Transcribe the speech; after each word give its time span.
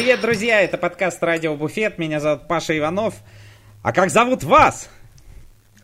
Привет, 0.00 0.22
друзья! 0.22 0.62
Это 0.62 0.78
подкаст 0.78 1.22
«Радио 1.22 1.54
Буфет». 1.56 1.98
Меня 1.98 2.20
зовут 2.20 2.48
Паша 2.48 2.76
Иванов. 2.76 3.16
А 3.82 3.92
как 3.92 4.08
зовут 4.08 4.42
вас? 4.42 4.88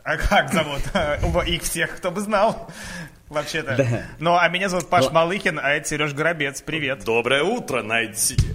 А 0.03 0.17
как 0.17 0.51
зовут? 0.55 0.81
Их 1.47 1.63
всех, 1.63 1.99
кто 1.99 2.11
бы 2.11 2.23
знал. 2.23 2.71
Вообще-то. 3.29 3.77
Да. 3.77 4.07
Ну, 4.19 4.35
а 4.35 4.49
меня 4.49 4.71
зовут 4.71 4.89
Паш 4.89 5.05
Ну- 5.05 5.11
Малыхин, 5.11 5.61
а 5.63 5.69
это 5.69 5.87
Сереж 5.87 6.15
Горобец. 6.15 6.63
Привет. 6.63 7.05
Доброе 7.05 7.43
утро, 7.43 7.83
Найт 7.83 8.19
Сити. 8.19 8.47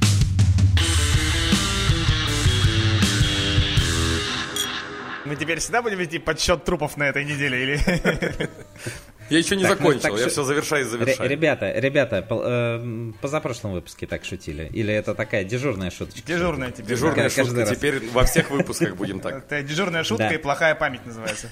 Мы 5.25 5.35
теперь 5.35 5.59
всегда 5.59 5.83
будем 5.83 5.99
вести 5.99 6.17
подсчет 6.17 6.65
трупов 6.65 6.97
на 6.97 7.03
этой 7.03 7.23
неделе? 7.23 7.63
Или... 7.63 8.49
Я 9.31 9.37
еще 9.39 9.55
не 9.55 9.63
Так, 9.63 9.79
ну, 9.79 9.85
закончил, 9.85 10.01
так 10.01 10.11
я 10.19 10.23
шу- 10.25 10.29
все 10.29 10.43
завершаю 10.43 10.85
и 10.85 10.87
завершаю. 10.89 11.29
ребята, 11.29 11.71
ребята, 11.71 12.25
э, 12.29 13.11
позапрошлом 13.21 13.71
выпуске 13.71 14.05
так 14.05 14.25
шутили? 14.25 14.69
Или 14.73 14.93
это 14.93 15.15
такая 15.15 15.43
дежурная 15.45 15.89
шуточка? 15.89 16.21
Дежурная 16.27 16.71
теперь. 16.71 16.85
Дежурная 16.87 17.29
шутка, 17.29 17.61
раз. 17.61 17.69
теперь 17.71 18.09
во 18.11 18.25
всех 18.25 18.51
выпусках 18.51 18.95
будем 18.97 19.19
так. 19.21 19.37
Это 19.49 19.63
дежурная 19.63 20.03
шутка 20.03 20.27
Да. 20.29 20.35
и 20.35 20.37
плохая 20.37 20.75
память 20.75 21.05
называется. 21.05 21.47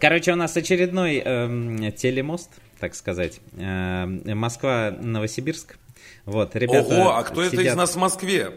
Короче, 0.00 0.32
у 0.32 0.36
нас 0.36 0.56
очередной 0.56 1.18
эм, 1.18 1.92
телемост, 1.92 2.50
так 2.80 2.94
сказать. 2.94 3.40
Э, 3.58 4.06
Москва-Новосибирск. 4.06 5.76
Вот, 6.24 6.56
ребята 6.56 6.86
Ого, 6.94 7.16
а 7.16 7.22
кто 7.24 7.42
это 7.42 7.60
из 7.60 7.74
нас 7.74 7.94
в 7.94 7.98
Москве? 7.98 8.52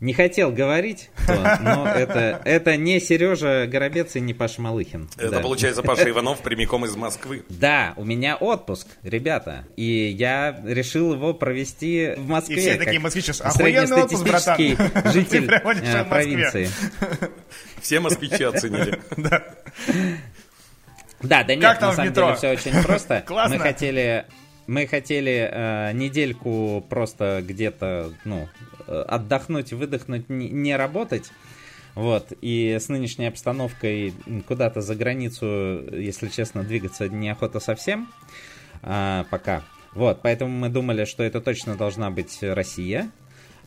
Не 0.00 0.12
хотел 0.12 0.52
говорить, 0.52 1.10
но 1.26 1.88
это, 1.88 2.40
это 2.44 2.76
не 2.76 3.00
Сережа 3.00 3.66
Горобец 3.66 4.14
и 4.14 4.20
не 4.20 4.32
Паша 4.32 4.62
Малыхин. 4.62 5.08
Это 5.16 5.30
Да. 5.30 5.40
получается 5.40 5.82
Паша 5.82 6.08
Иванов 6.08 6.38
прямиком 6.40 6.84
из 6.84 6.94
Москвы. 6.94 7.42
Да, 7.48 7.94
у 7.96 8.04
меня 8.04 8.36
отпуск, 8.36 8.86
ребята, 9.02 9.64
и 9.74 9.82
я 10.16 10.60
решил 10.64 11.14
его 11.14 11.34
провести 11.34 12.12
в 12.16 12.28
Москве. 12.28 12.56
И 12.56 12.60
все 12.60 12.74
такие 12.76 13.00
москвичи, 13.00 13.32
охуенный 13.42 14.02
отпуск, 14.04 14.24
братан. 14.24 14.56
житель 15.12 15.50
э, 15.52 16.04
провинции. 16.04 16.68
Все 17.82 17.98
москвичи 17.98 18.44
оценили. 18.44 19.00
Да, 21.20 21.42
да 21.42 21.54
нет, 21.56 21.64
Как 21.64 21.78
там 21.80 21.88
на 21.88 21.92
в 21.92 21.96
самом 21.96 22.10
метро? 22.10 22.26
деле 22.26 22.36
все 22.36 22.50
очень 22.70 22.82
просто. 22.84 23.22
Классно. 23.26 23.56
Мы 23.56 23.60
хотели, 23.62 24.24
мы 24.68 24.86
хотели 24.86 25.50
э, 25.52 25.92
недельку 25.92 26.86
просто 26.88 27.42
где-то, 27.44 28.12
ну, 28.24 28.48
отдохнуть, 28.88 29.72
выдохнуть, 29.72 30.28
не, 30.28 30.76
работать. 30.76 31.30
Вот, 31.94 32.32
и 32.40 32.76
с 32.78 32.88
нынешней 32.88 33.26
обстановкой 33.26 34.14
куда-то 34.46 34.80
за 34.80 34.94
границу, 34.94 35.82
если 35.92 36.28
честно, 36.28 36.62
двигаться 36.62 37.08
неохота 37.08 37.58
совсем 37.58 38.08
а, 38.82 39.24
пока. 39.30 39.62
Вот, 39.94 40.20
поэтому 40.22 40.50
мы 40.50 40.68
думали, 40.68 41.04
что 41.06 41.24
это 41.24 41.40
точно 41.40 41.76
должна 41.76 42.10
быть 42.10 42.38
Россия. 42.42 43.10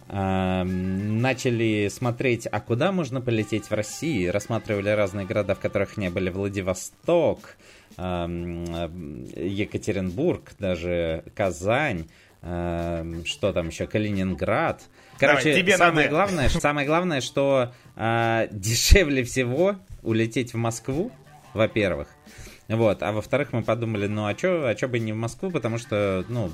А, 0.07 0.63
Начали 0.63 1.89
смотреть, 1.89 2.47
а 2.51 2.59
куда 2.59 2.91
можно 2.91 3.21
полететь 3.21 3.65
в 3.65 3.73
России. 3.73 4.27
Рассматривали 4.27 4.89
разные 4.89 5.25
города, 5.25 5.55
в 5.55 5.59
которых 5.59 5.97
не 5.97 6.09
были. 6.09 6.29
Владивосток, 6.29 7.57
а, 7.97 8.27
Екатеринбург, 9.35 10.51
даже 10.59 11.23
Казань, 11.35 12.07
что 12.41 13.53
там 13.53 13.67
еще, 13.67 13.85
Калининград. 13.87 14.81
Короче, 15.19 15.43
Давай, 15.43 15.61
тебе 15.61 15.77
самое 15.77 16.07
надо. 16.07 16.09
главное, 16.09 16.49
самое 16.49 16.87
главное, 16.87 17.21
что 17.21 17.73
а, 17.95 18.47
дешевле 18.51 19.23
всего 19.23 19.75
улететь 20.01 20.53
в 20.53 20.57
Москву, 20.57 21.11
во-первых. 21.53 22.07
Вот, 22.67 23.03
а 23.03 23.11
во-вторых, 23.11 23.53
мы 23.53 23.63
подумали, 23.63 24.07
ну 24.07 24.25
а 24.25 24.33
чё, 24.33 24.65
а 24.65 24.73
чё 24.75 24.87
бы 24.87 24.97
не 24.97 25.13
в 25.13 25.17
Москву, 25.17 25.51
потому 25.51 25.77
что, 25.77 26.25
ну, 26.29 26.49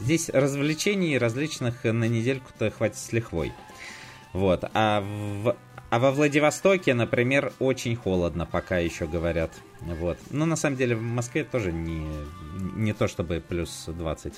здесь 0.00 0.28
развлечений 0.28 1.18
различных 1.18 1.84
на 1.84 2.04
недельку-то 2.04 2.70
хватит 2.70 2.98
с 2.98 3.12
лихвой. 3.12 3.52
Вот, 4.32 4.64
а, 4.74 5.00
в, 5.00 5.56
а 5.90 5.98
во 5.98 6.10
Владивостоке, 6.10 6.94
например, 6.94 7.52
очень 7.58 7.96
холодно, 7.96 8.46
пока 8.46 8.78
еще 8.78 9.06
говорят. 9.06 9.50
Вот. 9.80 10.18
Ну, 10.30 10.46
на 10.46 10.56
самом 10.56 10.76
деле, 10.76 10.94
в 10.94 11.02
Москве 11.02 11.44
тоже 11.44 11.72
не, 11.72 12.06
не 12.76 12.92
то 12.92 13.08
чтобы 13.08 13.42
плюс 13.46 13.84
20. 13.88 14.34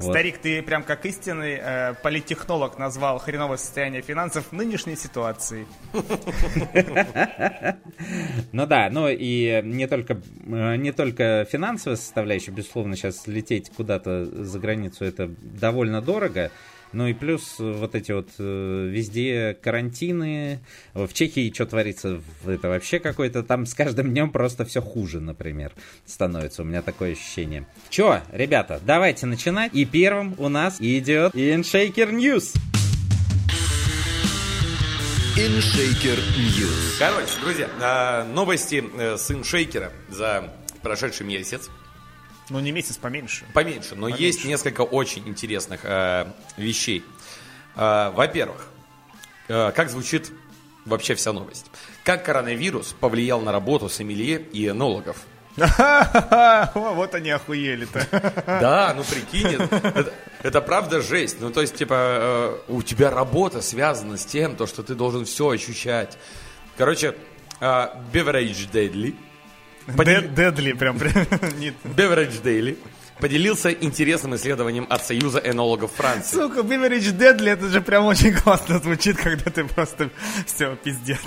Вот. 0.00 0.12
Старик, 0.12 0.38
ты 0.38 0.62
прям 0.62 0.82
как 0.82 1.04
истинный 1.04 1.58
э, 1.60 1.94
политтехнолог 2.02 2.78
назвал 2.78 3.18
хреновое 3.18 3.58
состояние 3.58 4.00
финансов 4.00 4.50
нынешней 4.50 4.96
ситуации. 4.96 5.66
Ну 8.52 8.66
да, 8.66 8.88
ну 8.90 9.08
и 9.08 9.60
не 9.62 9.86
только, 9.86 10.20
э, 10.46 10.76
не 10.76 10.92
только 10.92 11.46
финансовая 11.50 11.96
составляющая, 11.96 12.50
безусловно, 12.50 12.96
сейчас 12.96 13.26
лететь 13.26 13.70
куда-то 13.70 14.24
за 14.24 14.58
границу 14.58 15.04
это 15.04 15.28
довольно 15.40 16.00
дорого, 16.00 16.50
ну 16.92 17.06
и 17.06 17.12
плюс 17.14 17.56
э, 17.58 17.72
вот 17.72 17.94
эти 17.94 18.12
вот 18.12 18.28
э, 18.38 18.88
везде 18.90 19.56
карантины, 19.60 20.60
в 20.94 21.12
Чехии 21.12 21.52
что 21.52 21.66
творится, 21.66 22.20
это 22.46 22.68
вообще 22.68 22.98
какой-то 22.98 23.42
там 23.42 23.66
с 23.66 23.74
каждым 23.74 24.10
днем 24.10 24.30
просто 24.30 24.64
все 24.64 24.80
хуже, 24.80 25.20
например, 25.20 25.72
становится, 26.06 26.62
у 26.62 26.64
меня 26.64 26.82
такое 26.82 27.12
ощущение. 27.12 27.66
Че, 27.88 28.22
ребята, 28.32 28.80
давайте 28.84 29.26
начинать, 29.26 29.74
и 29.74 29.84
первым 29.84 30.34
у 30.38 30.48
нас 30.48 30.80
идет 30.80 31.34
InShaker 31.34 32.10
News. 32.10 32.56
InShaker 35.36 36.18
News. 36.36 36.98
Короче, 36.98 37.32
друзья, 37.40 37.68
а, 37.80 38.24
новости 38.24 38.84
э, 38.98 39.16
с 39.16 39.30
иншейкера 39.30 39.92
за 40.08 40.52
прошедший 40.82 41.24
месяц. 41.24 41.70
Ну, 42.50 42.60
не 42.60 42.72
месяц, 42.72 42.96
поменьше. 42.96 43.44
Поменьше, 43.54 43.94
но 43.94 44.08
есть 44.08 44.44
несколько 44.44 44.82
очень 44.82 45.26
интересных 45.28 45.80
э, 45.84 46.26
вещей. 46.56 47.04
Э, 47.76 48.10
во-первых, 48.10 48.68
э, 49.48 49.72
как 49.72 49.88
звучит 49.88 50.32
вообще 50.84 51.14
вся 51.14 51.32
новость? 51.32 51.66
Как 52.04 52.24
коронавирус 52.24 52.94
повлиял 52.98 53.40
на 53.40 53.52
работу 53.52 53.88
сомелье 53.88 54.40
и 54.52 54.68
энологов? 54.68 55.16
Вот 55.56 57.14
они 57.14 57.30
охуели-то. 57.30 58.06
Да, 58.46 58.94
ну 58.96 59.04
прикинь, 59.04 59.60
это, 59.70 60.12
это 60.42 60.60
правда 60.60 61.00
жесть. 61.00 61.36
Ну 61.40 61.50
то 61.50 61.60
есть, 61.60 61.76
типа, 61.76 61.94
э, 61.94 62.58
у 62.68 62.82
тебя 62.82 63.10
работа 63.10 63.62
связана 63.62 64.16
с 64.16 64.24
тем, 64.24 64.56
то, 64.56 64.66
что 64.66 64.82
ты 64.82 64.94
должен 64.94 65.24
все 65.24 65.50
ощущать. 65.50 66.18
Короче, 66.76 67.14
э, 67.60 67.88
Beverage 68.12 68.70
Daily, 68.72 69.14
Подел- 69.96 70.22
Дед- 70.22 70.34
Дедли 70.34 70.72
прям. 70.72 70.96
Beverage 71.84 72.42
Daily 72.42 72.76
поделился 73.20 73.70
интересным 73.70 74.34
исследованием 74.34 74.86
от 74.88 75.04
Союза 75.04 75.40
энологов 75.44 75.92
Франции. 75.92 76.36
Сука, 76.36 76.60
Beverage 76.60 77.12
Дедли, 77.12 77.52
это 77.52 77.68
же 77.68 77.80
прям 77.82 78.06
очень 78.06 78.32
классно 78.34 78.78
звучит, 78.78 79.18
когда 79.18 79.50
ты 79.50 79.64
просто 79.64 80.10
все, 80.46 80.74
пиздец. 80.76 81.18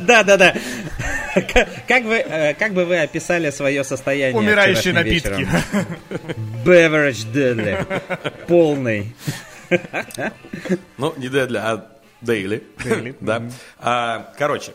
Да, 0.00 0.22
да, 0.24 0.36
да. 0.36 0.54
Как 1.86 2.02
вы, 2.04 2.16
э, 2.16 2.54
как 2.54 2.72
бы 2.74 2.84
вы 2.84 3.00
описали 3.00 3.50
свое 3.50 3.84
состояние? 3.84 4.36
Умирающие 4.36 4.92
напитки. 4.92 5.46
Beverage 6.64 7.32
deadly. 7.32 8.46
Полный. 8.46 9.14
Ну, 10.98 11.14
не 11.16 11.28
Deadly, 11.28 11.56
а 11.58 11.86
Daily. 12.22 12.62
Daily. 12.84 13.16
да. 13.20 13.42
А, 13.78 14.32
короче, 14.38 14.72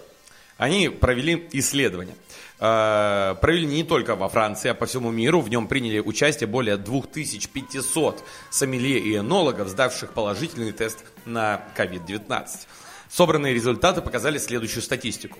они 0.57 0.89
провели 0.89 1.47
исследование. 1.51 2.15
А, 2.59 3.35
провели 3.35 3.67
не 3.67 3.83
только 3.83 4.15
во 4.15 4.29
Франции, 4.29 4.69
а 4.69 4.73
по 4.73 4.85
всему 4.85 5.11
миру. 5.11 5.41
В 5.41 5.49
нем 5.49 5.67
приняли 5.67 5.99
участие 5.99 6.47
более 6.47 6.77
2500 6.77 8.23
сомелье 8.49 8.99
и 8.99 9.17
энологов, 9.17 9.67
сдавших 9.67 10.13
положительный 10.13 10.71
тест 10.71 11.03
на 11.25 11.63
COVID-19. 11.77 12.47
Собранные 13.09 13.53
результаты 13.53 14.01
показали 14.01 14.37
следующую 14.37 14.81
статистику. 14.81 15.39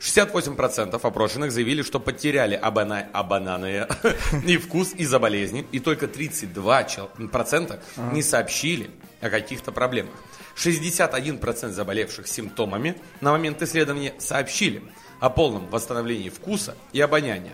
68% 0.00 1.00
опрошенных 1.02 1.52
заявили, 1.52 1.82
что 1.82 2.00
потеряли 2.00 2.54
абана... 2.54 3.08
абананы 3.12 3.86
и 4.46 4.56
вкус 4.58 4.92
из-за 4.92 5.18
болезни, 5.18 5.66
и 5.72 5.80
только 5.80 6.06
32% 6.06 7.80
не 8.12 8.22
сообщили 8.22 8.90
о 9.20 9.30
каких-то 9.30 9.72
проблемах. 9.72 10.14
61% 10.56 11.68
заболевших 11.70 12.26
симптомами 12.26 12.96
на 13.20 13.32
момент 13.32 13.62
исследования 13.62 14.14
сообщили 14.18 14.82
о 15.20 15.30
полном 15.30 15.68
восстановлении 15.68 16.28
вкуса 16.30 16.74
и 16.92 17.00
обоняния. 17.00 17.52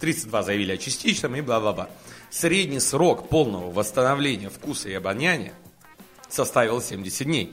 32 0.00 0.42
заявили 0.42 0.72
о 0.72 0.76
частичном 0.78 1.36
и 1.36 1.42
бла-бла-бла. 1.42 1.90
Средний 2.30 2.80
срок 2.80 3.28
полного 3.28 3.70
восстановления 3.70 4.48
вкуса 4.48 4.88
и 4.88 4.94
обоняния 4.94 5.52
составил 6.28 6.80
70 6.80 7.26
дней. 7.26 7.52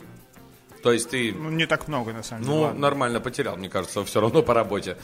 То 0.83 0.93
есть 0.93 1.09
ты 1.09 1.33
Ну, 1.33 1.49
не 1.49 1.65
так 1.65 1.87
много, 1.87 2.13
на 2.13 2.23
самом 2.23 2.43
деле. 2.43 2.55
ну, 2.55 2.61
ладно. 2.61 2.79
нормально 2.79 3.19
потерял, 3.19 3.57
мне 3.57 3.67
кажется, 3.69 4.05
все 4.05 4.21
равно 4.21 4.41
по 4.43 4.53
работе. 4.53 4.97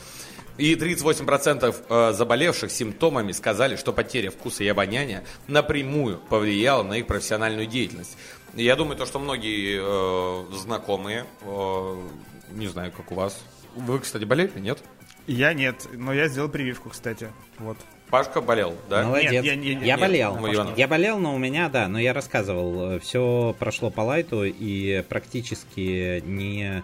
И 0.57 0.75
38% 0.75 1.75
э, 1.89 2.13
заболевших 2.13 2.71
симптомами 2.71 3.31
сказали, 3.31 3.75
что 3.75 3.91
потеря 3.91 4.29
вкуса 4.29 4.63
и 4.63 4.67
обоняния 4.67 5.23
напрямую 5.47 6.19
повлияла 6.29 6.83
на 6.83 6.93
их 6.99 7.07
профессиональную 7.07 7.65
деятельность. 7.65 8.17
Я 8.53 8.75
думаю, 8.75 8.97
то, 8.97 9.05
что 9.05 9.19
многие 9.19 9.79
э, 9.81 10.55
знакомые, 10.55 11.25
э, 11.41 12.09
не 12.51 12.67
знаю, 12.67 12.91
как 12.91 13.11
у 13.11 13.15
вас. 13.15 13.43
Вы, 13.75 13.99
кстати, 13.99 14.25
болели, 14.25 14.51
нет? 14.59 14.79
Я 15.25 15.53
нет, 15.53 15.87
но 15.93 16.13
я 16.13 16.27
сделал 16.27 16.49
прививку, 16.49 16.89
кстати. 16.89 17.29
Вот. 17.57 17.77
Пашка 18.13 18.41
болел, 18.41 18.75
да? 18.91 19.05
Молодец. 19.05 19.31
Нет, 19.31 19.43
я, 19.43 19.53
я- 19.53 19.59
я- 19.59 19.79
я 19.79 19.79
нет, 19.79 19.99
болел. 19.99 20.37
Иванов. 20.37 20.77
Я 20.77 20.87
болел, 20.87 21.17
но 21.17 21.33
у 21.33 21.39
меня, 21.39 21.67
да, 21.67 21.87
но 21.87 21.99
я 21.99 22.13
рассказывал, 22.13 22.99
все 22.99 23.55
прошло 23.57 23.89
по 23.89 24.01
лайту 24.01 24.43
и 24.43 25.03
практически 25.09 26.21
не, 26.23 26.83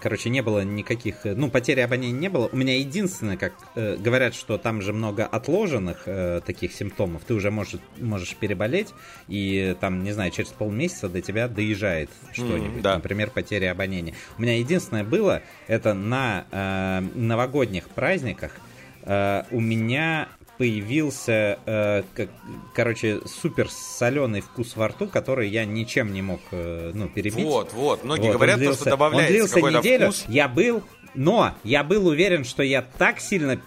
короче, 0.00 0.30
не 0.30 0.40
было 0.40 0.64
никаких, 0.64 1.26
э, 1.26 1.34
ну, 1.34 1.50
потери 1.50 1.80
обоняния 1.80 2.18
не 2.18 2.28
было. 2.30 2.48
У 2.50 2.56
меня 2.56 2.78
единственное, 2.78 3.36
как 3.36 3.52
э, 3.74 3.96
говорят, 3.98 4.34
что 4.34 4.56
там 4.56 4.80
же 4.80 4.94
много 4.94 5.26
отложенных 5.26 6.04
э, 6.06 6.40
таких 6.46 6.72
симптомов, 6.72 7.22
ты 7.26 7.34
уже 7.34 7.50
можешь, 7.50 7.78
можешь 7.98 8.34
переболеть, 8.34 8.94
и 9.28 9.76
там, 9.78 10.02
не 10.02 10.12
знаю, 10.12 10.30
через 10.30 10.48
полмесяца 10.52 11.10
до 11.10 11.20
тебя 11.20 11.48
доезжает 11.48 12.08
что-нибудь, 12.32 12.80
да. 12.80 12.94
например, 12.94 13.28
потеря 13.28 13.72
обоняния. 13.72 14.14
У 14.38 14.40
меня 14.40 14.56
единственное 14.56 15.04
было, 15.04 15.42
это 15.66 15.92
на 15.92 16.46
э, 16.50 17.00
новогодних 17.14 17.90
праздниках, 17.90 18.52
Э, 19.02 19.44
у 19.50 19.60
меня 19.60 20.28
появился, 20.58 21.58
э, 21.64 22.02
как- 22.14 22.28
короче, 22.74 23.20
супер 23.26 23.68
соленый 23.70 24.40
вкус 24.42 24.76
во 24.76 24.88
рту, 24.88 25.06
который 25.06 25.48
я 25.48 25.64
ничем 25.64 26.12
не 26.12 26.20
мог, 26.22 26.40
э, 26.50 26.90
ну, 26.94 27.08
перебить. 27.08 27.44
Вот, 27.44 27.72
вот. 27.72 28.04
Многие 28.04 28.26
Вот, 28.28 28.32
говорят, 28.36 28.56
он 28.56 28.60
то, 28.60 28.64
длился- 28.66 28.80
что 28.82 28.90
добавляется 28.90 29.32
Он 29.32 29.62
длился 29.62 29.78
неделю. 29.78 30.04
вкус. 30.12 30.24
Я 30.28 30.48
был, 30.48 30.82
но 31.14 31.54
я 31.64 31.82
был 31.82 32.06
уверен, 32.06 32.44
что 32.44 32.62
я 32.62 32.82
так 32.82 33.20
сильно 33.20 33.60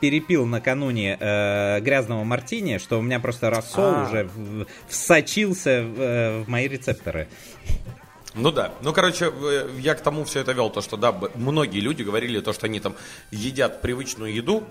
перепил 0.00 0.46
накануне 0.46 1.16
э, 1.20 1.80
грязного 1.80 2.24
мартини, 2.24 2.78
что 2.78 2.98
у 2.98 3.02
меня 3.02 3.20
просто 3.20 3.50
рассол 3.50 3.84
А. 3.84 4.04
уже 4.08 4.24
в- 4.34 4.66
всочился 4.88 5.82
в, 5.82 6.00
э, 6.00 6.40
в 6.44 6.48
мои 6.48 6.66
рецепторы. 6.68 7.28
Ну 8.38 8.52
да. 8.52 8.72
Ну, 8.82 8.92
короче, 8.92 9.32
э, 9.32 9.68
я 9.80 9.94
к 9.94 10.00
тому 10.00 10.24
все 10.24 10.40
это 10.40 10.52
вел, 10.52 10.70
то, 10.70 10.80
что, 10.80 10.96
да, 10.96 11.12
многие 11.34 11.80
люди 11.80 12.02
говорили 12.02 12.40
то, 12.40 12.52
что 12.52 12.66
они 12.66 12.80
там 12.80 12.94
едят 13.30 13.82
привычную 13.82 14.32
еду, 14.32 14.62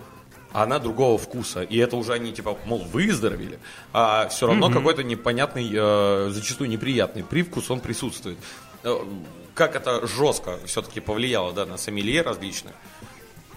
а 0.53 0.63
она 0.63 0.79
другого 0.79 1.17
вкуса. 1.17 1.61
И 1.63 1.77
это 1.77 1.97
уже 1.97 2.13
они, 2.13 2.31
типа, 2.31 2.57
мол, 2.65 2.83
выздоровели. 2.85 3.59
А 3.93 4.27
все 4.29 4.47
равно 4.47 4.69
какой-то 4.71 5.03
непонятный, 5.03 5.69
э, 5.73 6.29
зачастую 6.31 6.69
неприятный 6.69 7.23
привкус, 7.23 7.69
он 7.69 7.79
присутствует. 7.81 8.37
Э, 8.83 8.95
Как 9.53 9.75
это 9.75 10.05
жестко 10.07 10.57
все-таки 10.65 10.99
повлияло, 10.99 11.51
да, 11.51 11.65
на 11.65 11.77
сомелье 11.77 12.21
различных. 12.21 12.73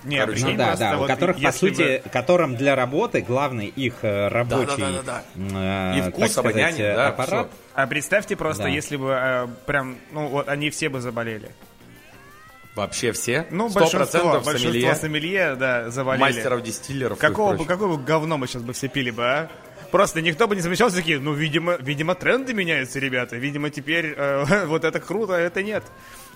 Не, 0.05 0.19
Короче, 0.21 0.41
прикинь, 0.41 0.53
Ну 0.53 0.59
да, 0.59 0.77
да, 0.77 0.97
у 0.97 1.01
вот 1.01 1.09
которых, 1.09 1.43
по 1.43 1.53
сути, 1.53 2.03
которым 2.11 2.57
для 2.57 2.75
работы 2.75 3.21
главный 3.21 3.67
их 3.67 3.97
э, 4.03 4.29
рабочий 4.29 4.83
э, 4.83 5.99
И 5.99 6.01
так 6.01 6.15
вкус, 6.15 6.33
сказать, 6.33 6.39
обоняние, 6.39 6.95
да, 6.95 7.09
аппарат. 7.09 7.51
А 7.75 7.87
представьте 7.87 8.37
просто, 8.37 8.65
Да. 8.65 8.69
если 8.69 8.97
бы 8.97 9.11
э, 9.11 9.47
прям, 9.67 9.99
ну 10.13 10.29
вот 10.29 10.49
они 10.49 10.71
все 10.71 10.89
бы 10.89 11.01
заболели. 11.01 11.51
Вообще 12.75 13.13
все? 13.13 13.47
Ну, 13.51 13.67
100% 13.67 13.73
большинство, 13.73 14.41
большинство 14.41 14.53
сомелье, 14.53 14.95
сомелье, 14.95 15.55
да, 15.57 15.91
заболели. 15.91 16.23
мастеров, 16.23 16.63
дистиллеров 16.63 17.19
Какого 17.19 17.55
бы, 17.55 17.65
какое 17.67 17.89
бы 17.89 18.03
говно 18.03 18.39
мы 18.39 18.47
сейчас 18.47 18.63
бы 18.63 18.73
все 18.73 18.89
пили 18.89 19.11
бы, 19.11 19.25
а? 19.25 19.51
Просто 19.91 20.21
никто 20.21 20.47
бы 20.47 20.55
не 20.55 20.63
замечал, 20.63 20.89
такие, 20.91 21.19
ну, 21.19 21.33
видимо, 21.33 21.77
видимо, 21.81 22.15
тренды 22.15 22.55
меняются, 22.55 23.01
ребята. 23.01 23.37
Видимо, 23.37 23.71
теперь 23.71 24.15
э, 24.17 24.65
вот 24.67 24.85
это 24.85 25.01
круто, 25.01 25.35
а 25.35 25.39
это 25.39 25.63
нет. 25.63 25.83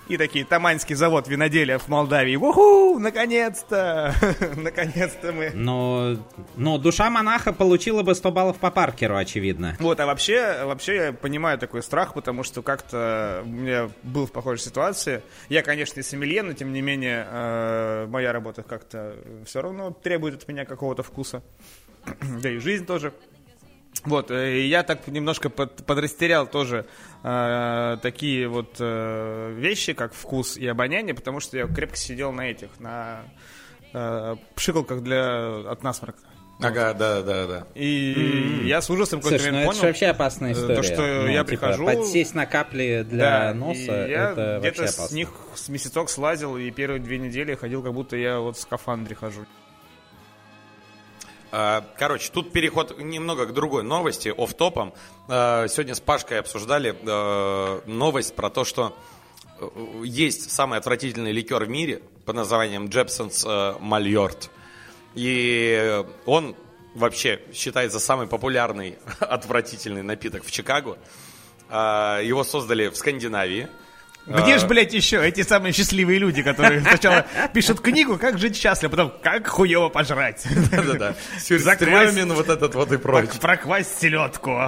И 0.08 0.18
такие, 0.18 0.44
Таманский 0.44 0.94
завод 0.94 1.28
виноделия 1.28 1.78
в 1.78 1.88
Молдавии. 1.88 2.36
Уху, 2.36 2.98
наконец-то! 2.98 4.14
наконец-то 4.56 5.32
мы... 5.32 5.50
Но, 5.54 6.16
но 6.56 6.76
душа 6.76 7.08
монаха 7.08 7.52
получила 7.52 8.02
бы 8.02 8.14
100 8.14 8.30
баллов 8.30 8.58
по 8.58 8.70
Паркеру, 8.70 9.16
очевидно. 9.16 9.76
Вот, 9.80 9.98
а 10.00 10.06
вообще, 10.06 10.64
вообще 10.64 10.96
я 10.96 11.12
понимаю 11.12 11.58
такой 11.58 11.82
страх, 11.82 12.12
потому 12.12 12.42
что 12.42 12.60
как-то 12.62 13.42
у 13.44 13.48
меня 13.48 13.88
был 14.02 14.26
в 14.26 14.32
похожей 14.32 14.62
ситуации. 14.62 15.22
Я, 15.48 15.62
конечно, 15.62 16.00
и 16.00 16.02
сомелье, 16.02 16.42
но 16.42 16.52
тем 16.52 16.72
не 16.72 16.82
менее 16.82 17.26
э, 17.30 18.06
моя 18.08 18.32
работа 18.32 18.62
как-то 18.62 19.16
все 19.46 19.62
равно 19.62 19.90
требует 19.90 20.34
от 20.34 20.48
меня 20.48 20.66
какого-то 20.66 21.02
вкуса. 21.02 21.42
да 22.42 22.50
и 22.50 22.58
жизнь 22.58 22.84
тоже. 22.84 23.12
Вот, 24.04 24.30
э, 24.30 24.58
и 24.58 24.66
я 24.66 24.82
так 24.82 25.06
немножко 25.08 25.48
под, 25.48 25.86
подрастерял 25.86 26.46
тоже 26.46 26.84
э, 27.22 27.96
такие 28.02 28.48
вот 28.48 28.76
э, 28.78 29.54
вещи, 29.56 29.92
как 29.94 30.12
вкус 30.12 30.56
и 30.56 30.66
обоняние, 30.66 31.14
потому 31.14 31.40
что 31.40 31.56
я 31.56 31.66
крепко 31.66 31.96
сидел 31.96 32.30
на 32.32 32.50
этих, 32.50 32.68
на 32.80 33.22
э, 33.94 34.36
пшикалках 34.56 35.02
для 35.02 35.70
от 35.70 35.82
насморка. 35.82 36.18
Ага, 36.60 36.92
да, 36.94 37.22
да, 37.22 37.46
да. 37.46 37.66
И 37.74 38.62
я 38.64 38.80
с 38.80 38.88
ужасом 38.88 39.20
в 39.20 39.22
какой-то 39.24 39.42
Слушай, 39.42 39.50
ну 39.52 39.58
момент 39.58 39.70
это 39.70 39.74
же 39.74 39.80
понял, 39.80 39.90
вообще 39.92 40.06
опасная 40.06 40.50
э, 40.52 40.54
то, 40.54 40.60
история. 40.60 40.82
что 40.82 41.02
Ну, 41.22 41.26
я 41.28 41.44
типа, 41.44 41.48
прихожу- 41.66 41.84
Подсесть 41.86 42.34
на 42.34 42.46
капли 42.46 43.06
для 43.08 43.18
Да, 43.48 43.54
носа, 43.54 44.06
и 44.06 44.10
я 44.10 44.30
это 44.32 44.60
вообще 44.62 44.70
где-то 44.70 44.86
с 44.92 44.98
опасно. 44.98 45.14
них 45.16 45.28
с 45.54 45.68
месяцок 45.68 46.10
слазил, 46.10 46.56
и 46.56 46.70
первые 46.70 47.00
две 47.00 47.18
недели 47.18 47.54
ходил, 47.54 47.82
как 47.82 47.92
будто 47.94 48.16
я 48.16 48.38
вот 48.38 48.56
в 48.56 48.60
скафандре 48.60 49.16
хожу. 49.16 49.46
А, 51.56 51.84
Короче, 51.96 52.32
тут 52.32 52.50
переход 52.50 52.98
немного 52.98 53.46
к 53.46 53.52
другой 53.52 53.84
новости, 53.84 54.34
оф-топом. 54.36 54.92
А, 55.28 55.68
Сегодня 55.68 55.94
с 55.94 56.00
Пашкой 56.00 56.40
обсуждали 56.40 56.96
э, 57.00 57.80
новость 57.86 58.34
про 58.34 58.50
то, 58.50 58.64
что 58.64 58.92
э, 59.60 59.68
есть 60.02 60.50
самый 60.50 60.80
отвратительный 60.80 61.30
ликер 61.30 61.64
в 61.64 61.68
мире 61.68 62.02
под 62.24 62.34
названием 62.34 62.88
Джепсонс 62.88 63.44
э, 63.46 63.74
Мальорт. 63.78 64.50
И 65.14 66.04
он 66.26 66.56
вообще 66.96 67.40
считается 67.52 68.00
самый 68.00 68.26
популярный 68.26 68.98
отвратительный 69.20 70.02
напиток 70.02 70.44
в 70.44 70.50
Чикаго. 70.50 70.98
Его 71.70 72.42
создали 72.42 72.88
в 72.88 72.96
Скандинавии. 72.96 73.68
Где 74.26 74.54
А, 74.54 74.58
ж, 74.58 74.64
блядь, 74.66 74.94
еще 74.94 75.22
эти 75.26 75.42
самые 75.42 75.72
счастливые 75.74 76.18
люди, 76.18 76.42
которые 76.42 76.80
сначала 76.88 77.26
пишут 77.52 77.80
книгу 77.80 78.16
«Как 78.16 78.38
жить 78.38 78.56
счастливо», 78.56 78.90
потом 78.90 79.12
«Как 79.22 79.46
хуево 79.46 79.90
пожрать». 79.90 80.46
Да-да-да. 80.70 81.14
Сюрстрёмин, 81.38 82.32
вот 82.32 82.48
этот 82.48 82.74
вот 82.74 82.90
и 82.92 82.96
прочее. 82.96 83.30
Прок- 83.32 83.40
Проквасть 83.40 84.00
селедку. 84.00 84.58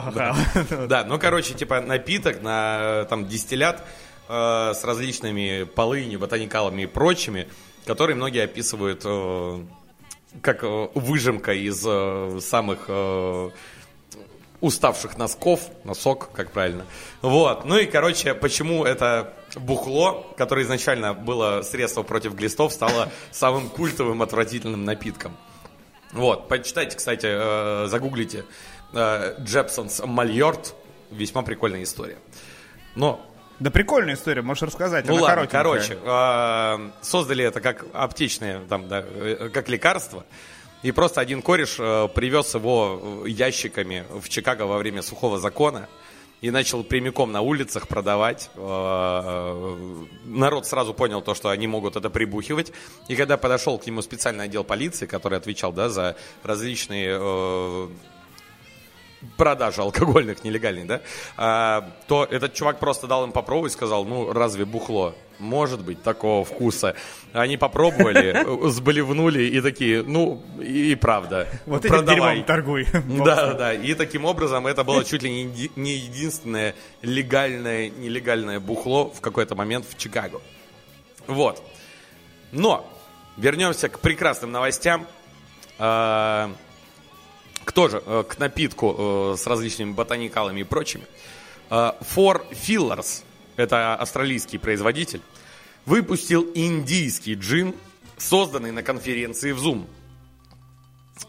Да, 0.88 1.05
ну, 1.08 1.19
короче, 1.19 1.55
типа 1.55 1.81
напиток 1.81 2.43
на 2.43 3.06
там 3.08 3.26
дистиллят 3.29 3.82
э, 4.29 4.73
с 4.75 4.85
различными 4.85 5.65
полынью, 5.65 6.19
ботаникалами 6.19 6.82
и 6.82 6.86
прочими, 6.86 7.48
которые 7.86 8.15
многие 8.17 8.44
описывают 8.44 9.03
э, 9.06 9.60
как 10.43 10.65
э, 10.65 10.89
выжимка 10.94 11.53
из 11.55 11.81
самых 12.44 12.91
уставших 14.60 15.19
носков, 15.19 15.60
носок, 15.84 16.31
как 16.32 16.51
правильно. 16.51 16.84
Вот, 17.22 17.65
ну 17.67 17.77
и, 17.79 17.84
короче, 17.86 18.34
почему 18.34 18.84
это 18.84 19.32
бухло, 19.56 20.34
которое 20.36 20.65
изначально 20.65 21.15
было 21.15 21.63
средство 21.63 22.03
против 22.03 22.34
глистов, 22.34 22.72
стало 22.72 23.10
самым 23.31 23.69
культовым 23.69 24.22
отвратительным 24.22 24.84
напитком. 24.84 25.36
Вот, 26.13 26.48
почитайте, 26.48 26.96
кстати, 26.96 27.27
э, 27.29 27.86
загуглите 27.89 28.44
э, 28.93 29.34
Джепсонс 29.41 30.03
Мальорт. 30.05 30.75
Весьма 31.10 31.43
прикольная 31.43 31.82
история. 31.82 32.19
Но, 32.94 33.25
Да 33.60 33.70
прикольная 33.70 34.15
история, 34.15 34.43
можешь 34.43 34.63
рассказать. 34.63 35.06
ну 35.06 35.17
она 35.17 35.25
ладно, 35.25 35.46
короче, 35.46 35.98
э, 36.03 36.91
создали 37.03 37.44
это 37.44 37.60
как 37.60 37.84
аптечное, 37.93 38.60
там, 38.69 38.89
да, 38.89 39.05
э, 39.06 39.51
как 39.53 39.69
лекарство. 39.69 40.25
И 40.82 40.93
просто 40.93 41.20
один 41.20 41.43
кореш 41.43 41.77
э, 41.79 42.08
привез 42.15 42.55
его 42.55 43.22
э, 43.25 43.29
ящиками 43.29 44.05
в 44.10 44.29
Чикаго 44.29 44.63
во 44.63 44.79
время 44.79 45.03
сухого 45.03 45.39
закона 45.39 45.89
и 46.40 46.50
начал 46.50 46.84
прямиком 46.84 47.32
на 47.32 47.40
улицах 47.40 47.88
продавать. 47.88 48.50
Э, 48.55 50.06
Народ 50.24 50.66
сразу 50.66 50.93
понял 50.94 51.22
то, 51.22 51.34
что 51.34 51.48
они 51.48 51.66
могут 51.66 51.96
это 51.96 52.10
прибухивать. 52.10 52.72
И 53.08 53.16
когда 53.16 53.36
подошел 53.36 53.78
к 53.78 53.86
нему 53.86 54.02
специальный 54.02 54.44
отдел 54.44 54.64
полиции, 54.64 55.06
который 55.06 55.38
отвечал 55.38 55.72
да, 55.72 55.88
за 55.88 56.16
различные 56.43 57.16
э, 57.19 57.88
продажи 59.37 59.81
алкогольных, 59.81 60.44
нелегальных, 60.44 60.87
да, 60.87 61.01
а, 61.37 61.91
то 62.06 62.25
этот 62.25 62.55
чувак 62.55 62.79
просто 62.79 63.06
дал 63.06 63.25
им 63.25 63.32
попробовать, 63.32 63.73
сказал, 63.73 64.05
ну, 64.05 64.32
разве 64.32 64.65
бухло 64.65 65.15
может 65.39 65.82
быть 65.82 66.03
такого 66.03 66.44
вкуса? 66.44 66.94
Они 67.32 67.56
попробовали, 67.56 68.69
сблевнули 68.70 69.43
и 69.44 69.61
такие, 69.61 70.03
ну, 70.03 70.43
и 70.61 70.94
правда, 70.94 71.49
Вот 71.67 71.85
этим 71.85 71.96
продавай. 71.96 72.37
дерьмом 72.37 72.44
торгуй. 72.46 72.87
Да, 73.25 73.55
да, 73.55 73.75
и 73.75 73.94
таким 73.94 74.25
образом 74.25 74.67
это 74.67 74.85
было 74.85 75.05
чуть 75.05 75.23
ли 75.23 75.31
не 75.31 75.44
еди- 75.44 75.73
не 75.77 75.93
единственное 75.94 76.75
легальное, 77.03 77.89
нелегальное 77.89 78.61
бухло 78.61 79.11
в 79.11 79.20
какой-то 79.20 79.55
момент 79.55 79.87
в 79.89 79.96
Чикаго. 79.99 80.41
Вот. 81.27 81.63
Но 82.53 82.89
вернемся 83.37 83.89
к 83.89 83.99
прекрасным 84.01 84.53
новостям. 84.53 85.06
Кто 87.67 87.89
же? 87.89 88.03
Э, 88.06 88.25
К 88.27 88.39
напитку 88.39 88.94
э, 88.96 89.37
с 89.37 89.46
различными 89.46 89.93
ботаникалами 89.93 90.61
и 90.61 90.65
прочими. 90.65 91.05
А, 91.69 91.99
Four 92.01 92.43
Fillers, 92.53 93.25
это 93.56 93.96
австралийский 93.96 94.58
производитель, 94.58 95.20
выпустил 95.85 96.46
индийский 96.55 97.35
джин, 97.35 97.75
созданный 98.17 98.70
на 98.70 98.82
конференции 98.82 99.53
в 99.53 99.58
Zoom. 99.58 99.87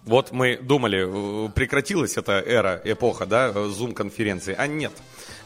Вот 0.03 0.31
мы 0.31 0.57
думали, 0.57 1.47
э, 1.47 1.49
прекратилась 1.49 2.17
эта 2.17 2.33
эра, 2.45 2.79
эпоха, 2.83 3.25
да, 3.25 3.49
Zoom-конференции, 3.49 4.55
а 4.57 4.67
нет. 4.67 4.91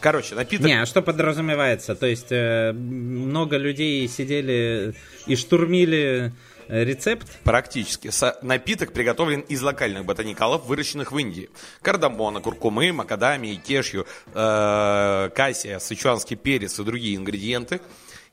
Короче, 0.01 0.35
напиток... 0.35 0.65
Не, 0.65 0.81
а 0.81 0.85
что 0.85 1.01
подразумевается? 1.01 1.95
То 1.95 2.07
есть 2.07 2.31
э, 2.31 2.73
много 2.73 3.57
людей 3.57 4.07
сидели 4.07 4.93
и 5.27 5.35
штурмили 5.35 6.27
э, 6.27 6.31
рецепт? 6.71 7.27
Практически. 7.43 8.09
Со- 8.09 8.37
напиток 8.41 8.93
приготовлен 8.93 9.41
из 9.41 9.61
локальных 9.61 10.05
ботаникалов, 10.05 10.65
выращенных 10.65 11.11
в 11.11 11.17
Индии. 11.17 11.49
Кардамона, 11.81 12.39
куркумы, 12.39 12.91
макадамии, 12.93 13.55
кешью, 13.55 14.07
э, 14.33 15.29
кассия, 15.35 15.79
сычуанский 15.79 16.37
перец 16.37 16.79
и 16.79 16.83
другие 16.83 17.15
ингредиенты. 17.17 17.81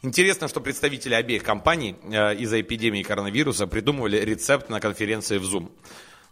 Интересно, 0.02 0.46
что 0.46 0.60
представители 0.60 1.14
обеих 1.14 1.42
компаний 1.42 1.96
э, 2.04 2.36
из-за 2.36 2.60
эпидемии 2.60 3.02
коронавируса 3.02 3.66
придумывали 3.66 4.18
рецепт 4.18 4.70
на 4.70 4.80
конференции 4.80 5.38
в 5.38 5.42
Zoom. 5.42 5.70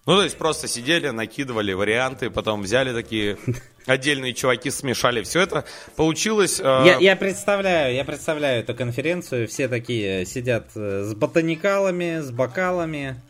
Ну, 0.07 0.15
то 0.17 0.23
есть 0.23 0.39
просто 0.39 0.69
сидели, 0.69 1.09
накидывали 1.09 1.73
варианты, 1.73 2.31
потом 2.31 2.63
взяли 2.63 2.93
такие 2.93 3.39
отдельные 3.87 4.35
чуваки, 4.35 4.71
смешали 4.71 5.23
все 5.23 5.41
это. 5.41 5.65
Получилось... 5.97 6.61
э, 6.61 6.63
Я, 6.63 6.99
я 6.99 7.17
представляю, 7.17 7.95
я 7.95 8.05
представляю 8.05 8.61
эту 8.63 8.75
конференцию. 8.75 9.49
Все 9.49 9.67
такие 9.69 10.25
сидят 10.25 10.71
э, 10.77 11.03
с 11.05 11.15
ботаникалами, 11.15 12.21
с 12.21 12.31
бокалами 12.31 13.21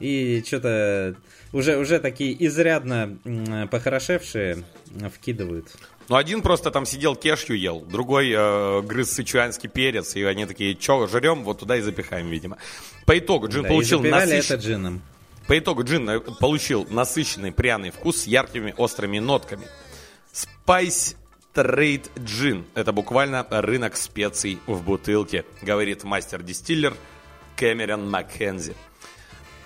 и 0.00 0.42
что-то 0.44 1.14
уже 1.52 1.76
уже 1.78 2.00
такие 2.00 2.34
изрядно 2.46 3.16
похорошевшие 3.70 4.64
вкидывают. 5.14 5.68
Ну, 6.08 6.16
один 6.16 6.42
просто 6.42 6.70
там 6.70 6.84
сидел, 6.84 7.14
кешью 7.16 7.56
ел, 7.58 7.80
другой 7.80 8.30
э, 8.34 8.82
грыз 8.82 9.12
сычуанский 9.12 9.68
перец, 9.70 10.16
и 10.16 10.22
они 10.24 10.44
такие, 10.46 10.76
что, 10.78 11.06
жрем, 11.06 11.44
вот 11.44 11.60
туда 11.60 11.76
и 11.76 11.80
запихаем, 11.80 12.28
видимо. 12.28 12.58
По 13.06 13.16
итогу 13.18 13.48
джин 13.48 13.62
Да, 13.62 13.68
получил 13.68 14.00
и 14.00 14.02
запивали 14.10 14.36
насыщ- 14.38 14.54
это 14.54 14.54
джином. 14.56 15.02
По 15.46 15.58
итогу 15.58 15.84
джин 15.84 16.08
э, 16.08 16.20
получил 16.20 16.86
насыщенный 16.88 17.52
пряный 17.52 17.90
вкус 17.90 18.22
с 18.22 18.26
яркими 18.26 18.74
острыми 18.76 19.18
нотками. 19.18 19.66
Spice 20.32 21.16
Trade 21.54 22.10
Gin. 22.16 22.64
Это 22.74 22.92
буквально 22.92 23.46
рынок 23.50 23.96
специй 23.96 24.58
в 24.66 24.82
бутылке, 24.82 25.44
говорит 25.62 26.02
мастер-дистиллер 26.02 26.96
Кэмерон 27.56 28.10
Маккензи. 28.10 28.74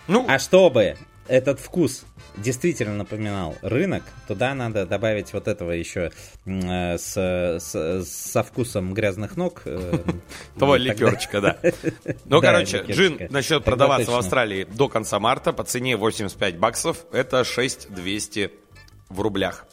Ну, 0.08 0.26
А 0.28 0.38
чтобы 0.38 0.97
этот 1.28 1.61
вкус 1.61 2.04
действительно 2.42 2.95
напоминал 2.95 3.57
рынок, 3.62 4.02
туда 4.26 4.54
надо 4.54 4.87
добавить 4.87 5.33
вот 5.33 5.49
этого 5.49 5.71
еще 5.73 6.11
э, 6.47 6.99
с, 6.99 7.12
с- 7.61 8.04
со 8.04 8.42
вкусом 8.42 8.95
грязных 8.95 9.37
ног. 9.37 9.62
э, 9.64 9.99
Того 10.59 10.76
тогда- 10.78 10.92
ликерчика, 10.92 11.40
да. 11.40 11.57
Ну, 12.25 12.40
короче, 12.40 12.83
джин 12.88 13.18
начнет 13.30 13.64
продаваться 13.64 14.11
в. 14.11 14.16
Австралии 14.16 14.64
до 14.64 14.88
конца 14.88 15.18
марта 15.21 15.52
по 15.52 15.64
цене 15.64 15.97
85 15.97 16.59
баксов. 16.59 17.04
Это 17.12 17.45
6200 17.45 18.50
в 19.09 19.21
рублях. 19.21 19.64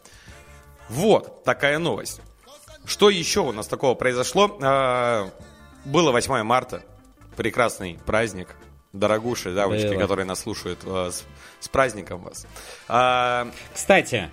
Вот 0.89 1.43
такая 1.43 1.79
новость. 1.79 2.21
Что 2.85 3.09
еще 3.09 3.39
у 3.41 3.51
нас 3.51 3.67
такого 3.67 3.95
произошло? 3.95 4.57
А, 4.61 5.29
Было 5.85 6.11
8 6.11 6.43
марта. 6.43 6.83
Прекрасный 7.35 7.99
праздник. 8.05 8.49
Дорогуши, 8.99 9.53
девочки, 9.53 9.87
Было. 9.87 9.99
которые 9.99 10.25
нас 10.25 10.39
слушают. 10.41 10.79
э, 10.85 11.09
С, 11.11 11.23
с 11.59 11.67
праздником 11.67 12.21
вас. 12.23 12.47
А, 12.87 13.47
Кстати, 13.73 14.29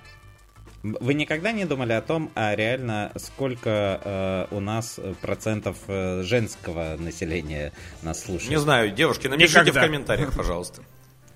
вы 0.82 1.14
никогда 1.14 1.52
не 1.52 1.64
думали 1.64 1.92
о 1.92 2.00
том, 2.00 2.30
а 2.34 2.54
реально 2.54 3.12
сколько 3.16 4.00
э, 4.04 4.46
у 4.50 4.60
нас 4.60 4.98
процентов 5.20 5.76
э, 5.88 6.22
женского 6.22 6.96
населения 6.98 7.72
нас 8.02 8.22
слушает? 8.24 8.50
не 8.50 8.56
знаю, 8.58 8.90
девушки, 8.92 9.26
напишите 9.28 9.60
Никогда. 9.60 9.80
в 9.80 9.84
комментариях, 9.84 10.32
пожалуйста. 10.36 10.82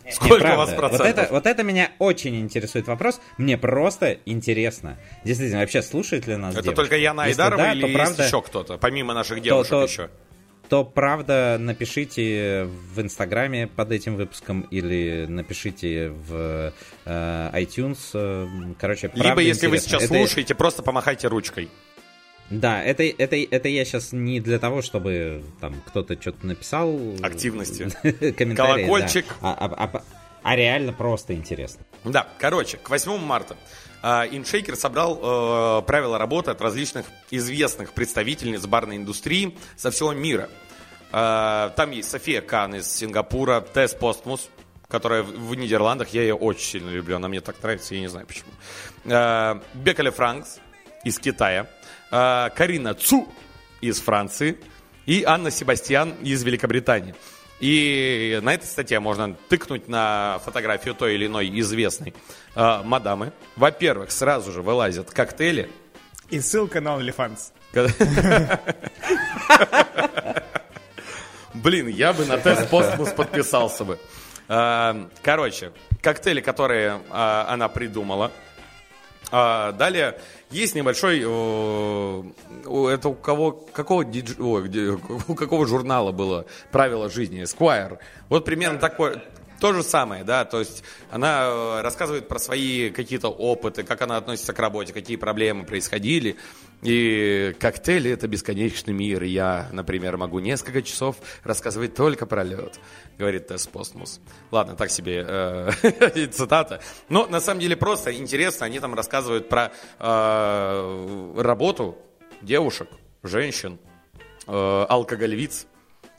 Не, 0.07 0.13
Сколько 0.13 0.35
у 0.35 0.39
правда. 0.39 0.57
вас 0.59 0.69
Вот 0.71 0.77
процентов? 0.79 1.09
это, 1.25 1.33
вот 1.35 1.47
это 1.47 1.63
меня 1.65 1.91
очень 1.99 2.41
интересует 2.41 2.87
вопрос. 2.87 3.21
Мне 3.39 3.59
просто 3.59 4.19
интересно. 4.25 4.99
Действительно, 5.25 5.61
вообще 5.63 5.83
слушает 5.83 6.29
ли 6.29 6.37
нас 6.37 6.55
Это 6.55 6.63
девушки? 6.63 6.77
только 6.77 6.97
Яна 6.97 7.27
Если 7.27 7.43
Айдарова 7.43 7.63
да, 7.65 7.73
или 7.73 7.81
то 7.81 7.87
есть 7.89 7.99
правда, 7.99 8.25
еще 8.25 8.41
кто-то, 8.43 8.79
помимо 8.79 9.15
наших 9.15 9.43
девушек 9.43 9.71
то- 9.71 9.83
еще? 9.83 10.11
То 10.69 10.85
правда 10.85 11.57
напишите 11.61 12.69
в 12.95 13.01
Инстаграме 13.01 13.67
под 13.67 13.93
этим 13.93 14.17
выпуском 14.17 14.63
или 14.63 15.27
напишите 15.29 16.09
в 16.11 16.73
э, 17.05 17.51
iTunes. 17.55 18.75
Короче, 18.79 19.09
правда 19.09 19.29
Либо, 19.29 19.41
если 19.43 19.67
вы 19.67 19.77
интересно. 19.77 20.01
сейчас 20.01 20.11
Это- 20.11 20.15
слушаете, 20.19 20.55
просто 20.55 20.83
помахайте 20.83 21.29
ручкой. 21.29 21.69
Да, 22.49 22.81
это, 22.83 23.03
это, 23.03 23.37
это 23.37 23.69
я 23.69 23.85
сейчас 23.85 24.13
не 24.13 24.41
для 24.41 24.59
того, 24.61 24.81
чтобы 24.81 25.43
там 25.61 25.75
кто-то 25.87 26.21
что-то 26.21 26.47
написал. 26.47 26.97
Активности. 27.23 27.89
да. 28.03 28.55
Колокольчик. 28.55 29.25
А, 29.41 29.53
а- 29.53 29.91
а- 29.97 30.03
а 30.43 30.55
реально 30.55 30.93
просто 30.93 31.35
интересно. 31.35 31.85
Да, 32.05 32.29
короче, 32.39 32.77
к 32.77 32.89
8 32.89 33.19
марта 33.19 33.57
а, 34.03 34.27
InShaker 34.27 34.77
собрал 34.77 35.19
э, 35.21 35.83
правила 35.83 36.19
работы 36.19 36.51
от 36.51 36.61
различных 36.61 37.07
известных 37.31 37.93
представительниц 37.93 38.65
барной 38.67 38.97
индустрии 38.97 39.57
со 39.77 39.91
всего 39.91 40.13
мира. 40.13 40.49
А, 41.13 41.71
там 41.71 41.91
есть 41.91 42.11
София 42.11 42.41
Кан 42.41 42.75
из 42.75 42.91
Сингапура, 42.91 43.61
Тесс 43.61 43.95
Постмус, 43.95 44.49
которая 44.89 45.23
в, 45.23 45.55
Нидерландах, 45.55 46.09
я 46.11 46.23
ее 46.23 46.35
очень 46.35 46.65
сильно 46.65 46.91
люблю, 46.91 47.17
она 47.17 47.29
мне 47.29 47.41
так 47.41 47.61
нравится, 47.63 47.95
я 47.95 48.01
не 48.01 48.09
знаю 48.09 48.27
почему. 48.27 48.51
А, 49.07 49.61
Бекале 49.75 50.11
Франкс 50.11 50.59
из 51.05 51.19
Китая, 51.19 51.69
Карина 52.11 52.95
Цу 52.95 53.29
из 53.81 54.01
Франции 54.01 54.59
и 55.07 55.25
Анна 55.25 55.51
Себастьян 55.51 56.15
из 56.23 56.43
Великобритании. 56.43 57.15
И 57.61 58.39
на 58.43 58.53
этой 58.55 58.67
статье 58.67 59.01
можно 59.01 59.35
тыкнуть 59.49 59.89
на 59.89 60.41
фотографию 60.45 60.95
той 60.95 61.15
или 61.15 61.27
иной 61.27 61.49
известной 61.61 62.13
э, 62.55 62.83
мадамы. 62.85 63.33
Во-первых, 63.57 64.11
сразу 64.11 64.53
же 64.53 64.61
вылазят 64.63 65.11
коктейли. 65.11 65.71
И 66.29 66.41
ссылка 66.41 66.81
на 66.81 66.97
OnlyFans. 66.99 67.53
Блин, 71.55 71.89
я 71.89 72.13
бы 72.13 72.27
на 72.27 72.37
тест 72.39 72.69
Постмус 72.69 73.11
подписался 73.13 73.85
бы. 73.85 73.99
Э, 74.49 75.07
Короче, 75.23 75.73
коктейли, 76.03 76.41
которые 76.43 77.01
э, 77.11 77.45
она 77.49 77.69
придумала. 77.69 78.33
А, 79.33 79.73
Далее 79.73 80.19
есть 80.51 80.75
небольшой, 80.75 81.19
это 81.21 83.09
у 83.09 83.15
кого, 83.15 83.53
какого, 83.73 84.03
дидж- 84.03 84.63
где- 84.63 84.99
у 85.29 85.35
какого 85.35 85.67
журнала 85.67 86.13
было 86.13 86.47
правило 86.71 87.11
жизни, 87.11 87.43
Esquire. 87.43 87.99
Вот 88.29 88.45
примерно 88.45 88.79
такое, 88.79 89.23
то 89.61 89.73
же 89.73 89.83
самое, 89.83 90.25
да, 90.25 90.45
то 90.45 90.59
есть 90.59 90.85
она 91.11 91.45
э, 91.45 91.81
рассказывает 91.83 92.29
про 92.29 92.39
свои 92.39 92.91
какие-то 92.91 93.29
опыты, 93.29 93.83
как 93.83 94.03
она 94.03 94.17
относится 94.17 94.53
к 94.53 94.59
работе, 94.59 94.93
какие 94.93 95.17
проблемы 95.17 95.65
происходили. 95.65 96.37
И 96.83 97.57
коктейли 97.59 98.11
это 98.11 98.29
бесконечный 98.29 98.93
мир. 98.93 99.23
Я, 99.23 99.69
например, 99.73 100.19
могу 100.19 100.41
несколько 100.41 100.83
часов 100.83 101.17
рассказывать 101.43 101.95
только 101.95 102.27
про 102.27 102.45
лед, 102.45 102.79
говорит 103.19 103.49
Тесс 103.49 103.67
Постмус. 103.67 104.21
Ладно, 104.51 104.77
так 104.77 104.91
себе 104.91 105.25
э, 105.27 106.27
цитата. 106.33 106.83
Но 107.09 107.27
на 107.27 107.41
самом 107.41 107.61
деле 107.61 107.77
просто 107.77 108.15
интересно. 108.15 108.67
Они 108.67 108.79
там 108.79 108.95
рассказывают 108.95 109.49
про 109.49 109.73
э, 109.99 111.35
работу 111.39 111.97
девушек, 112.43 112.89
женщин, 113.23 113.79
э, 114.47 114.87
алкоголевиц 114.89 115.67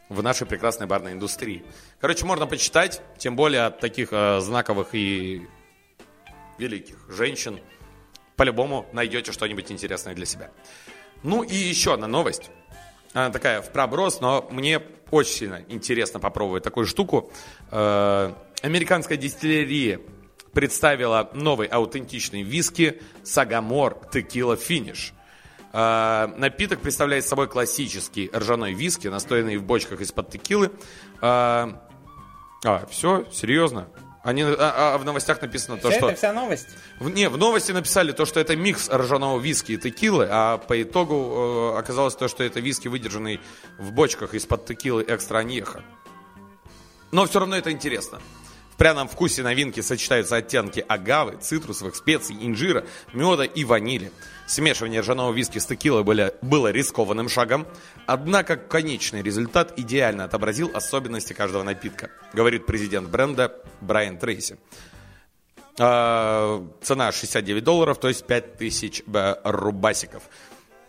в 0.10 0.24
нашей 0.24 0.48
прекрасной 0.48 0.88
барной 0.88 1.14
индустрии. 1.14 1.64
Короче, 2.00 2.26
можно 2.26 2.46
почитать, 2.46 3.02
тем 3.18 3.36
более 3.36 3.66
от 3.66 3.80
таких 3.80 4.10
э, 4.12 4.40
знаковых 4.40 4.90
и 4.94 5.48
великих 6.60 6.98
женщин. 7.10 7.60
По-любому 8.36 8.86
найдете 8.94 9.32
что-нибудь 9.32 9.72
интересное 9.72 10.14
для 10.14 10.28
себя. 10.28 10.52
Ну 11.24 11.42
и 11.42 11.56
еще 11.56 11.96
одна 11.96 12.06
новость. 12.06 12.52
Она 13.14 13.32
такая 13.32 13.64
в 13.64 13.72
проброс, 13.72 14.22
но 14.22 14.48
мне 14.52 14.80
очень 15.10 15.34
сильно 15.34 15.66
интересно 15.70 16.20
попробовать 16.20 16.64
такую 16.64 16.86
штуку. 16.86 17.32
Э, 17.72 18.34
Американская 18.62 19.18
дистиллерия 19.18 20.00
представила 20.54 21.30
новый 21.34 21.68
аутентичный 21.68 22.44
виски 22.44 23.02
Сагамор 23.24 23.98
Текила 24.12 24.56
Финиш. 24.56 25.14
Э, 25.74 26.28
Напиток 26.38 26.80
представляет 26.82 27.26
собой 27.26 27.48
классический 27.48 28.30
ржаной 28.34 28.74
виски, 28.74 29.08
настоянный 29.08 29.58
в 29.58 29.64
бочках 29.64 30.02
из-под 30.02 30.30
текилы. 30.32 30.72
Э, 31.22 31.68
А, 32.66 32.86
все, 32.90 33.26
серьезно? 33.32 33.88
Они, 34.24 34.42
а, 34.44 34.96
а 34.96 34.98
в 34.98 35.06
новостях 35.06 35.42
написано 35.42 35.78
то, 35.78 35.90
Вся 35.90 36.00
что... 36.00 36.08
это 36.10 36.18
вся 36.18 36.34
новость? 36.34 36.68
В- 37.00 37.10
Не, 37.10 37.30
в 37.30 37.38
новости 37.38 37.72
написали 37.72 38.12
то, 38.12 38.26
что 38.26 38.40
это 38.40 38.56
микс 38.58 38.90
ржаного 38.90 39.40
виски 39.40 39.74
и 39.74 39.78
текилы, 39.78 40.28
а 40.30 40.58
по 40.58 40.82
итогу 40.82 41.74
э, 41.76 41.80
оказалось 41.80 42.16
то, 42.16 42.28
что 42.28 42.44
это 42.44 42.60
виски, 42.60 42.88
выдержанный 42.90 43.40
в 43.78 43.92
бочках 43.92 44.34
из-под 44.34 44.66
текилы 44.66 45.06
экстра 45.08 45.38
аньеха. 45.38 45.84
Но 47.12 47.26
все 47.26 47.40
равно 47.40 47.56
это 47.56 47.72
интересно. 47.72 48.20
В 48.74 48.76
пряном 48.78 49.08
вкусе 49.08 49.44
новинки 49.44 49.80
сочетаются 49.82 50.36
оттенки 50.36 50.84
агавы, 50.88 51.38
цитрусовых 51.40 51.96
специй, 51.96 52.36
инжира, 52.42 52.86
меда 53.14 53.46
и 53.46 53.64
ванили. 53.64 54.12
Смешивание 54.48 55.02
ржаного 55.02 55.34
виски 55.34 55.60
с 55.60 55.66
текилой 55.66 56.04
были- 56.04 56.34
было 56.42 56.72
рискованным 56.72 57.28
шагом, 57.28 57.68
однако 58.06 58.56
конечный 58.56 59.22
результат 59.22 59.74
идеально 59.78 60.24
отобразил 60.24 60.72
особенности 60.74 61.34
каждого 61.34 61.64
напитка, 61.64 62.10
говорит 62.34 62.66
президент 62.66 63.10
бренда 63.10 63.54
Брайан 63.82 64.18
Трейси. 64.18 64.58
А, 65.80 66.66
цена 66.82 67.12
69 67.12 67.64
долларов, 67.64 68.00
то 68.00 68.08
есть 68.08 68.26
5000 68.26 69.04
э, 69.14 69.36
рубасиков. 69.44 70.24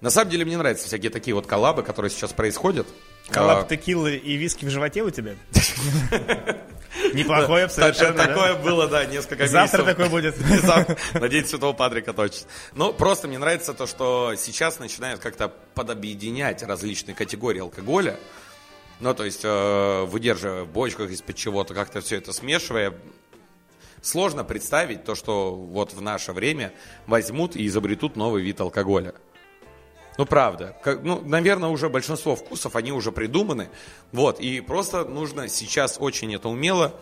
На 0.00 0.10
самом 0.10 0.30
деле 0.30 0.44
мне 0.44 0.56
нравятся 0.56 0.86
всякие 0.86 1.10
такие 1.10 1.34
вот 1.34 1.46
коллабы, 1.48 1.82
которые 1.82 2.10
сейчас 2.10 2.32
происходят. 2.32 2.86
Коллаб 3.28 3.64
А, 3.64 3.68
текилы 3.68 4.16
и 4.16 4.36
виски 4.36 4.64
в 4.64 4.70
животе 4.70 5.02
у 5.02 5.10
тебя? 5.10 5.34
Неплохое 7.14 7.68
совершенно, 7.68 8.16
да? 8.16 8.26
Такое 8.26 8.54
было, 8.54 8.88
да, 8.88 9.04
несколько 9.04 9.46
Завтра 9.46 9.82
месяцев. 9.82 9.96
такое 9.96 10.08
будет. 10.08 10.36
Завтра, 10.62 10.96
на 11.14 11.28
День 11.28 11.46
Святого 11.46 11.72
Патрика 11.72 12.12
точно. 12.12 12.46
Но 12.74 12.92
просто 12.92 13.28
мне 13.28 13.38
нравится 13.38 13.74
то, 13.74 13.86
что 13.86 14.34
сейчас 14.36 14.78
начинают 14.78 15.20
как-то 15.20 15.52
подобъединять 15.74 16.62
различные 16.62 17.14
категории 17.14 17.60
алкоголя. 17.60 18.18
Ну, 19.00 19.14
то 19.14 19.24
есть, 19.24 19.42
э, 19.44 20.04
выдерживая 20.04 20.64
в 20.64 20.68
бочках 20.68 21.10
из-под 21.10 21.36
чего-то, 21.36 21.74
как-то 21.74 22.00
все 22.00 22.16
это 22.16 22.32
смешивая. 22.32 22.94
Сложно 24.02 24.44
представить 24.44 25.04
то, 25.04 25.14
что 25.14 25.54
вот 25.54 25.92
в 25.92 26.00
наше 26.00 26.32
время 26.32 26.72
возьмут 27.06 27.56
и 27.56 27.66
изобретут 27.66 28.16
новый 28.16 28.42
вид 28.42 28.60
алкоголя. 28.60 29.14
Ну, 30.18 30.26
правда. 30.26 30.76
Как- 30.82 31.02
ну, 31.04 31.22
наверное, 31.24 31.70
уже 31.70 31.88
большинство 31.88 32.34
вкусов, 32.34 32.74
они 32.74 32.92
уже 32.92 33.12
придуманы. 33.12 33.70
Вот, 34.12 34.40
и 34.40 34.60
просто 34.60 35.04
нужно 35.04 35.48
сейчас 35.48 35.96
очень 36.00 36.34
это 36.34 36.48
умело 36.48 36.92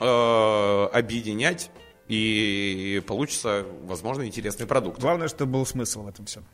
э, 0.00 0.88
объединять, 0.92 1.70
и 2.08 3.02
получится, 3.06 3.66
возможно, 3.82 4.26
интересный 4.26 4.66
продукт. 4.66 5.00
Главное, 5.00 5.28
чтобы 5.28 5.52
был 5.52 5.66
смысл 5.66 6.02
в 6.02 6.08
этом 6.08 6.26
всем. 6.26 6.44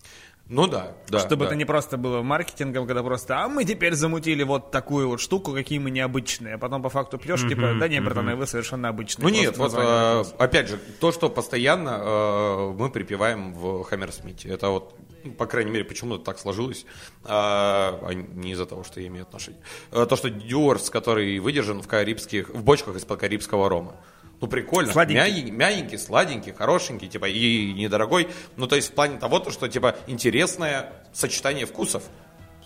Ну 0.48 0.66
да, 0.66 0.92
да. 1.08 1.18
Чтобы 1.18 1.44
да. 1.44 1.46
это 1.46 1.56
не 1.56 1.66
просто 1.66 1.98
было 1.98 2.22
маркетингом, 2.22 2.86
когда 2.86 3.02
просто, 3.02 3.42
а 3.42 3.48
мы 3.48 3.64
теперь 3.64 3.94
замутили 3.94 4.42
вот 4.42 4.70
такую 4.70 5.08
вот 5.08 5.20
штуку, 5.20 5.52
какие 5.52 5.78
мы 5.78 5.90
необычные. 5.90 6.54
А 6.54 6.58
потом 6.58 6.82
по 6.82 6.88
факту 6.88 7.18
пьешь, 7.18 7.46
типа, 7.46 7.74
да 7.78 7.86
не, 7.86 8.00
братаны, 8.00 8.34
вы 8.34 8.46
совершенно 8.46 8.88
обычные. 8.88 9.24
Ну 9.24 9.34
нет, 9.34 9.58
вот 9.58 9.72
вопрос. 9.72 10.34
опять 10.38 10.68
же, 10.68 10.78
то, 11.00 11.12
что 11.12 11.28
постоянно 11.28 12.00
э, 12.00 12.74
мы 12.78 12.90
припеваем 12.90 13.52
в 13.52 13.84
Хаммерсмите, 13.84 14.48
это 14.48 14.70
вот, 14.70 14.94
ну, 15.22 15.32
по 15.32 15.44
крайней 15.46 15.70
мере, 15.70 15.84
почему-то 15.84 16.24
так 16.24 16.38
сложилось, 16.38 16.86
э, 17.24 17.28
а 17.28 18.10
не 18.12 18.52
из-за 18.52 18.64
того, 18.64 18.84
что 18.84 19.00
я 19.00 19.08
имею 19.08 19.24
отношение. 19.24 19.60
Э, 19.92 20.06
то, 20.08 20.16
что 20.16 20.30
Дюорс, 20.30 20.88
который 20.88 21.38
выдержан 21.40 21.82
в 21.82 21.88
карибских, 21.88 22.48
в 22.48 22.62
бочках 22.62 22.96
из-под 22.96 23.20
карибского 23.20 23.68
рома. 23.68 23.96
Ну, 24.40 24.46
прикольно. 24.46 24.92
Сладенький. 24.92 25.20
Мягенький, 25.20 25.50
мягенький, 25.52 25.98
сладенький, 25.98 26.52
хорошенький, 26.52 27.08
типа, 27.08 27.26
и 27.28 27.72
недорогой. 27.72 28.28
Ну, 28.56 28.66
то 28.66 28.76
есть, 28.76 28.90
в 28.90 28.92
плане 28.92 29.18
того, 29.18 29.40
то, 29.40 29.50
что, 29.50 29.68
типа, 29.68 29.96
интересное 30.06 30.92
сочетание 31.12 31.66
вкусов. 31.66 32.04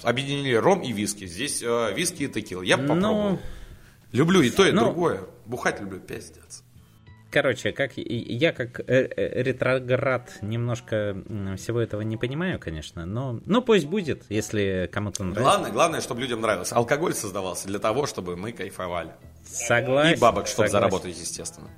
Объединили 0.02 0.54
ром 0.54 0.80
и 0.82 0.92
виски. 0.92 1.26
Здесь 1.26 1.62
э, 1.62 1.92
виски 1.94 2.24
и 2.24 2.28
текила. 2.28 2.62
Я 2.62 2.76
бы 2.76 2.88
попробовал. 2.88 3.30
Ну, 3.30 3.38
Люблю 4.12 4.42
и 4.42 4.50
то, 4.50 4.66
и 4.66 4.72
Ну. 4.72 4.82
другое. 4.84 5.20
Бухать 5.46 5.80
люблю, 5.80 5.98
пиздец. 5.98 6.62
короче, 7.30 7.72
как 7.72 7.92
я 7.96 8.52
как 8.52 8.80
э, 8.80 8.84
э, 9.16 9.42
ретроград 9.42 10.36
немножко 10.42 11.16
всего 11.56 11.80
этого 11.80 12.02
не 12.02 12.18
понимаю, 12.18 12.58
конечно, 12.58 13.06
но 13.06 13.40
ну 13.46 13.62
пусть 13.62 13.86
будет, 13.86 14.24
если 14.28 14.90
кому-то 14.92 15.24
нравится. 15.24 15.42
Главное, 15.42 15.70
главное, 15.70 16.00
чтобы 16.02 16.20
людям 16.20 16.42
нравилось. 16.42 16.72
Алкоголь 16.72 17.14
создавался 17.14 17.68
для 17.68 17.78
того, 17.78 18.06
чтобы 18.06 18.36
мы 18.36 18.52
кайфовали. 18.52 19.12
Согласен. 19.52 20.14
И 20.14 20.20
бабок, 20.20 20.46
чтобы 20.46 20.68
согласен. 20.68 20.72
заработать, 20.72 21.18
естественно. 21.18 21.68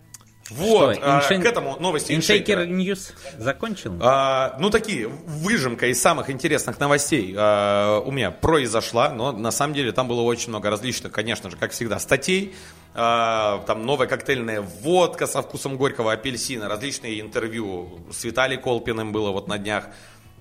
Вот, 0.50 0.97
Что, 0.97 1.02
а, 1.07 1.21
inshaker- 1.21 1.40
к 1.40 1.47
этому 1.47 1.81
новости 1.81 2.12
Inshaker. 2.12 2.66
News 2.66 3.12
закончил? 3.38 3.97
А, 4.02 4.57
ну, 4.61 4.69
такие, 4.69 5.09
выжимка 5.09 5.87
из 5.87 6.00
самых 6.02 6.28
интересных 6.28 6.78
новостей 6.78 7.35
а, 7.35 8.00
у 8.00 8.11
меня 8.11 8.31
произошла, 8.31 9.09
но 9.09 9.33
на 9.33 9.50
самом 9.50 9.73
деле 9.73 9.90
там 9.93 10.07
было 10.07 10.21
очень 10.21 10.50
много 10.50 10.69
различных, 10.69 11.12
конечно 11.12 11.49
же, 11.49 11.57
как 11.57 11.73
всегда, 11.73 11.99
статей. 11.99 12.54
А, 12.95 13.65
там 13.67 13.87
новая 13.87 14.06
коктейльная 14.06 14.60
водка 14.60 15.26
со 15.26 15.41
вкусом 15.41 15.78
горького 15.78 16.13
апельсина, 16.13 16.69
различные 16.69 17.23
интервью 17.23 18.00
с 18.13 18.23
Виталий 18.23 18.58
Колпиным 18.58 19.13
было 19.13 19.30
вот 19.30 19.49
на 19.49 19.56
днях. 19.56 19.87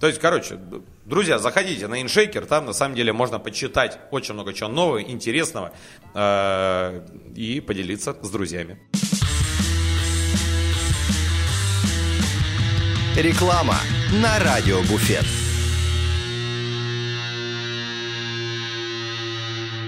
То 0.03 0.07
есть, 0.07 0.19
короче, 0.19 0.59
друзья, 1.05 1.39
заходите 1.39 1.87
на 1.87 2.01
Inshaker, 2.01 2.45
там 2.45 2.65
на 2.65 2.73
самом 2.73 2.93
деле 2.93 3.13
можно 3.13 3.39
почитать 3.39 3.97
очень 4.11 4.33
много 4.33 4.51
чего 4.51 4.67
нового, 4.67 5.01
интересного 5.01 5.71
а, 6.13 7.01
и 7.33 7.61
поделиться 7.61 8.13
с 8.21 8.29
друзьями. 8.29 8.77
Реклама 13.15 13.77
на 14.21 14.39
Радио 14.39 14.81
Буфет. 14.81 15.23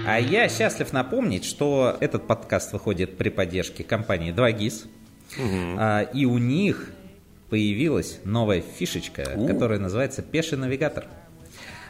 А 0.06 0.18
я 0.18 0.48
счастлив 0.48 0.94
напомнить, 0.94 1.44
что 1.44 1.94
этот 2.00 2.26
подкаст 2.26 2.72
выходит 2.72 3.18
при 3.18 3.28
поддержке 3.28 3.84
компании 3.84 4.32
2GIS. 4.32 4.86
А, 5.78 6.00
и 6.00 6.24
у 6.24 6.38
них 6.38 6.88
появилась 7.48 8.20
новая 8.24 8.60
фишечка, 8.60 9.24
которая 9.46 9.78
называется 9.78 10.22
«Пеший 10.22 10.58
навигатор», 10.58 11.06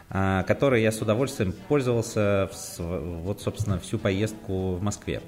а, 0.08 0.42
которой 0.44 0.82
я 0.82 0.92
с 0.92 1.00
удовольствием 1.00 1.52
пользовался 1.68 2.50
в 2.78 3.22
вот, 3.22 3.40
собственно, 3.40 3.78
всю 3.78 3.98
поездку 3.98 4.74
в 4.74 4.82
Москве. 4.82 5.20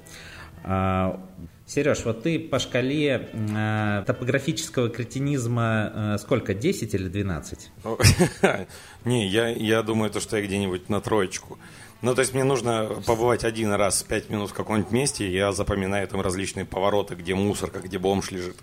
А, 0.63 1.19
Сереж, 1.65 2.03
вот 2.05 2.23
ты 2.23 2.39
по 2.39 2.59
шкале 2.59 3.29
а, 3.55 4.03
топографического 4.03 4.89
кретинизма 4.89 5.91
а, 5.93 6.17
сколько, 6.17 6.53
10 6.53 6.93
или 6.93 7.07
12? 7.07 7.71
Не, 9.05 9.27
я, 9.27 9.49
я 9.49 9.83
думаю, 9.83 10.09
то, 10.09 10.19
что 10.19 10.37
я 10.37 10.45
где-нибудь 10.45 10.89
на 10.89 11.01
троечку. 11.01 11.59
Ну, 12.01 12.15
то 12.15 12.21
есть 12.21 12.33
мне 12.33 12.45
нужно 12.45 12.89
побывать 13.05 13.43
один 13.43 13.73
раз 13.73 14.03
пять 14.03 14.29
минут 14.29 14.51
в 14.51 14.53
каком-нибудь 14.53 14.91
месте, 14.91 15.27
и 15.27 15.33
я 15.33 15.51
запоминаю 15.51 16.07
там 16.07 16.21
различные 16.21 16.65
повороты, 16.65 17.15
где 17.15 17.35
мусорка, 17.35 17.79
где 17.79 17.99
бомж 17.99 18.31
лежит. 18.31 18.57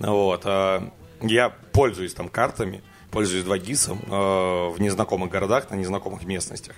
Вот. 0.00 0.42
а 0.44 0.90
Я 1.20 1.50
пользуюсь 1.72 2.14
там 2.14 2.28
картами, 2.28 2.82
пользуюсь 3.10 3.44
2GIS 3.44 4.72
в 4.74 4.80
незнакомых 4.80 5.30
городах, 5.30 5.70
на 5.70 5.76
незнакомых 5.76 6.24
местностях. 6.24 6.74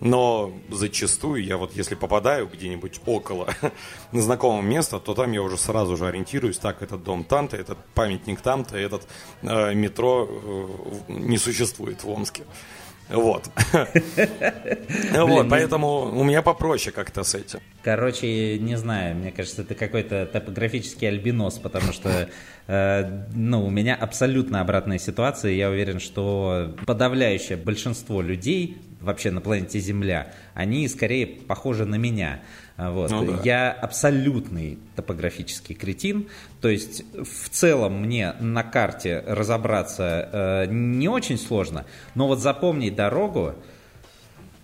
Но 0.00 0.52
зачастую 0.70 1.44
я 1.44 1.56
вот 1.56 1.74
если 1.74 1.94
попадаю 1.94 2.48
где-нибудь 2.48 3.00
около 3.04 3.48
знакомого 4.12 4.62
места, 4.62 5.00
то 5.00 5.14
там 5.14 5.32
я 5.32 5.42
уже 5.42 5.56
сразу 5.58 5.96
же 5.96 6.06
ориентируюсь. 6.06 6.58
Так, 6.58 6.82
этот 6.82 7.02
дом 7.02 7.24
там-то, 7.24 7.56
этот 7.56 7.78
памятник 7.94 8.40
там-то, 8.40 8.76
этот 8.76 9.08
э, 9.42 9.74
метро 9.74 10.28
э, 10.30 10.68
не 11.08 11.38
существует 11.38 12.04
в 12.04 12.10
Омске. 12.10 12.44
Вот. 13.10 13.50
Вот, 15.12 15.48
поэтому 15.48 16.18
у 16.18 16.24
меня 16.24 16.42
попроще 16.42 16.94
как-то 16.94 17.22
с 17.22 17.34
этим. 17.34 17.60
Короче, 17.82 18.58
не 18.58 18.76
знаю, 18.76 19.16
мне 19.16 19.30
кажется, 19.32 19.62
это 19.62 19.74
какой-то 19.74 20.26
топографический 20.26 21.08
альбинос, 21.08 21.58
потому 21.58 21.92
что 21.92 22.28
э, 22.66 23.24
ну, 23.34 23.64
у 23.64 23.70
меня 23.70 23.94
абсолютно 23.94 24.60
обратная 24.60 24.98
ситуация. 24.98 25.52
Я 25.52 25.70
уверен, 25.70 26.00
что 26.00 26.74
подавляющее 26.86 27.56
большинство 27.56 28.20
людей 28.22 28.78
вообще 29.00 29.30
на 29.30 29.40
планете 29.40 29.78
Земля, 29.78 30.32
они 30.54 30.88
скорее 30.88 31.26
похожи 31.26 31.84
на 31.84 31.96
меня. 31.96 32.40
А, 32.78 32.92
Вот. 32.92 33.10
Ну 33.10 33.24
да. 33.26 33.40
Я 33.42 33.72
абсолютный 33.72 34.78
топографический 34.94 35.74
кретин. 35.74 36.28
То 36.60 36.68
есть 36.68 37.04
в 37.12 37.48
целом 37.50 38.00
мне 38.00 38.34
на 38.38 38.62
карте 38.62 39.22
разобраться 39.26 40.28
э, 40.32 40.66
не 40.70 41.08
очень 41.08 41.38
сложно, 41.38 41.84
но 42.14 42.28
вот 42.28 42.38
запомнить 42.38 42.94
дорогу, 42.94 43.54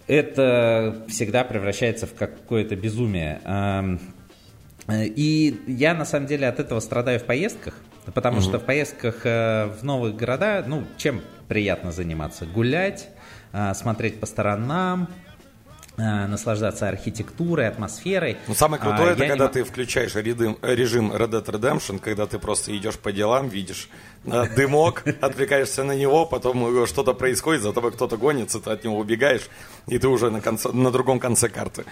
это 0.07 1.05
всегда 1.09 1.45
превращается 1.45 2.07
в 2.07 2.15
какое-то 2.15 2.77
безумие. 2.77 3.41
Э, 3.45 5.05
И 5.07 5.61
я 5.67 5.95
на 5.95 6.05
самом 6.05 6.27
деле 6.27 6.47
от 6.47 6.61
этого 6.61 6.79
страдаю 6.81 7.19
в 7.19 7.25
поездках, 7.25 7.75
потому 8.15 8.41
что 8.41 8.61
в 8.61 8.65
поездках 8.65 9.23
э, 9.25 9.67
в 9.67 9.83
новые 9.83 10.15
города, 10.15 10.63
ну, 10.65 10.85
чем 10.99 11.21
приятно 11.49 11.91
заниматься? 11.91 12.47
Гулять, 12.47 13.09
а, 13.53 13.73
смотреть 13.75 14.21
по 14.21 14.27
сторонам, 14.27 15.09
наслаждаться 15.97 16.89
архитектурой, 16.89 17.69
атмосферой. 17.69 18.37
Ну, 18.49 18.55
самое 18.55 18.83
А, 18.83 18.85
крутое, 18.87 19.13
это 19.13 19.21
я 19.23 19.27
не 19.27 19.31
когда 19.31 19.45
мо- 19.45 19.51
ты 19.53 19.65
включаешь 19.65 20.15
режим, 20.17 20.59
режим 20.63 21.13
Red 21.13 21.31
Dead 21.31 21.45
Redemption, 21.45 21.99
когда 22.01 22.27
ты 22.27 22.39
просто 22.39 22.77
идешь 22.77 22.99
по 22.99 23.13
делам, 23.13 23.49
видишь 23.49 23.89
э, 24.25 24.45
дымок, 24.57 25.05
отвлекаешься 25.21 25.85
на 25.85 25.93
него, 25.93 26.27
потом 26.27 26.83
э, 26.83 26.87
что-то 26.87 27.15
происходит, 27.15 27.63
за 27.63 27.73
тобой 27.73 27.93
кто-то 27.93 28.17
гонится, 28.17 28.59
ты 28.61 28.71
от 28.71 28.83
него 28.85 28.99
убегаешь, 28.99 29.49
и 29.87 29.99
ты 29.99 30.09
уже 30.09 30.31
на, 30.31 30.41
конце, 30.41 30.71
на 30.73 30.91
другом 30.91 31.21
конце 31.21 31.49
карты. 31.49 31.85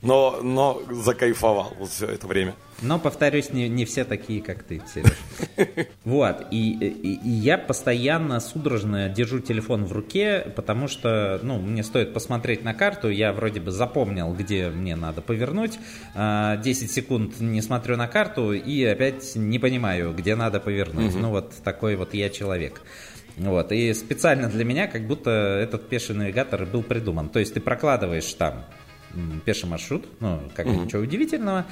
Но, 0.00 0.38
но 0.42 0.80
закайфовал 0.90 1.72
вот 1.78 1.90
все 1.90 2.06
это 2.06 2.26
время. 2.28 2.54
Но, 2.82 3.00
повторюсь, 3.00 3.52
не, 3.52 3.68
не 3.68 3.84
все 3.84 4.04
такие, 4.04 4.40
как 4.40 4.62
ты, 4.62 4.80
Сереж. 4.94 5.12
Вот, 6.04 6.46
и, 6.52 6.70
и- 6.72 7.14
и 7.14 7.28
я 7.28 7.58
постоянно 7.58 8.38
судорожно 8.38 9.08
держу 9.08 9.40
телефон 9.40 9.84
в 9.84 9.92
руке, 9.92 10.52
потому 10.54 10.86
что, 10.86 11.40
ну, 11.42 11.58
мне 11.58 11.82
стоит 11.82 12.14
посмотреть 12.14 12.62
на 12.62 12.74
карту, 12.74 13.10
я 13.10 13.32
вроде 13.32 13.60
бы 13.60 13.72
запомнил, 13.72 14.32
где 14.32 14.68
мне 14.68 14.94
надо 14.94 15.20
повернуть, 15.20 15.78
а, 16.14 16.56
10 16.58 16.90
секунд 16.92 17.40
не 17.40 17.60
смотрю 17.60 17.96
на 17.96 18.06
карту 18.06 18.52
и 18.52 18.84
опять 18.84 19.34
не 19.34 19.58
понимаю, 19.58 20.12
где 20.14 20.36
надо 20.36 20.60
повернуть. 20.60 21.14
Ну, 21.16 21.30
вот 21.30 21.52
такой 21.64 21.96
вот 21.96 22.14
я 22.14 22.30
человек. 22.30 22.80
Вот, 23.36 23.72
и 23.72 23.92
специально 23.94 24.48
для 24.48 24.64
меня 24.64 24.86
как 24.86 25.06
будто 25.06 25.30
этот 25.30 25.88
пеший 25.88 26.14
навигатор 26.14 26.64
был 26.66 26.82
придуман. 26.84 27.28
То 27.28 27.38
есть 27.40 27.54
ты 27.54 27.60
прокладываешь 27.60 28.32
там 28.34 28.64
пеший 29.44 29.68
маршрут, 29.68 30.06
ну, 30.20 30.40
как 30.54 30.66
бы 30.66 30.76
ничего 30.76 31.02
удивительного. 31.02 31.66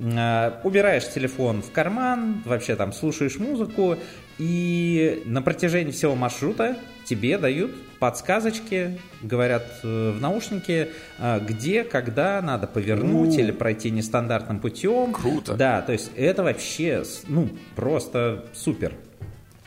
А, 0.00 0.60
Убираешь 0.64 1.08
телефон 1.08 1.62
в 1.62 1.72
карман, 1.72 2.42
вообще 2.44 2.76
там 2.76 2.92
слушаешь 2.92 3.38
музыку 3.38 3.96
И 4.38 5.22
на 5.24 5.42
протяжении 5.42 5.90
всего 5.90 6.14
маршрута 6.14 6.78
тебе 7.04 7.36
дают 7.36 7.72
подсказочки, 7.98 9.00
говорят 9.22 9.64
э, 9.82 10.12
в 10.12 10.20
наушнике, 10.20 10.90
э, 11.18 11.40
где, 11.40 11.82
когда 11.82 12.40
надо 12.40 12.68
повернуть 12.68 13.36
У. 13.36 13.40
или 13.40 13.50
пройти 13.50 13.90
нестандартным 13.90 14.60
путем. 14.60 15.12
Круто. 15.12 15.54
Да, 15.54 15.82
то 15.82 15.92
есть 15.92 16.12
это 16.14 16.44
вообще, 16.44 17.02
ну, 17.26 17.48
просто 17.74 18.44
супер. 18.54 18.94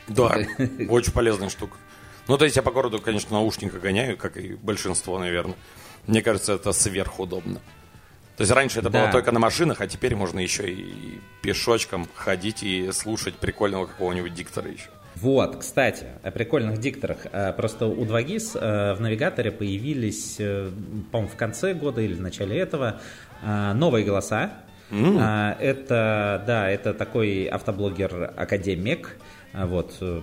Да, 0.08 0.38
очень 0.90 1.12
полезная 1.12 1.50
штука. 1.50 1.76
Ну, 2.30 2.38
то 2.38 2.46
есть 2.46 2.56
я 2.56 2.62
по 2.62 2.72
городу, 2.72 3.02
конечно, 3.02 3.34
наушника 3.34 3.80
гоняю, 3.80 4.16
как 4.16 4.38
и 4.38 4.54
большинство, 4.54 5.20
наверное. 5.20 5.56
Мне 6.08 6.22
кажется, 6.22 6.54
это 6.54 6.72
сверхудобно. 6.72 7.60
То 8.38 8.44
есть 8.44 8.52
раньше 8.52 8.80
это 8.80 8.90
Да. 8.90 9.02
было 9.04 9.12
только 9.12 9.32
на 9.32 9.40
машинах, 9.40 9.82
а 9.82 9.88
теперь 9.88 10.16
можно 10.16 10.40
еще 10.40 10.72
и 10.72 11.20
пешочком 11.44 12.08
ходить 12.16 12.64
и 12.64 12.92
слушать 12.92 13.36
прикольного 13.36 13.86
какого-нибудь 13.86 14.34
диктора 14.34 14.70
еще. 14.70 14.90
Вот, 15.16 15.58
кстати, 15.58 16.06
о 16.24 16.32
прикольных 16.32 16.80
дикторах. 16.80 17.20
Э, 17.32 17.52
Просто 17.54 17.86
у 17.86 18.06
2GIS 18.06 18.58
э, 18.60 18.94
в 18.96 19.02
навигаторе 19.02 19.52
появились, 19.52 20.38
э, 20.40 20.72
по-моему, 21.12 21.32
в 21.32 21.36
конце 21.36 21.74
года 21.74 22.02
или 22.02 22.14
в 22.14 22.22
начале 22.22 22.58
этого 22.58 23.00
новые 23.44 24.06
голоса. 24.06 24.52
А, 24.94 25.56
Это, 25.60 26.44
да, 26.48 26.70
это 26.70 26.94
такой 26.94 27.46
автоблогер-академик. 27.46 29.18
А 29.54 29.66
Вот, 29.66 29.98
э, 30.00 30.22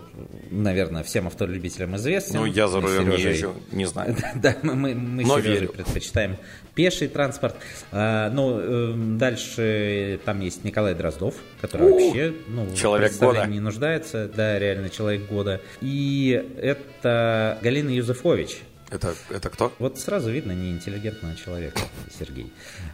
наверное, 0.50 1.02
всем 1.02 1.26
автолюбителям 1.26 1.96
известен. 1.96 2.36
Ну, 2.36 2.46
я 2.46 2.66
за 2.66 2.80
рулем 2.80 3.10
не 3.10 3.16
езжу, 3.20 3.54
не 3.72 3.84
знаю. 3.84 4.16
Да, 4.34 4.56
мы, 4.62 4.74
мы, 4.74 4.94
мы 4.94 5.22
Но 5.24 5.38
верю. 5.38 5.68
предпочитаем 5.68 6.36
пеший 6.74 7.08
транспорт. 7.08 7.56
А, 7.92 8.30
ну, 8.30 8.58
эм, 8.58 9.18
дальше 9.18 10.18
там 10.24 10.40
есть 10.40 10.64
Николай 10.64 10.94
Дроздов, 10.94 11.34
который 11.60 11.90
вообще 11.92 12.34
ну, 12.48 12.74
Человек 12.74 13.18
года. 13.18 13.44
не 13.46 13.60
нуждается. 13.60 14.30
Да, 14.34 14.58
реально 14.58 14.88
человек 14.88 15.26
года. 15.28 15.60
И 15.82 16.42
это 16.56 17.58
Галина 17.60 17.90
Юзефович. 17.90 18.58
Это, 18.90 19.14
это 19.28 19.50
кто? 19.50 19.72
Вот 19.78 19.98
сразу 19.98 20.30
видно 20.30 20.52
неинтеллигентного 20.52 21.36
человека, 21.36 21.80
Сергей. 22.18 22.52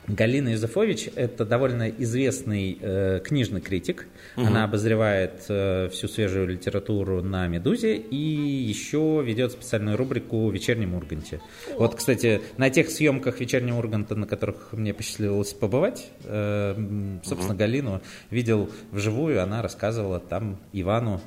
Галина 0.09 0.49
Юзефович– 0.49 1.11
это 1.15 1.45
довольно 1.45 1.89
известный 1.89 2.77
э, 2.81 3.21
книжный 3.25 3.61
критик. 3.61 4.09
Она 4.35 4.65
обозревает 4.65 5.45
э, 5.49 5.89
всю 5.91 6.09
свежую 6.09 6.49
литературу 6.49 7.23
на 7.23 7.47
«Медузе» 7.47 7.97
и 7.97 8.17
еще 8.17 9.23
ведет 9.25 9.53
специальную 9.53 9.97
рубрику 9.97 10.49
в 10.49 10.53
«Вечернем 10.53 10.95
Урганте». 10.95 11.41
Вот, 11.79 11.95
кстати, 11.95 12.43
на 12.57 12.71
тех 12.71 12.91
съемках 12.91 13.39
«Вечернего 13.39 13.79
Урганта», 13.79 14.17
на 14.17 14.27
которых 14.27 14.73
мне 14.73 14.93
посчастливилось 14.93 15.53
побывать, 15.53 16.11
э, 16.25 17.19
собственно, 17.25 17.55
Галину 17.55 18.03
видел 18.31 18.69
вживую, 18.91 19.41
она 19.43 19.63
рассказывала 19.63 20.19
там 20.19 20.59
Ивану 20.73 21.21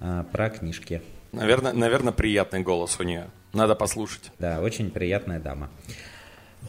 э, 0.00 0.24
про 0.32 0.48
книжки. 0.48 1.02
Наверное, 1.32 1.74
наверное, 1.74 2.12
приятный 2.12 2.60
голос 2.60 2.98
у 3.00 3.02
нее. 3.02 3.28
Надо 3.54 3.76
послушать. 3.76 4.32
Да, 4.40 4.60
очень 4.60 4.90
приятная 4.90 5.38
дама. 5.38 5.70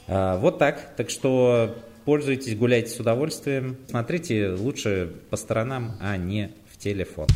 А, 0.08 0.38
вот 0.38 0.60
так. 0.60 0.96
Так 0.96 1.10
что 1.10 1.76
пользуйтесь, 2.06 2.56
гуляйте 2.56 2.90
с 2.90 3.00
удовольствием. 3.00 3.78
Смотрите 3.90 4.52
лучше 4.52 5.12
по 5.32 5.36
сторонам, 5.36 5.98
а 6.00 6.16
не 6.16 6.52
в 6.72 6.78
телефон. 6.78 7.28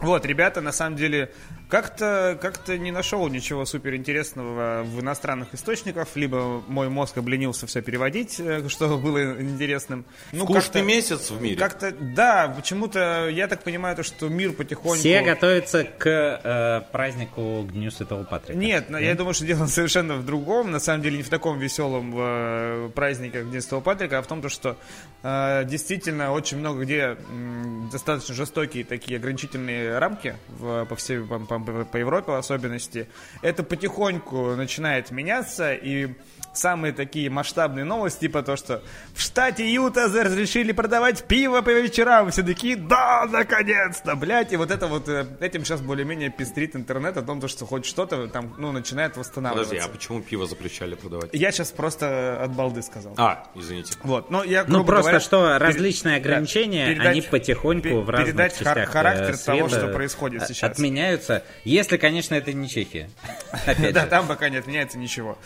Вот, 0.00 0.26
ребята, 0.26 0.60
на 0.60 0.72
самом 0.72 0.96
деле, 0.96 1.30
как-то 1.70 2.38
как 2.40 2.66
не 2.68 2.90
нашел 2.90 3.26
ничего 3.28 3.64
суперинтересного 3.64 4.82
в 4.84 5.00
иностранных 5.00 5.54
источниках, 5.54 6.08
либо 6.16 6.62
мой 6.68 6.88
мозг 6.88 7.16
обленился 7.18 7.66
все 7.66 7.80
переводить, 7.82 8.38
э, 8.40 8.68
что 8.68 8.98
было 8.98 9.40
интересным. 9.40 10.04
Ну, 10.32 10.44
Скучный 10.44 10.62
как-то- 10.62 10.82
месяц 10.82 11.30
в 11.30 11.40
мире. 11.40 11.56
Как-то, 11.56 11.92
да, 11.92 12.48
почему-то, 12.54 13.28
я 13.28 13.46
так 13.48 13.62
понимаю, 13.62 13.96
то, 13.96 14.02
что 14.02 14.28
мир 14.28 14.52
потихоньку... 14.52 14.98
Все 14.98 15.22
готовятся 15.22 15.84
к 15.84 16.06
э, 16.06 16.80
празднику 16.92 17.64
к 17.68 17.72
Дню 17.72 17.90
Святого 17.90 18.24
Патрика. 18.24 18.58
Нет, 18.58 18.90
но 18.90 18.98
я 18.98 19.14
думаю, 19.14 19.34
что 19.34 19.44
дело 19.46 19.66
совершенно 19.66 20.16
в 20.16 20.24
другом. 20.26 20.70
На 20.70 20.80
самом 20.80 21.02
деле 21.02 21.18
не 21.18 21.22
в 21.22 21.28
таком 21.28 21.58
веселом 21.58 22.12
э, 22.16 22.90
празднике, 22.94 23.40
как 23.40 23.50
День 23.50 23.60
Святого 23.60 23.80
Патрика, 23.80 24.18
а 24.18 24.22
в 24.22 24.26
том, 24.26 24.42
то, 24.42 24.48
что 24.48 24.76
э, 25.22 25.64
действительно 25.66 26.32
очень 26.32 26.58
много 26.58 26.82
где 26.82 27.16
м, 27.30 27.88
достаточно 27.92 28.34
жестокие 28.34 28.84
такие 28.84 29.18
ограничительные 29.18 29.98
рамки 29.98 30.34
в- 30.48 30.84
по 30.86 30.96
всей 30.96 31.20
по, 31.20 31.38
по- 31.38 31.59
по 31.64 31.96
Европе 31.96 32.32
в 32.32 32.34
особенности. 32.34 33.08
Это 33.42 33.62
потихоньку 33.62 34.54
начинает 34.56 35.10
меняться 35.10 35.74
и 35.74 36.14
самые 36.52 36.92
такие 36.92 37.30
масштабные 37.30 37.84
новости, 37.84 38.20
типа 38.20 38.42
то, 38.42 38.56
что 38.56 38.82
в 39.14 39.20
штате 39.20 39.72
Юта 39.72 40.02
разрешили 40.06 40.72
продавать 40.72 41.24
пиво 41.24 41.62
по 41.62 41.70
вечерам. 41.70 42.30
Все 42.30 42.42
такие, 42.42 42.76
да, 42.76 43.26
наконец-то, 43.30 44.16
блядь. 44.16 44.52
И 44.52 44.56
вот 44.56 44.70
это 44.70 44.86
вот, 44.86 45.08
э, 45.08 45.26
этим 45.40 45.64
сейчас 45.64 45.80
более-менее 45.80 46.30
пестрит 46.30 46.74
интернет 46.76 47.16
о 47.16 47.22
том, 47.22 47.40
то, 47.40 47.48
что 47.48 47.66
хоть 47.66 47.86
что-то 47.86 48.26
там, 48.28 48.54
ну, 48.58 48.72
начинает 48.72 49.16
восстанавливаться. 49.16 49.74
Подожди, 49.74 49.88
а 49.90 49.92
почему 49.92 50.20
пиво 50.22 50.46
запрещали 50.46 50.94
продавать? 50.94 51.30
Я 51.32 51.52
сейчас 51.52 51.70
просто 51.70 52.42
от 52.42 52.52
балды 52.52 52.82
сказал. 52.82 53.14
А, 53.16 53.44
извините. 53.54 53.94
Вот, 54.02 54.30
но 54.30 54.42
я, 54.44 54.64
Ну, 54.66 54.84
просто 54.84 55.02
говоря, 55.10 55.20
что 55.20 55.58
различные 55.58 56.20
да, 56.20 56.28
ограничения, 56.30 56.86
передать- 56.88 57.06
они 57.06 57.20
потихоньку 57.22 57.88
пе- 57.88 57.94
в 58.00 58.10
разных 58.10 58.28
передать 58.28 58.58
частях 58.58 58.88
характер 58.90 59.34
э, 59.34 59.44
того, 59.44 59.68
света 59.68 59.86
что 59.86 59.94
происходит 59.94 60.42
а- 60.42 60.46
сейчас. 60.46 60.70
Отменяются, 60.70 61.44
если, 61.64 61.96
конечно, 61.96 62.34
это 62.34 62.52
не 62.52 62.68
Чехия. 62.68 63.10
Да, 63.92 64.06
там 64.06 64.26
пока 64.26 64.48
не 64.48 64.56
отменяется 64.58 64.98
ничего. 64.98 65.38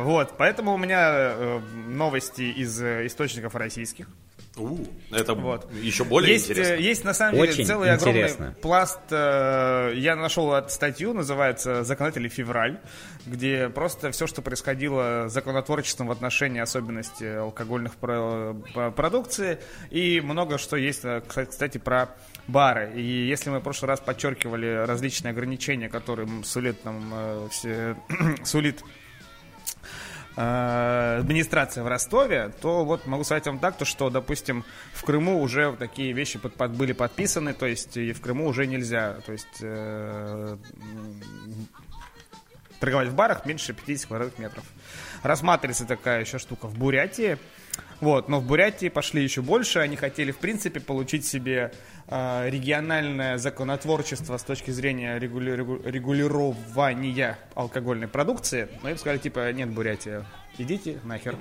Вот, 0.00 0.34
поэтому 0.38 0.72
у 0.74 0.78
меня 0.78 1.10
э, 1.12 1.60
новости 1.88 2.42
из 2.42 2.80
э, 2.82 3.06
источников 3.06 3.54
российских. 3.54 4.06
У, 4.54 4.84
это 5.10 5.32
Вот. 5.32 5.72
еще 5.72 6.04
более 6.04 6.32
есть, 6.34 6.50
интересно. 6.50 6.72
э, 6.74 6.80
есть 6.82 7.04
на 7.04 7.14
самом 7.14 7.36
деле 7.36 7.50
Очень 7.52 7.64
целый 7.64 7.94
интересно. 7.94 8.34
огромный 8.48 8.60
пласт. 8.60 9.00
э, 9.10 9.92
Я 9.96 10.14
нашел 10.14 10.68
статью, 10.68 11.14
называется 11.14 11.84
«Законодатели 11.84 12.28
февраль», 12.28 12.78
где 13.24 13.70
просто 13.70 14.10
все, 14.10 14.26
что 14.26 14.42
происходило 14.42 15.28
с 15.28 15.32
законотворчеством 15.32 16.08
в 16.08 16.10
отношении 16.12 16.60
особенностей 16.60 17.28
алкогольных 17.38 17.94
про- 17.94 18.54
по- 18.74 18.90
продукции, 18.90 19.58
и 19.90 20.20
много 20.20 20.58
что 20.58 20.76
есть, 20.76 21.02
кстати, 21.28 21.78
про 21.78 22.10
бары. 22.46 22.92
И 22.94 23.26
если 23.26 23.48
мы 23.48 23.60
в 23.60 23.62
прошлый 23.62 23.88
раз 23.88 24.00
подчеркивали 24.00 24.84
различные 24.86 25.30
ограничения, 25.30 25.88
которые 25.88 26.28
сулит 26.44 26.84
нам 26.84 27.10
э, 27.14 27.48
все, 27.50 27.96
сулит 28.44 28.82
администрация 30.36 31.84
в 31.84 31.88
Ростове, 31.88 32.52
то 32.60 32.84
вот 32.84 33.06
могу 33.06 33.24
сказать 33.24 33.46
вам 33.46 33.58
так, 33.58 33.76
то 33.76 33.84
что, 33.84 34.08
допустим, 34.10 34.64
в 34.94 35.04
Крыму 35.04 35.40
уже 35.40 35.74
такие 35.78 36.12
вещи 36.12 36.38
под- 36.38 36.54
под- 36.54 36.72
были 36.72 36.92
подписаны, 36.92 37.52
то 37.52 37.66
есть 37.66 37.96
и 37.96 38.12
в 38.12 38.20
Крыму 38.20 38.46
уже 38.46 38.66
нельзя, 38.66 39.14
то 39.26 39.32
есть 39.32 39.58
э, 39.60 40.56
торговать 42.80 43.08
в 43.08 43.14
барах 43.14 43.46
меньше 43.46 43.72
50 43.74 44.06
квадратных 44.08 44.38
метров. 44.38 44.64
Рассматривается 45.22 45.86
такая 45.86 46.20
еще 46.22 46.38
штука 46.38 46.66
в 46.66 46.76
Бурятии. 46.76 47.38
Вот, 48.00 48.28
но 48.28 48.40
в 48.40 48.44
Бурятии 48.46 48.88
пошли 48.88 49.22
еще 49.22 49.42
больше. 49.42 49.78
Они 49.78 49.94
хотели, 49.94 50.32
в 50.32 50.38
принципе, 50.38 50.80
получить 50.80 51.24
себе 51.24 51.72
э, 52.08 52.50
региональное 52.50 53.38
законотворчество 53.38 54.36
с 54.36 54.42
точки 54.42 54.72
зрения 54.72 55.18
регули- 55.20 55.54
регу- 55.54 55.80
регулирования 55.88 57.38
алкогольной 57.54 58.08
продукции. 58.08 58.68
Но 58.82 58.90
им 58.90 58.98
сказали, 58.98 59.18
типа, 59.18 59.52
нет, 59.52 59.70
Бурятия, 59.70 60.26
идите 60.58 60.98
нахер. 61.04 61.38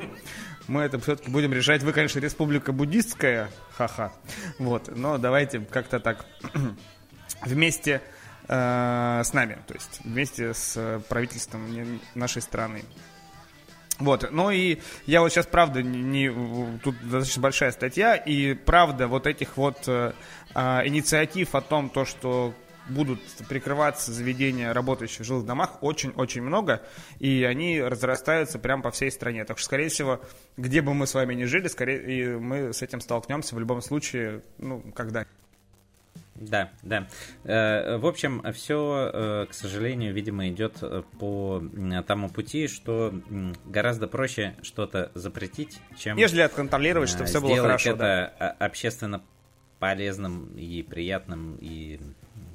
Мы 0.68 0.84
это 0.84 1.00
все-таки 1.00 1.32
будем 1.32 1.52
решать. 1.52 1.82
Вы, 1.82 1.94
конечно, 1.94 2.20
республика 2.20 2.72
буддистская, 2.72 3.50
ха-ха. 3.72 4.14
Вот, 4.60 4.96
но 4.96 5.18
давайте 5.18 5.62
как-то 5.62 6.00
так 6.00 6.28
вместе 7.42 8.04
э, 8.48 9.22
с 9.24 9.34
нами, 9.34 9.58
то 9.66 9.74
есть 9.74 10.02
вместе 10.04 10.54
с 10.54 11.02
правительством 11.10 12.00
нашей 12.14 12.44
страны. 12.44 12.84
Вот, 14.00 14.32
ну 14.32 14.50
и 14.50 14.80
я 15.06 15.22
вот 15.22 15.32
сейчас, 15.32 15.46
правда, 15.46 15.84
не, 15.84 16.30
тут 16.84 16.96
достаточно 17.02 17.42
большая 17.42 17.72
статья, 17.72 18.16
и 18.16 18.56
правда 18.56 19.08
вот 19.08 19.28
этих 19.28 19.58
вот 19.58 19.88
э, 19.88 20.14
а, 20.56 20.82
инициатив 20.86 21.54
о 21.54 21.62
том, 21.62 21.90
то, 21.90 22.04
что 22.04 22.56
будут 22.90 23.22
прикрываться 23.48 24.12
заведения, 24.12 24.74
работающие 24.74 25.24
в 25.24 25.28
жилых 25.28 25.46
домах, 25.46 25.82
очень-очень 25.82 26.42
много, 26.42 26.82
и 27.20 27.44
они 27.44 27.82
разрастаются 27.82 28.60
прямо 28.60 28.84
по 28.84 28.92
всей 28.92 29.12
стране. 29.12 29.46
Так 29.46 29.58
что, 29.58 29.66
скорее 29.66 29.90
всего, 29.90 30.22
где 30.58 30.82
бы 30.82 30.94
мы 30.94 31.08
с 31.08 31.14
вами 31.14 31.34
ни 31.34 31.46
жили, 31.46 31.68
скорее 31.68 32.02
и 32.02 32.28
мы 32.36 32.74
с 32.74 32.82
этим 32.82 33.02
столкнемся 33.02 33.56
в 33.56 33.60
любом 33.60 33.82
случае, 33.82 34.42
ну, 34.58 34.82
когда 34.96 35.26
Да, 36.42 36.72
да. 36.84 37.08
Э, 37.44 37.98
В 37.98 38.06
общем, 38.06 38.44
все, 38.54 39.46
к 39.50 39.54
сожалению, 39.54 40.14
видимо, 40.14 40.50
идет 40.50 40.78
э, 40.82 41.04
по 41.20 41.62
тому 42.08 42.30
пути, 42.30 42.68
что 42.68 43.14
гораздо 43.66 44.08
проще 44.08 44.56
что-то 44.62 45.12
запретить, 45.14 45.80
чем 45.98 46.18
Нежели 46.18 46.42
отконтролировать, 46.42 47.10
чтобы 47.10 47.24
э, 47.24 47.28
все 47.28 47.42
было 47.42 47.58
хорошо. 47.58 47.92
это 47.92 48.34
да. 48.40 48.50
общественно 48.60 49.22
полезным 49.80 50.56
и 50.56 50.84
приятным 50.84 51.58
и 51.60 52.00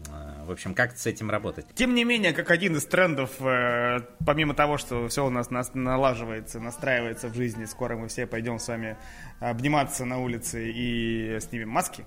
э, 0.09 0.45
в 0.45 0.51
общем, 0.53 0.75
как 0.75 0.97
с 0.97 1.07
этим 1.07 1.29
работать. 1.31 1.67
Тем 1.75 1.95
не 1.95 2.05
менее, 2.05 2.33
как 2.33 2.51
один 2.53 2.77
из 2.77 2.85
трендов, 2.85 3.31
э, 3.41 4.01
помимо 4.25 4.55
того, 4.55 4.79
что 4.79 5.09
все 5.09 5.27
у 5.27 5.31
нас 5.31 5.51
нас 5.51 5.75
налаживается, 5.75 6.61
настраивается 6.61 7.29
в 7.29 7.35
жизни, 7.35 7.65
скоро 7.65 7.97
мы 7.97 8.07
все 8.09 8.27
пойдем 8.27 8.59
с 8.61 8.69
вами 8.69 8.97
обниматься 9.41 10.05
на 10.05 10.19
улице 10.19 10.71
и 10.73 11.39
снимем 11.41 11.71
маски. 11.71 12.05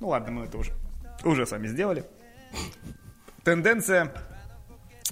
Ну 0.00 0.08
ладно, 0.08 0.32
мы 0.32 0.44
это 0.46 0.56
уже, 0.58 0.72
уже 1.24 1.46
с 1.46 1.50
вами 1.50 1.66
сделали. 1.66 2.04
Тенденция 3.44 4.12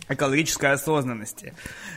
экологической 0.09 0.73
осознанности. 0.73 1.55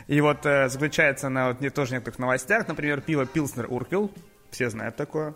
И 0.07 0.21
вот 0.21 0.45
э, 0.45 0.69
заключается 0.69 1.27
она 1.27 1.49
вот 1.49 1.61
не 1.61 1.69
тоже 1.69 1.93
некоторых 1.93 2.19
новостях, 2.19 2.67
например, 2.67 3.01
пиво 3.01 3.25
Пилснер 3.25 3.67
Уркел, 3.69 4.11
все 4.51 4.69
знают 4.69 4.95
такое. 4.95 5.35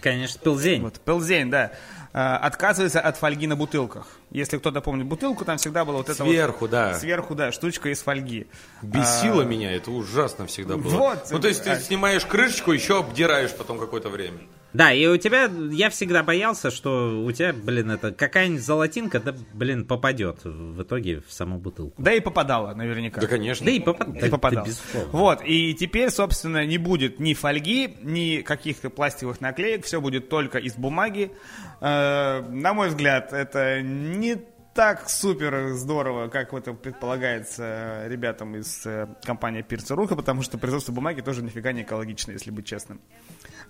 Конечно, 0.00 0.38
пилзень. 0.40 0.82
Вот, 0.82 1.00
Пелзень, 1.00 1.50
да. 1.50 1.72
Э, 2.12 2.36
отказывается 2.36 3.00
от 3.00 3.16
фольги 3.16 3.46
на 3.46 3.56
бутылках. 3.56 4.08
Если 4.30 4.58
кто-то 4.58 4.80
помнит 4.80 5.06
бутылку, 5.06 5.44
там 5.44 5.56
всегда 5.58 5.84
было 5.84 5.98
вот 5.98 6.08
это 6.08 6.24
Сверху, 6.24 6.60
вот, 6.60 6.70
да. 6.70 6.94
Сверху, 6.98 7.34
да, 7.34 7.52
штучка 7.52 7.88
из 7.90 8.02
фольги. 8.02 8.46
Бесило 8.82 9.42
меня, 9.42 9.72
это 9.72 9.90
ужасно 9.90 10.46
всегда 10.46 10.76
было. 10.76 10.90
Вот. 10.96 11.28
ну, 11.30 11.38
то 11.38 11.48
есть 11.48 11.64
ты 11.64 11.70
А- 11.70 11.80
снимаешь 11.80 12.26
крышечку, 12.26 12.72
еще 12.72 12.98
обдираешь 12.98 13.54
потом 13.54 13.78
какое-то 13.78 14.08
время. 14.08 14.40
Да, 14.72 14.92
и 14.92 15.06
у 15.06 15.16
тебя, 15.16 15.50
я 15.70 15.90
всегда 15.90 16.22
боялся, 16.22 16.70
что 16.70 17.22
у 17.24 17.32
тебя, 17.32 17.52
блин, 17.52 17.90
это 17.90 18.12
какая-нибудь 18.12 18.62
золотинка, 18.62 19.20
да, 19.20 19.34
блин, 19.52 19.84
попадет 19.84 20.44
в 20.44 20.82
итоге 20.82 21.22
в 21.26 21.32
саму 21.32 21.58
бутылку. 21.58 22.00
Да 22.00 22.12
и 22.12 22.20
попадала, 22.20 22.74
наверняка. 22.74 23.20
Да, 23.20 23.26
конечно. 23.26 23.66
Да 23.66 23.72
и 23.72 23.80
попадет. 23.80 24.22
И 24.22 24.28
попадал. 24.28 24.66
Вот, 25.12 25.42
и 25.44 25.74
теперь, 25.74 26.10
собственно, 26.10 26.64
не 26.64 26.78
будет 26.78 27.18
ни 27.18 27.34
фольги, 27.34 27.96
ни 28.02 28.42
каких-то 28.42 28.90
пластиковых 28.90 29.40
наклеек, 29.40 29.84
все 29.84 30.00
будет 30.00 30.28
только 30.28 30.58
из 30.58 30.74
бумаги. 30.74 31.32
Э, 31.80 32.42
на 32.48 32.74
мой 32.74 32.88
взгляд, 32.88 33.32
это 33.32 33.82
не 33.82 34.36
так 34.74 35.08
супер 35.08 35.74
здорово, 35.74 36.28
как 36.28 36.54
это 36.54 36.72
предполагается 36.72 38.04
ребятам 38.06 38.56
из 38.56 38.86
э, 38.86 39.08
компании 39.24 39.62
Пирса 39.62 39.96
Руха, 39.96 40.14
потому 40.14 40.42
что 40.42 40.58
производство 40.58 40.92
бумаги 40.92 41.20
тоже 41.20 41.42
нифига 41.42 41.72
не 41.72 41.82
экологично, 41.82 42.32
если 42.32 42.50
быть 42.50 42.66
честным. 42.66 43.00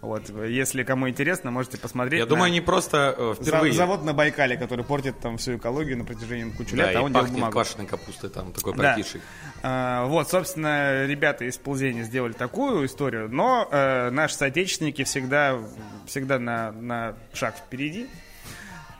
Вот, 0.01 0.31
если 0.31 0.83
кому 0.83 1.11
интересно, 1.11 1.51
можете 1.51 1.77
посмотреть. 1.77 2.21
Я 2.21 2.25
на 2.25 2.29
думаю, 2.31 2.47
они 2.47 2.63
просто 2.63 3.15
э, 3.17 3.35
впервые... 3.39 3.75
завод 3.75 4.03
на 4.03 4.15
Байкале, 4.15 4.57
который 4.57 4.83
портит 4.83 5.19
там 5.21 5.37
всю 5.37 5.59
экологию 5.59 5.99
на 5.99 6.07
протяжении 6.07 6.51
кучу 6.53 6.75
Да, 6.75 6.87
лет, 6.87 6.97
а 6.97 7.03
он 7.03 7.13
пахнет 7.13 7.35
бумагу. 7.35 7.53
квашеной 7.53 7.87
капустой 7.87 8.31
там, 8.31 8.53
такой 8.53 8.75
Да. 8.75 8.95
прокисший. 8.95 9.21
А, 9.63 10.07
вот, 10.07 10.31
собственно, 10.31 11.05
ребята 11.05 11.45
из 11.45 11.59
Ползения 11.59 12.05
сделали 12.05 12.33
такую 12.33 12.87
историю, 12.87 13.29
но 13.31 13.69
э, 13.71 14.09
наши 14.11 14.35
соотечественники 14.37 15.05
всегда, 15.05 15.59
всегда 16.07 16.39
на, 16.39 16.73
на 16.73 17.15
шаг 17.35 17.57
впереди. 17.57 18.09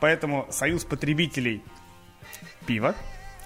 Поэтому 0.01 0.47
Союз 0.51 0.83
потребителей 0.85 1.63
пива 2.67 2.95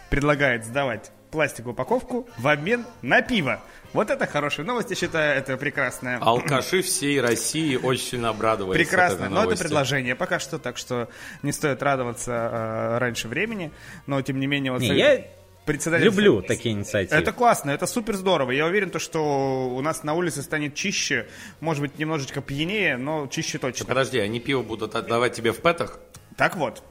предлагает 0.09 0.65
сдавать 0.65 1.11
пластиковую 1.35 1.73
упаковку 1.73 2.29
в 2.37 2.47
обмен 2.47 2.85
на 3.01 3.21
пиво. 3.21 3.59
Вот 3.91 4.09
это 4.09 4.25
хорошая 4.25 4.65
новость, 4.65 4.89
я 4.89 4.95
считаю, 4.95 5.37
это 5.37 5.57
прекрасная. 5.57 6.17
Алкаши 6.19 6.81
всей 6.81 7.19
России 7.19 7.75
очень 7.75 8.05
сильно 8.05 8.29
обрадовались 8.29 8.79
Прекрасно, 8.79 9.27
но 9.27 9.43
это 9.43 9.61
предложение 9.61 10.15
пока 10.15 10.39
что, 10.39 10.59
так 10.59 10.77
что 10.77 11.09
не 11.43 11.51
стоит 11.51 11.83
радоваться 11.83 12.31
э, 12.31 12.97
раньше 12.99 13.27
времени, 13.27 13.71
но 14.07 14.21
тем 14.21 14.39
не 14.39 14.47
менее... 14.47 14.71
Вот 14.71 14.79
Не, 14.79 14.95
я 14.95 15.25
председатель- 15.65 16.05
люблю 16.05 16.41
такие 16.41 16.73
инициативы. 16.73 17.19
Это 17.19 17.33
классно, 17.33 17.71
это 17.71 17.85
супер 17.85 18.15
здорово. 18.15 18.51
Я 18.51 18.65
уверен, 18.65 18.89
то, 18.89 18.99
что 18.99 19.67
у 19.67 19.81
нас 19.81 20.03
на 20.03 20.13
улице 20.13 20.41
станет 20.41 20.73
чище, 20.73 21.27
может 21.59 21.81
быть, 21.81 21.99
немножечко 21.99 22.39
пьянее, 22.39 22.95
но 22.95 23.27
чище 23.27 23.57
точно. 23.57 23.85
Подожди, 23.85 24.19
они 24.19 24.39
пиво 24.39 24.63
будут 24.63 24.95
отдавать 24.95 25.33
тебе 25.33 25.51
в 25.51 25.59
пэтах? 25.59 25.99
Так 26.37 26.55
вот. 26.55 26.81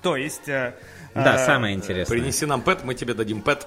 То 0.00 0.16
есть... 0.16 0.48
э, 0.48 0.74
Да, 1.14 1.36
э, 1.36 1.46
самое 1.46 1.74
интересное. 1.74 2.16
Принеси 2.18 2.46
нам 2.46 2.62
пэт, 2.62 2.84
мы 2.84 2.94
тебе 2.94 3.14
дадим 3.14 3.40
пэт. 3.42 3.66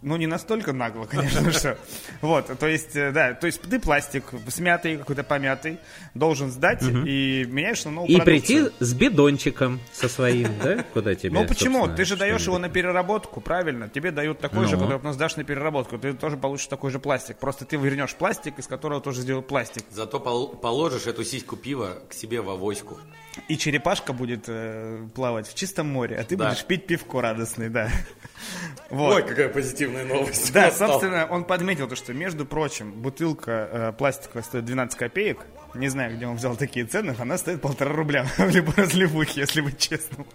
Ну, 0.00 0.16
не 0.16 0.28
настолько 0.28 0.72
нагло, 0.72 1.06
конечно, 1.06 1.50
что. 1.52 1.76
Вот, 2.20 2.56
то 2.56 2.68
есть, 2.68 2.94
э, 2.94 3.10
да, 3.10 3.34
то 3.34 3.48
есть 3.48 3.60
ты 3.62 3.80
пластик 3.80 4.26
смятый, 4.46 4.96
какой-то 4.96 5.24
помятый, 5.24 5.78
должен 6.14 6.52
сдать 6.52 6.84
и 6.84 7.44
меняешь 7.48 7.84
на 7.84 7.90
новую 7.90 8.08
И 8.08 8.14
продукцию. 8.20 8.66
прийти 8.70 8.84
с 8.84 8.94
бидончиком 8.94 9.80
со 9.92 10.08
своим, 10.08 10.50
да? 10.62 10.84
Куда 10.94 11.16
тебе, 11.16 11.32
Ну 11.32 11.44
почему? 11.48 11.88
Ты 11.88 12.04
же 12.04 12.16
даешь 12.16 12.46
его 12.46 12.58
на 12.58 12.68
переработку, 12.68 13.40
правильно? 13.40 13.88
Тебе 13.88 14.12
дают 14.12 14.38
такой 14.38 14.66
же, 14.66 14.76
Ну. 14.76 14.82
который 14.84 14.98
потом 14.98 15.14
сдашь 15.14 15.34
на 15.36 15.42
переработку. 15.42 15.98
Ты 15.98 16.12
тоже 16.12 16.36
получишь 16.36 16.68
такой 16.68 16.92
же 16.92 17.00
пластик. 17.00 17.36
Просто 17.38 17.64
ты 17.64 17.76
вернешь 17.76 18.14
пластик, 18.14 18.56
из 18.60 18.68
которого 18.68 19.00
тоже 19.00 19.22
сделают 19.22 19.48
пластик. 19.48 19.82
Зато 19.90 20.20
пол- 20.20 20.54
положишь 20.54 21.08
эту 21.08 21.24
сиську 21.24 21.56
пива 21.56 21.98
к 22.08 22.14
себе 22.14 22.40
в 22.40 22.48
авоську. 22.50 22.98
И 23.46 23.56
черепашка 23.56 24.12
будет 24.12 24.44
э, 24.48 25.06
плавать 25.14 25.46
в 25.48 25.54
чистом 25.54 25.88
море, 25.88 26.16
а 26.16 26.24
ты 26.24 26.36
Да. 26.36 26.48
будешь 26.50 26.64
пить 26.64 26.86
пивко 26.86 27.20
радостный, 27.20 27.68
да. 27.68 27.88
Вот. 28.90 29.24
какая 29.26 29.48
позитивная 29.50 30.04
новость. 30.04 30.52
Да, 30.52 30.70
собственно, 30.70 31.26
он 31.26 31.44
подметил 31.44 31.88
то, 31.88 31.94
что, 31.96 32.14
между 32.14 32.46
прочим, 32.46 32.92
бутылка 32.92 33.68
э, 33.70 33.92
пластиковая 33.92 34.42
стоит 34.42 34.64
12 34.64 34.98
копеек. 34.98 35.38
Не 35.74 35.88
знаю, 35.88 36.16
где 36.16 36.26
он 36.26 36.36
взял 36.36 36.56
такие 36.56 36.86
цены, 36.86 37.14
она 37.18 37.36
стоит 37.36 37.60
полтора 37.60 37.92
рубля 37.92 38.24
в 38.38 38.48
любой 38.48 38.74
разливухе, 38.76 39.40
если 39.42 39.60
быть 39.60 39.78
честным. 39.78 40.26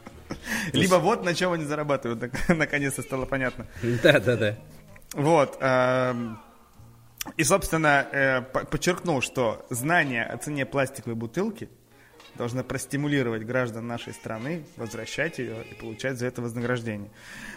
Либо 0.72 0.96
вот 0.96 1.26
на 1.26 1.34
чем 1.34 1.52
они 1.54 1.66
зарабатывают, 1.66 2.32
наконец-то 2.48 3.02
стало 3.02 3.26
понятно. 3.26 3.66
Да, 3.82 4.20
да, 4.20 4.36
да. 4.38 4.58
Вот. 5.14 5.58
эм, 5.60 6.38
И, 7.38 7.44
собственно, 7.44 8.06
э, 8.12 8.42
по- 8.42 8.66
подчеркнул, 8.66 9.22
что 9.22 9.66
знание 9.70 10.24
о 10.26 10.38
цене 10.38 10.66
пластиковой 10.66 11.16
бутылки 11.16 11.70
должно 12.36 12.64
простимулировать 12.64 13.44
граждан 13.44 13.88
нашей 13.88 14.14
страны 14.14 14.64
возвращать 14.78 15.40
ее 15.40 15.64
и 15.64 15.76
получать 15.76 16.18
за 16.18 16.28
это 16.28 16.42
вознаграждение. 16.42 17.12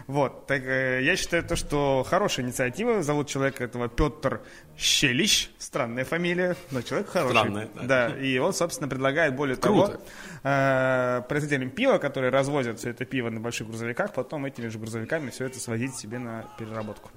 Вот. 0.06 0.46
Так, 0.46 0.62
э, 0.62 1.00
я 1.02 1.16
считаю 1.16 1.42
то, 1.44 1.56
что 1.56 2.04
хорошая 2.08 2.46
инициатива. 2.46 3.02
Зовут 3.02 3.28
человека 3.28 3.64
этого 3.64 3.88
Петр 3.88 4.42
Щелищ. 4.76 5.48
Странная 5.58 6.04
фамилия, 6.04 6.56
но 6.70 6.82
человек 6.82 7.08
хороший. 7.08 7.36
Странная, 7.36 7.68
да. 7.74 8.08
Да. 8.08 8.18
И 8.18 8.38
он, 8.38 8.52
собственно, 8.52 8.88
предлагает 8.88 9.34
более 9.34 9.56
Круто. 9.56 9.92
того 9.92 10.04
э, 10.44 11.22
производителям 11.28 11.70
пива, 11.70 11.98
которые 11.98 12.30
развозят 12.30 12.78
все 12.78 12.90
это 12.90 13.04
пиво 13.04 13.30
на 13.30 13.40
больших 13.40 13.66
грузовиках, 13.66 14.12
потом 14.12 14.44
этими 14.46 14.68
же 14.68 14.78
грузовиками 14.78 15.30
все 15.30 15.46
это 15.46 15.58
свозить 15.58 15.96
себе 15.96 16.18
на 16.18 16.44
переработку. 16.58 17.10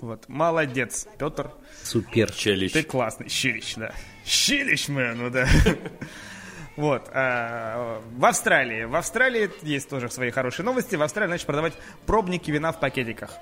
Вот. 0.00 0.28
Молодец, 0.28 1.08
Петр. 1.18 1.50
Супер. 1.82 2.32
Челищ. 2.32 2.72
Ты 2.72 2.82
классный. 2.82 3.28
Щелищ, 3.28 3.74
да. 3.76 3.92
Щелищ, 4.24 4.88
мэн, 4.88 5.18
ну 5.18 5.30
да. 5.30 5.48
Вот. 6.76 7.08
а, 7.12 8.00
в 8.16 8.24
Австралии. 8.24 8.84
В 8.84 8.96
Австралии 8.96 9.50
есть 9.62 9.88
тоже 9.88 10.08
свои 10.10 10.30
хорошие 10.30 10.64
новости. 10.64 10.96
В 10.96 11.02
Австралии 11.02 11.30
начали 11.30 11.46
продавать 11.46 11.74
пробники 12.06 12.50
вина 12.50 12.72
в 12.72 12.80
пакетиках. 12.80 13.38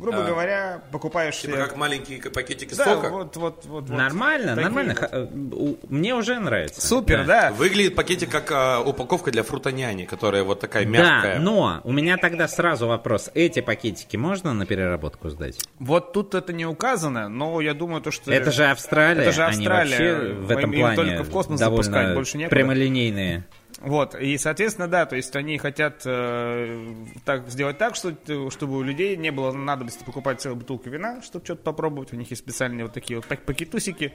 Грубо 0.00 0.24
А. 0.24 0.26
говоря, 0.26 0.82
покупаешь 0.90 1.36
Типа 1.36 1.52
себе- 1.54 1.62
как 1.64 1.76
маленькие 1.76 2.18
пакетики 2.22 2.74
Да, 2.74 2.84
сока. 2.84 3.10
вот, 3.10 3.36
вот, 3.36 3.64
вот, 3.66 3.86
вот. 3.86 3.88
Нормально, 3.90 4.54
нормально. 4.54 4.96
вот. 4.98 5.10
Ха- 5.10 5.16
э, 5.16 5.26
у- 5.52 5.76
Мне 5.88 6.14
уже 6.14 6.38
нравится. 6.40 6.80
Супер, 6.80 7.26
да. 7.26 7.52
Выглядит 7.52 7.94
пакетик 7.94 8.30
как 8.30 8.50
а, 8.50 8.80
упаковка 8.80 9.30
для 9.30 9.42
фрутоняни, 9.42 10.06
которая 10.06 10.42
вот 10.42 10.60
такая 10.60 10.84
Да, 10.84 10.90
мягкая. 10.90 11.38
но 11.38 11.80
у 11.84 11.92
меня 11.92 12.16
тогда 12.16 12.48
сразу 12.48 12.86
вопрос. 12.86 13.30
Эти 13.34 13.60
пакетики 13.60 14.16
можно 14.16 14.54
на 14.54 14.64
переработку 14.64 15.28
сдать? 15.28 15.58
Вот 15.78 16.12
тут 16.14 16.34
это 16.34 16.52
не 16.52 16.64
указано, 16.64 17.28
но 17.28 17.60
я 17.60 17.74
думаю, 17.74 18.00
то, 18.00 18.10
что... 18.10 18.32
Это 18.32 18.50
же 18.50 18.64
Австралия. 18.66 19.22
Это 19.22 19.32
же 19.32 19.42
Они 19.44 19.56
Австралия. 19.66 19.90
вообще 20.14 20.32
в 20.34 20.50
этом 20.50 20.72
плане 20.72 20.96
только 20.96 21.22
в 21.24 21.30
космос 21.30 21.60
довольно 21.60 21.82
запускать, 21.82 22.14
больше 22.14 22.38
некуда. 22.38 22.56
прямолинейные. 22.56 23.44
Вот, 23.80 24.14
и, 24.14 24.36
соответственно, 24.36 24.88
да, 24.88 25.06
то 25.06 25.16
есть 25.16 25.34
они 25.34 25.56
хотят 25.56 26.02
э, 26.04 26.94
так 27.24 27.48
сделать 27.48 27.78
так, 27.78 27.94
что, 27.94 28.14
чтобы 28.50 28.76
у 28.76 28.82
людей 28.82 29.16
не 29.16 29.30
было 29.30 29.52
надобности 29.52 30.04
покупать 30.04 30.42
целую 30.42 30.58
бутылку 30.58 30.90
вина, 30.90 31.22
чтобы 31.22 31.46
что-то 31.46 31.62
попробовать. 31.62 32.12
У 32.12 32.16
них 32.16 32.28
есть 32.28 32.42
специальные 32.42 32.84
вот 32.84 32.92
такие 32.92 33.18
вот 33.18 33.26
пак- 33.26 33.46
пакетусики 33.46 34.12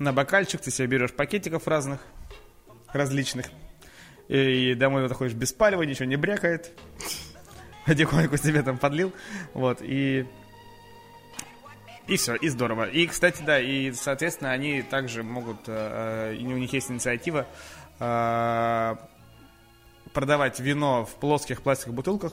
на 0.00 0.12
бокальчик, 0.12 0.60
ты 0.60 0.72
себе 0.72 0.88
берешь 0.88 1.12
пакетиков 1.12 1.68
разных, 1.68 2.00
различных, 2.92 3.46
и 4.26 4.74
домой 4.74 5.06
заходишь 5.08 5.34
без 5.34 5.52
палева, 5.52 5.82
ничего 5.82 6.06
не 6.06 6.16
брякает. 6.16 6.72
Потихоньку 7.86 8.36
себе 8.36 8.62
там 8.62 8.78
подлил, 8.78 9.12
вот, 9.52 9.78
и... 9.80 10.26
И 12.06 12.16
все, 12.16 12.34
и 12.34 12.48
здорово. 12.48 12.84
И, 12.90 13.06
кстати, 13.06 13.42
да, 13.42 13.58
и, 13.58 13.90
соответственно, 13.92 14.50
они 14.50 14.82
также 14.82 15.22
могут, 15.22 15.68
э, 15.68 16.32
э, 16.32 16.36
и 16.36 16.44
у 16.46 16.58
них 16.58 16.70
есть 16.74 16.90
инициатива 16.90 17.46
э, 18.00 18.96
продавать 20.12 20.60
вино 20.60 21.04
в 21.04 21.14
плоских 21.16 21.62
пластиковых 21.62 21.96
бутылках, 21.96 22.32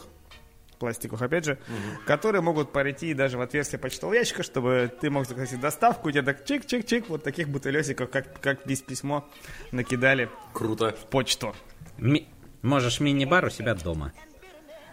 пластиковых, 0.80 1.22
опять 1.22 1.46
же, 1.46 1.60
которые 2.08 2.42
могут 2.42 2.72
пойти 2.72 3.14
даже 3.14 3.38
в 3.38 3.42
отверстие 3.42 3.80
почтового 3.80 4.16
ящика, 4.16 4.42
чтобы 4.44 4.92
ты 5.00 5.10
мог 5.10 5.28
заказать 5.28 5.60
доставку, 5.60 6.10
и 6.10 6.12
тебе 6.14 6.24
так 6.24 6.44
чик-чик-чик, 6.44 7.06
вот 7.08 7.24
таких 7.24 7.50
бутылесиков, 7.50 8.10
как, 8.10 8.40
как 8.40 8.66
без 8.66 8.82
письмо, 8.82 9.28
накидали 9.72 10.30
Круто. 10.54 10.92
в 10.92 11.06
почту. 11.10 11.56
Ми- 11.98 12.28
Можешь 12.64 13.00
мини-бар 13.00 13.46
у 13.46 13.50
себя 13.50 13.74
дома. 13.76 14.12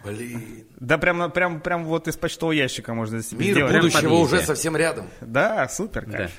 Блин. 0.03 0.65
Да 0.79 0.97
прям, 0.97 1.29
прям, 1.31 1.59
прям 1.59 1.83
вот 1.85 2.07
из 2.07 2.15
почтового 2.15 2.53
ящика 2.53 2.93
можно 2.93 3.21
себе 3.21 3.45
Мир 3.47 3.53
сделать. 3.55 3.73
будущего 3.75 4.13
уже 4.13 4.41
совсем 4.41 4.77
рядом. 4.77 5.07
Да, 5.21 5.67
супер, 5.67 6.05
Да. 6.07 6.29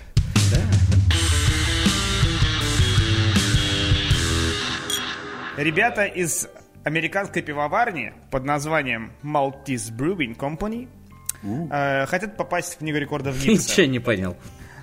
Ребята 5.60 6.04
из 6.06 6.48
американской 6.84 7.42
пивоварни 7.42 8.14
под 8.30 8.44
названием 8.44 9.12
Maltese 9.22 9.94
Brewing 9.94 10.34
Company 10.34 10.88
э, 11.42 12.06
хотят 12.06 12.38
попасть 12.38 12.76
в 12.76 12.78
книгу 12.78 12.96
рекордов 12.96 13.38
Гиннесса. 13.44 13.72
Ничего 13.72 13.92
не 13.92 13.98
понял. 13.98 14.36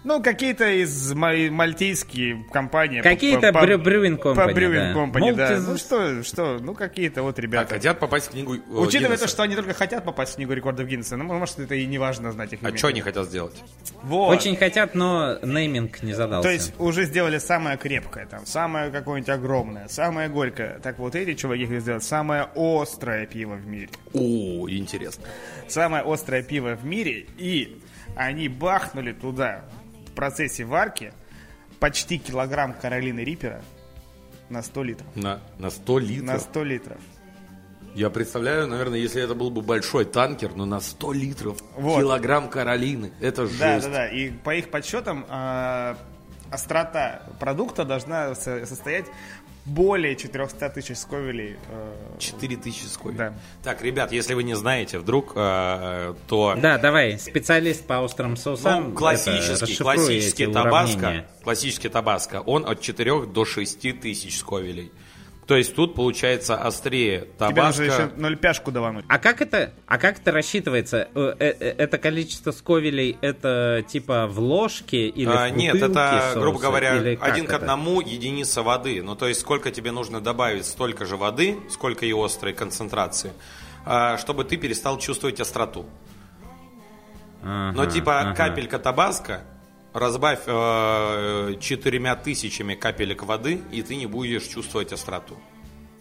Ну, 0.03 0.21
какие-то 0.21 0.69
из 0.69 1.13
ма- 1.13 1.51
мальтийские 1.51 2.45
компании. 2.51 3.01
Какие-то 3.01 3.51
по- 3.51 3.59
брю- 3.65 3.77
По 3.83 3.89
company, 3.89 4.53
brewing 4.53 5.35
да. 5.35 5.59
Ну 5.59 5.77
что, 5.77 6.23
что, 6.23 6.59
ну 6.59 6.73
какие-то 6.73 7.23
вот 7.23 7.39
ребята. 7.39 7.75
хотят 7.75 7.99
попасть 7.99 8.27
в 8.27 8.31
книгу 8.31 8.55
э, 8.55 8.59
Учитывая 8.69 9.17
то, 9.17 9.27
что 9.27 9.43
они 9.43 9.55
только 9.55 9.73
хотят 9.73 10.05
попасть 10.05 10.33
в 10.33 10.35
книгу 10.35 10.53
рекордов 10.53 10.87
Гиннесса, 10.87 11.17
ну, 11.17 11.25
может, 11.25 11.59
это 11.59 11.75
и 11.75 11.85
не 11.85 11.97
важно 11.97 12.31
знать 12.31 12.53
их 12.53 12.59
А 12.63 12.69
имя. 12.69 12.77
что 12.77 12.87
они 12.87 13.01
хотят 13.01 13.25
сделать? 13.27 13.55
Вот. 14.03 14.29
Очень 14.35 14.55
хотят, 14.55 14.95
но 14.95 15.37
нейминг 15.43 16.01
не 16.03 16.13
задался. 16.13 16.47
То 16.47 16.53
есть 16.53 16.73
уже 16.79 17.03
сделали 17.05 17.37
самое 17.37 17.77
крепкое, 17.77 18.25
там, 18.25 18.45
самое 18.45 18.91
какое-нибудь 18.91 19.29
огромное, 19.29 19.87
самое 19.87 20.29
горькое. 20.29 20.79
Так 20.81 20.99
вот 20.99 21.15
эти 21.15 21.33
чуваки 21.33 21.65
хотят 21.65 21.81
сделать 21.81 22.03
самое 22.03 22.47
острое 22.55 23.25
пиво 23.25 23.55
в 23.55 23.67
мире. 23.67 23.89
О, 24.13 24.69
интересно. 24.69 25.23
Самое 25.67 26.03
острое 26.03 26.43
пиво 26.43 26.75
в 26.75 26.85
мире. 26.85 27.25
И 27.37 27.81
они 28.15 28.47
бахнули 28.47 29.11
туда 29.11 29.65
процессе 30.17 30.65
варки 30.65 31.13
почти 31.79 32.17
килограмм 32.17 32.73
Каролины 32.73 33.21
Риппера 33.21 33.61
на 34.49 34.61
100 34.63 34.83
литров. 34.83 35.07
На, 35.15 35.39
на 35.59 35.69
100 35.69 35.99
литров. 35.99 36.25
На 36.27 36.39
100 36.39 36.63
литров. 36.63 36.97
Я 37.93 38.09
представляю, 38.09 38.67
наверное, 38.67 38.99
если 38.99 39.21
это 39.21 39.33
был 39.35 39.49
бы 39.49 39.61
большой 39.61 40.05
танкер, 40.05 40.55
но 40.55 40.65
на 40.65 40.79
100 40.79 41.13
литров 41.13 41.57
Вот. 41.75 41.99
килограмм 41.99 42.49
Каролины. 42.49 43.11
Это 43.21 43.45
жесть. 43.47 43.59
Да, 43.59 43.79
да, 43.79 43.89
да. 43.89 44.07
И 44.07 44.31
по 44.31 44.53
их 44.55 44.69
подсчетам 44.69 45.25
а, 45.29 45.97
острота 46.51 47.23
продукта 47.39 47.85
должна 47.85 48.35
со- 48.35 48.65
состоять 48.65 49.05
более 49.67 50.15
400 50.15 50.69
тысяч 50.69 50.97
сковелей. 50.97 51.57
э, 51.69 51.93
4000 52.19 52.85
сколько. 52.87 53.17
Да. 53.17 53.33
Так, 53.63 53.81
ребят, 53.81 54.11
если 54.11 54.33
вы 54.33 54.43
не 54.43 54.55
знаете, 54.55 54.97
вдруг, 54.97 55.33
э, 55.35 56.13
то... 56.27 56.55
Да, 56.57 56.77
давай, 56.77 57.19
специалист 57.19 57.85
по 57.85 57.99
острым 57.99 58.37
соусам. 58.37 58.89
Ну, 58.89 58.95
классический, 58.95 59.73
это, 59.73 59.83
классический 59.83 60.47
табаско, 60.47 60.97
уравнения. 60.97 61.27
классический 61.43 61.89
табаско, 61.89 62.41
он 62.41 62.65
от 62.65 62.81
4 62.81 63.25
до 63.25 63.45
6 63.45 63.99
тысяч 63.99 64.39
сковелей. 64.39 64.91
То 65.47 65.55
есть 65.55 65.75
тут 65.75 65.95
получается 65.95 66.57
острее 66.61 67.29
Тебе 67.39 67.63
нужно 67.63 67.83
еще 67.83 68.07
табаско. 68.09 68.59
0,5 68.67 68.71
давануть. 68.71 69.05
А 69.07 69.17
как 69.17 69.41
это, 69.41 69.71
а 69.85 69.97
как 69.97 70.19
это 70.19 70.31
рассчитывается? 70.33 71.07
Э, 71.15 71.35
э, 71.39 71.53
э, 71.57 71.73
Это 71.77 71.97
количество 71.97 72.51
сковелей, 72.51 73.17
это 73.21 73.81
типа 73.87 74.27
в 74.27 74.39
ложке 74.39 75.07
или 75.07 75.29
А, 75.29 75.47
в 75.47 75.55
нет, 75.55 75.75
это, 75.75 76.21
соуса? 76.33 76.39
грубо 76.41 76.59
говоря, 76.59 76.91
один 77.21 77.45
к 77.45 77.49
это? 77.49 77.55
одному 77.57 78.01
единица 78.01 78.61
воды. 78.61 79.01
Ну, 79.01 79.15
то 79.15 79.25
есть, 79.27 79.39
сколько 79.39 79.71
тебе 79.71 79.91
нужно 79.91 80.19
добавить, 80.19 80.65
столько 80.65 81.05
же 81.05 81.15
воды, 81.15 81.57
сколько 81.69 82.05
и 82.05 82.11
острой 82.13 82.51
концентрации, 82.53 83.31
а, 83.85 84.17
чтобы 84.17 84.43
ты 84.43 84.57
перестал 84.57 84.97
чувствовать 84.99 85.39
остроту. 85.39 85.85
Ага, 87.41 87.71
Но 87.77 87.85
типа 87.85 88.19
ага. 88.19 88.35
капелька 88.35 88.79
табаско, 88.79 89.41
разбавь 89.97 90.41
э, 90.45 91.55
четырьмя 91.59 92.15
тысячами 92.15 92.75
капелек 92.75 93.23
воды, 93.23 93.61
и 93.71 93.81
ты 93.81 93.95
не 93.95 94.05
будешь 94.05 94.43
чувствовать 94.43 94.93
остроту. 94.93 95.37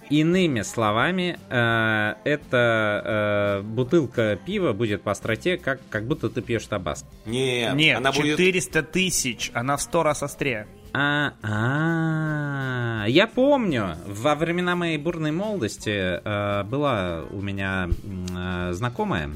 Иными 0.09 0.63
словами, 0.63 1.37
э, 1.51 2.15
эта 2.25 3.03
э, 3.05 3.63
бутылка 3.63 4.39
пива 4.47 4.73
будет 4.73 5.03
по 5.03 5.11
остроте, 5.11 5.57
как, 5.57 5.81
как 5.91 6.07
будто 6.07 6.31
ты 6.31 6.43
пьешь 6.43 6.67
табаско. 6.67 7.09
Нет, 7.25 7.75
Нет, 7.75 7.97
она 7.97 8.13
будет... 8.13 8.37
400 8.37 8.83
тысяч, 8.85 9.51
она 9.53 9.77
в 9.77 9.83
100 9.83 10.03
раз 10.03 10.23
острее. 10.23 10.69
А, 10.93 11.35
а, 11.43 13.05
я 13.09 13.27
помню, 13.27 13.97
во 14.07 14.35
времена 14.35 14.77
моей 14.77 14.97
бурной 14.97 15.33
молодости 15.33 15.91
э, 15.91 16.63
была 16.65 17.25
у 17.31 17.43
меня 17.43 17.89
э, 17.89 18.73
знакомая, 18.73 19.31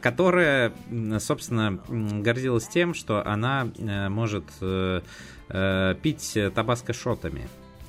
которая, 0.00 0.72
м, 0.90 1.18
собственно, 1.20 1.78
гордилась 1.88 2.66
тем, 2.68 2.94
что 2.94 3.26
она 3.26 3.68
э, 3.78 4.08
может 4.08 4.44
э, 4.60 5.00
э, 5.48 5.94
пить 6.02 6.36
табаско 6.54 6.92
шотами. 6.92 7.48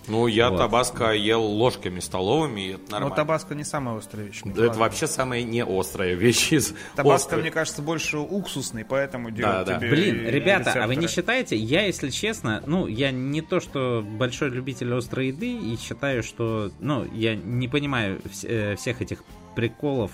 Ну, 0.10 0.28
я 0.28 0.50
Вот. 0.50 0.58
табаско 0.60 1.12
ел 1.12 1.42
ложками 1.44 2.00
столовыми, 2.00 2.62
и 2.62 2.70
это 2.76 2.84
Но 2.86 2.92
нормально. 2.92 3.16
табаско 3.18 3.56
не 3.56 3.66
самая 3.66 3.98
острая 3.98 4.26
вещь. 4.28 4.40
Да, 4.46 4.66
это 4.68 4.80
вообще 4.80 5.06
самая 5.06 5.44
не 5.44 5.66
острая 5.66 6.14
вещь 6.14 6.54
из 6.54 6.74
Табаско, 6.96 7.26
острых. 7.26 7.42
мне 7.42 7.52
кажется, 7.52 7.82
больше 7.82 8.18
уксусный, 8.18 8.86
поэтому 8.86 9.32
Да, 9.32 9.66
да. 9.66 9.78
тебе 9.78 9.90
Блин, 9.90 10.26
ребята, 10.26 10.72
а 10.82 10.88
вы 10.88 10.96
не 10.96 11.02
рецепторы. 11.02 11.08
считаете? 11.10 11.56
Я, 11.58 11.86
если 11.88 12.10
честно, 12.10 12.64
ну, 12.66 12.88
я 12.88 13.12
не 13.12 13.42
то, 13.42 13.60
что 13.60 14.02
большой 14.02 14.50
любитель 14.50 14.94
острой 14.94 15.28
еды, 15.28 15.52
и 15.58 15.76
считаю, 15.78 16.24
что, 16.24 16.72
ну, 16.80 17.04
я 17.14 17.36
не 17.36 17.68
понимаю 17.68 18.22
вс- 18.32 18.78
всех 18.78 19.02
этих 19.02 19.26
приколов 19.58 20.12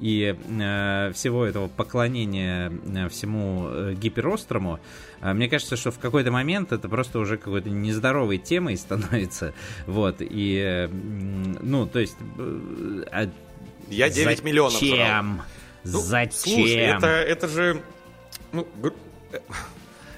и 0.00 0.36
э, 0.38 1.12
всего 1.14 1.44
этого 1.44 1.66
поклонения 1.66 2.70
э, 2.70 3.08
всему 3.08 3.66
э, 3.68 3.94
гиперострому. 3.94 4.78
А 5.20 5.34
Мне 5.34 5.48
кажется, 5.48 5.76
что 5.76 5.90
в 5.90 5.98
какой-то 5.98 6.30
момент 6.30 6.70
это 6.70 6.88
просто 6.88 7.18
уже 7.18 7.36
какой-то 7.36 7.70
нездоровой 7.70 8.38
темой 8.38 8.76
становится. 8.78 9.52
Вот, 9.88 10.18
и, 10.20 10.62
э, 10.64 10.86
ну, 10.86 11.86
то 11.86 11.98
есть... 11.98 12.16
э, 12.38 13.02
а 13.10 13.28
Я 13.88 14.08
9 14.08 14.44
миллионов 14.44 14.78
жрал. 14.78 14.90
Зачем? 14.90 15.42
Ну, 15.82 15.98
Зачем? 15.98 16.54
Слушай, 16.54 16.76
это, 16.76 17.06
это 17.06 17.48
же... 17.48 17.82
ну, 18.52 18.68
э, 19.32 19.38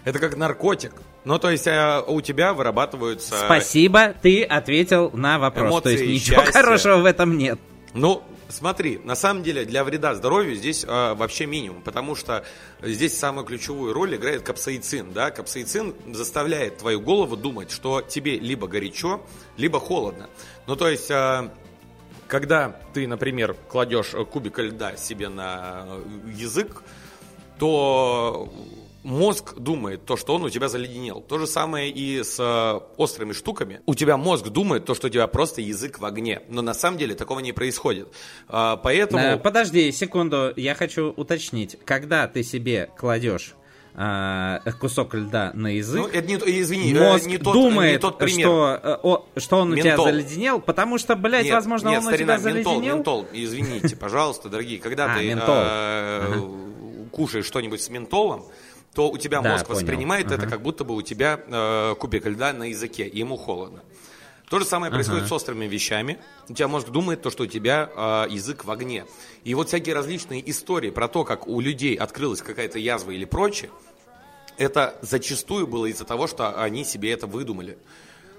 это 0.05 0.19
как 0.19 0.37
наркотик. 0.37 0.93
Ну, 1.25 1.39
то 1.39 1.51
есть 1.51 1.67
э, 1.67 2.03
у 2.07 2.21
тебя 2.21 2.53
вырабатываются... 2.53 3.37
Спасибо, 3.47 4.15
ты 4.21 4.45
ответил 4.45 5.11
на 5.15 5.39
вопрос. 5.39 5.83
То 5.83 5.89
есть 5.89 6.03
Эмоции, 6.03 6.15
ничего 6.15 6.43
счастье. 6.43 6.61
хорошего 6.61 6.99
в 6.99 7.07
этом 7.07 7.39
нет. 7.39 7.59
Ну, 7.95 8.23
смотри, 8.49 8.99
на 8.99 9.15
самом 9.15 9.43
деле 9.43 9.65
для 9.65 9.85
вреда 9.85 10.15
здоровью 10.15 10.55
здесь 10.55 10.85
э, 10.85 11.15
вообще 11.15 11.47
минимум, 11.47 11.83
потому 11.83 12.15
что 12.15 12.45
здесь 12.83 13.19
самую 13.19 13.45
ключевую 13.45 13.93
роль 13.93 14.17
играет 14.17 14.43
капсаицин, 14.43 15.13
да, 15.13 15.31
капсаицин 15.31 15.95
заставляет 16.13 16.79
твою 16.79 17.01
голову 17.01 17.37
думать, 17.37 17.71
что 17.71 18.03
тебе 18.03 18.39
либо 18.39 18.67
горячо, 18.69 19.25
либо 19.57 19.81
холодно. 19.81 20.29
Ну, 20.67 20.77
то 20.77 20.89
есть, 20.89 21.11
э, 21.11 21.51
когда 22.27 22.81
ты, 22.93 23.07
например, 23.07 23.55
кладешь 23.69 24.15
э, 24.15 24.25
кубик 24.25 24.59
льда 24.59 24.97
себе 24.97 25.29
на 25.29 25.85
э, 25.87 26.03
язык, 26.35 26.83
то 27.59 28.53
мозг 29.07 29.55
думает 29.57 30.05
то, 30.05 30.17
что 30.17 30.35
он 30.35 30.43
у 30.45 30.51
тебя 30.51 30.69
заледенел. 30.69 31.21
То 31.21 31.39
же 31.39 31.47
самое 31.47 31.91
и 31.91 32.23
с 32.23 32.37
э, 32.41 32.81
острыми 32.97 33.33
штуками. 33.33 33.81
У 33.87 33.95
тебя 33.95 34.17
мозг 34.17 34.49
думает 34.49 34.85
то, 34.85 34.95
что 34.95 35.07
у 35.07 35.11
тебя 35.11 35.27
просто 35.29 35.61
язык 35.61 36.01
в 36.01 36.05
огне. 36.05 36.43
Но 36.49 36.61
на 36.61 36.75
самом 36.75 36.99
деле 36.99 37.15
такого 37.15 37.39
не 37.41 37.53
происходит. 37.53 38.09
А, 38.49 38.77
поэтому... 38.77 39.23
Э, 39.23 39.37
Подожди 39.37 39.93
секунду, 39.93 40.53
я 40.57 40.75
хочу 40.75 41.13
уточнить. 41.17 41.77
Когда 41.85 42.27
ты 42.27 42.43
себе 42.43 42.91
кладешь 42.99 43.55
э, 43.95 44.59
кусок 44.81 45.15
льда 45.15 45.53
на 45.55 45.69
язык, 45.69 46.03
Ну, 46.03 46.09
это 46.09 46.27
не, 46.27 46.35
извини, 46.61 46.93
мозг 46.95 47.27
не 47.27 47.39
тот, 47.39 47.55
думает, 47.55 47.93
не 47.93 47.99
тот 47.99 48.19
пример. 48.19 48.41
что, 48.49 49.01
о- 49.03 49.41
что 49.41 49.57
он 49.59 49.73
у 49.73 49.77
тебя 49.77 49.91
Ментол. 49.91 50.05
заледенел, 50.07 50.61
потому 50.61 50.99
что, 50.99 51.15
блядь, 51.17 51.45
Нет, 51.45 51.55
возможно, 51.55 51.89
нет, 51.91 51.99
он 52.01 52.05
старина, 52.07 52.35
у 52.35 52.39
тебя 52.39 52.51
ментол, 52.53 52.73
заледенел. 52.75 52.97
ментол, 52.97 53.27
извините, 53.33 53.95
пожалуйста, 53.97 54.49
дорогие, 54.49 54.79
когда 54.81 55.07
А, 55.15 55.19
ты 55.19 55.29
ментол. 55.29 55.55
э, 55.57 57.09
кушаешь 57.13 57.47
что-нибудь 57.47 57.81
с 57.81 57.89
ментолом, 57.89 58.45
то 58.97 59.11
у 59.11 59.19
тебя 59.19 59.43
Да, 59.43 59.53
мозг 59.53 59.67
понял. 59.67 59.79
воспринимает 59.81 60.27
это, 60.33 60.43
Ага. 60.43 60.51
как 60.53 60.63
будто 60.63 60.83
бы 60.83 60.95
у 60.95 61.03
тебя 61.03 61.39
э, 61.47 61.95
кубик 61.99 62.25
льда 62.27 62.53
на 62.55 62.65
языке, 62.65 63.07
и 63.07 63.19
ему 63.19 63.37
холодно. 63.37 63.83
То 64.49 64.59
же 64.59 64.65
самое 64.65 64.91
происходит 64.91 65.27
с 65.29 65.33
острыми 65.33 65.67
вещами. 65.67 66.19
У 66.49 66.55
тебя 66.55 66.67
мозг 66.67 66.89
думает 66.89 67.21
то, 67.21 67.31
что 67.31 67.43
у 67.43 67.47
тебя 67.47 67.91
э, 67.95 68.27
язык 68.31 68.65
в 68.65 68.71
огне. 68.71 69.05
И 69.45 69.55
вот 69.55 69.69
всякие 69.69 69.95
различные 69.95 70.49
истории 70.51 70.89
про 70.91 71.09
то, 71.09 71.25
как 71.25 71.47
у 71.47 71.61
людей 71.61 71.95
открылась 71.95 72.41
какая-то 72.41 72.79
язва 72.79 73.11
или 73.11 73.27
прочее, 73.27 73.71
это 74.57 74.97
зачастую 75.03 75.67
было 75.67 75.87
из-за 75.87 76.05
того, 76.07 76.27
что 76.27 76.59
они 76.63 76.85
себе 76.85 77.13
это 77.13 77.27
выдумали. 77.27 77.77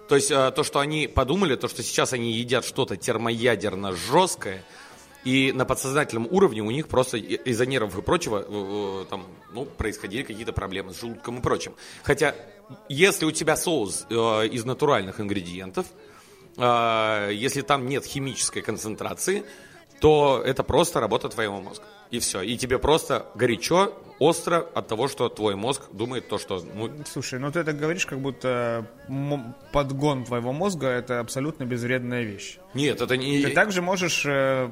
То 0.10 0.16
есть 0.16 0.32
э, 0.32 0.52
то, 0.56 0.64
что 0.64 0.80
они 0.80 1.08
подумали, 1.08 1.56
то, 1.56 1.68
что 1.68 1.84
сейчас 1.84 2.14
они 2.14 2.32
едят 2.32 2.66
что-то 2.66 2.98
термоядерно 2.98 3.92
жесткое, 3.92 4.64
и 5.28 5.52
на 5.52 5.66
подсознательном 5.66 6.26
уровне 6.32 6.62
у 6.62 6.72
них 6.72 6.88
просто 6.88 7.18
из-за 7.18 7.66
нервов 7.66 7.98
и 7.98 8.02
прочего 8.02 8.38
э, 8.40 9.02
э, 9.02 9.06
там, 9.10 9.26
ну, 9.52 9.66
происходили 9.66 10.24
какие-то 10.24 10.54
проблемы 10.54 10.94
с 10.94 11.02
желудком 11.02 11.40
и 11.40 11.42
прочим. 11.42 11.74
Хотя, 12.04 12.34
если 12.88 13.26
у 13.26 13.32
тебя 13.32 13.58
соус 13.58 14.06
э, 14.10 14.14
из 14.48 14.64
натуральных 14.64 15.20
ингредиентов, 15.20 15.86
э, 16.56 17.32
если 17.34 17.62
там 17.62 17.90
нет 17.90 18.06
химической 18.06 18.62
концентрации, 18.62 19.44
то 20.00 20.42
это 20.46 20.64
просто 20.64 21.02
работа 21.02 21.28
твоего 21.28 21.60
мозга. 21.60 21.84
И 22.10 22.20
все. 22.20 22.42
И 22.42 22.56
тебе 22.56 22.80
просто 22.80 23.26
горячо, 23.36 24.02
остро 24.20 24.58
от 24.74 24.88
того, 24.88 25.08
что 25.08 25.30
твой 25.30 25.56
мозг 25.56 25.84
думает 25.92 26.28
то, 26.28 26.38
что... 26.38 26.64
Ну, 26.74 26.90
Слушай, 27.12 27.40
ну 27.40 27.52
ты 27.52 27.60
это 27.60 27.74
говоришь, 27.74 28.06
как 28.06 28.20
будто 28.20 28.86
подгон 29.72 30.26
твоего 30.26 30.54
мозга 30.54 30.88
это 30.88 31.20
абсолютно 31.20 31.64
безвредная 31.66 32.24
вещь. 32.24 32.58
нет, 32.74 33.02
это 33.02 33.16
не... 33.18 33.44
Ты 33.44 33.52
также 33.52 33.82
можешь, 33.82 34.24
э, 34.26 34.70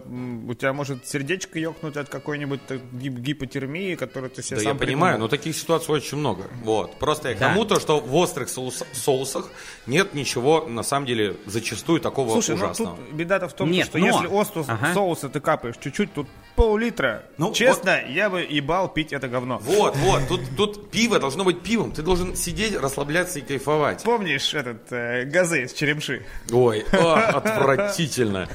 у 0.48 0.54
тебя 0.54 0.74
может 0.74 1.08
сердечко 1.08 1.60
ёкнуть 1.60 1.98
от 1.98 2.10
какой-нибудь 2.10 2.62
гип- 2.70 3.20
гипотермии, 3.20 3.96
которую 3.96 4.30
ты 4.32 4.42
себе 4.44 4.58
Да, 4.58 4.64
сам 4.64 4.74
я 4.74 4.80
понимаю, 4.80 5.14
придумал. 5.16 5.20
но 5.32 5.38
таких 5.38 5.56
ситуаций 5.56 5.94
очень 5.94 6.18
много. 6.18 6.44
Вот. 6.64 6.98
Просто 6.98 7.30
я 7.30 7.36
к 7.36 7.40
Да. 7.40 7.50
тому, 7.50 7.66
то, 7.66 7.80
что 7.80 8.00
в 8.00 8.16
острых 8.16 8.48
соус- 8.50 8.86
соусах 8.94 9.50
нет 9.88 10.14
ничего, 10.14 10.66
на 10.68 10.84
самом 10.84 11.06
деле, 11.06 11.36
зачастую 11.46 12.00
такого 12.02 12.32
Слушай, 12.32 12.56
ужасного. 12.56 12.96
ну 12.98 13.06
тут 13.06 13.14
беда-то 13.16 13.48
в 13.48 13.54
том, 13.54 13.70
Нет, 13.72 13.88
что 13.88 13.98
но- 14.00 14.08
если 14.08 14.28
осту 14.28 14.66
Ага. 14.68 14.94
соуса 14.94 15.30
ты 15.30 15.40
капаешь 15.40 15.76
чуть-чуть, 15.80 16.14
тут 16.14 16.28
пол-литра. 16.56 17.24
Ну, 17.38 17.54
Честно, 17.54 18.02
я 18.08 18.30
бы 18.30 18.42
ебал 18.42 18.88
пить 18.90 19.14
это 19.14 19.28
говно. 19.28 19.60
Вот, 19.62 19.96
вот, 19.98 20.28
тут, 20.28 20.42
тут 20.58 20.92
пиво 20.92 21.20
должно 21.20 21.44
быть 21.44 21.62
пивом. 21.62 21.92
Ты 21.92 22.02
должен 22.02 22.36
сидеть, 22.36 22.76
расслабляться 22.78 23.40
и 23.40 23.42
кайфовать. 23.42 24.04
Помнишь 24.04 24.54
этот 24.54 24.92
э, 24.92 25.26
газы 25.26 25.64
из 25.64 25.74
черемши? 25.74 26.26
Ой, 26.52 26.86
а, 26.92 27.30
отвратительно. 27.38 28.48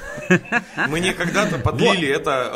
Мне 0.88 1.12
когда-то 1.12 1.58
подлили 1.58 2.08
это, 2.08 2.50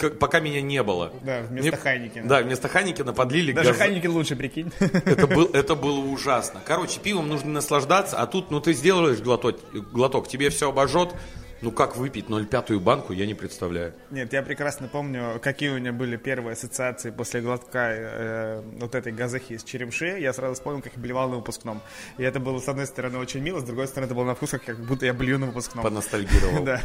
э, 0.00 0.10
пока 0.18 0.40
меня 0.40 0.60
не 0.60 0.82
было. 0.82 1.12
Да, 1.22 1.42
вместо 1.42 1.70
Мне- 1.70 1.76
Хайникена. 1.76 2.28
Да, 2.28 2.40
вместо 2.42 2.68
Хайникена 2.68 3.12
подлили 3.12 3.52
Даже 3.52 3.70
газа- 3.70 3.78
Хайникин 3.78 4.10
лучше, 4.12 4.36
прикинь. 4.36 4.72
Это, 4.80 5.26
был, 5.26 5.46
это 5.52 5.74
было 5.74 5.98
ужасно. 5.98 6.60
Короче, 6.64 7.00
пивом 7.00 7.28
нужно 7.28 7.50
наслаждаться, 7.50 8.16
а 8.18 8.26
тут, 8.26 8.50
ну, 8.50 8.60
ты 8.60 8.72
сделаешь 8.72 9.18
глоток, 9.18 9.56
глоток 9.92 10.28
тебе 10.28 10.50
все 10.50 10.68
обожжет. 10.70 11.14
Ну, 11.62 11.70
как 11.72 11.96
выпить 11.96 12.26
0,5 12.26 12.78
банку, 12.80 13.12
я 13.12 13.26
не 13.26 13.34
представляю. 13.34 13.94
Нет, 14.10 14.32
я 14.32 14.42
прекрасно 14.42 14.88
помню, 14.88 15.40
какие 15.42 15.70
у 15.70 15.78
меня 15.78 15.92
были 15.92 16.16
первые 16.16 16.52
ассоциации 16.52 17.10
после 17.10 17.40
глотка 17.40 17.88
э, 17.90 18.62
вот 18.78 18.94
этой 18.94 19.12
газахи 19.12 19.54
из 19.54 19.64
черемши. 19.64 20.18
Я 20.18 20.32
сразу 20.32 20.54
вспомнил, 20.54 20.82
как 20.82 20.94
я 20.94 21.00
блевал 21.00 21.30
на 21.30 21.36
выпускном. 21.36 21.80
И 22.18 22.22
это 22.22 22.40
было, 22.40 22.58
с 22.58 22.68
одной 22.68 22.86
стороны, 22.86 23.18
очень 23.18 23.40
мило, 23.40 23.60
с 23.60 23.64
другой 23.64 23.86
стороны, 23.86 24.06
это 24.06 24.14
было 24.14 24.24
на 24.24 24.34
вкус, 24.34 24.50
как 24.64 24.78
будто 24.78 25.06
я 25.06 25.14
блюю 25.14 25.38
на 25.38 25.46
выпускном. 25.46 25.82
Поностальгировал. 25.82 26.56
Да. 26.66 26.80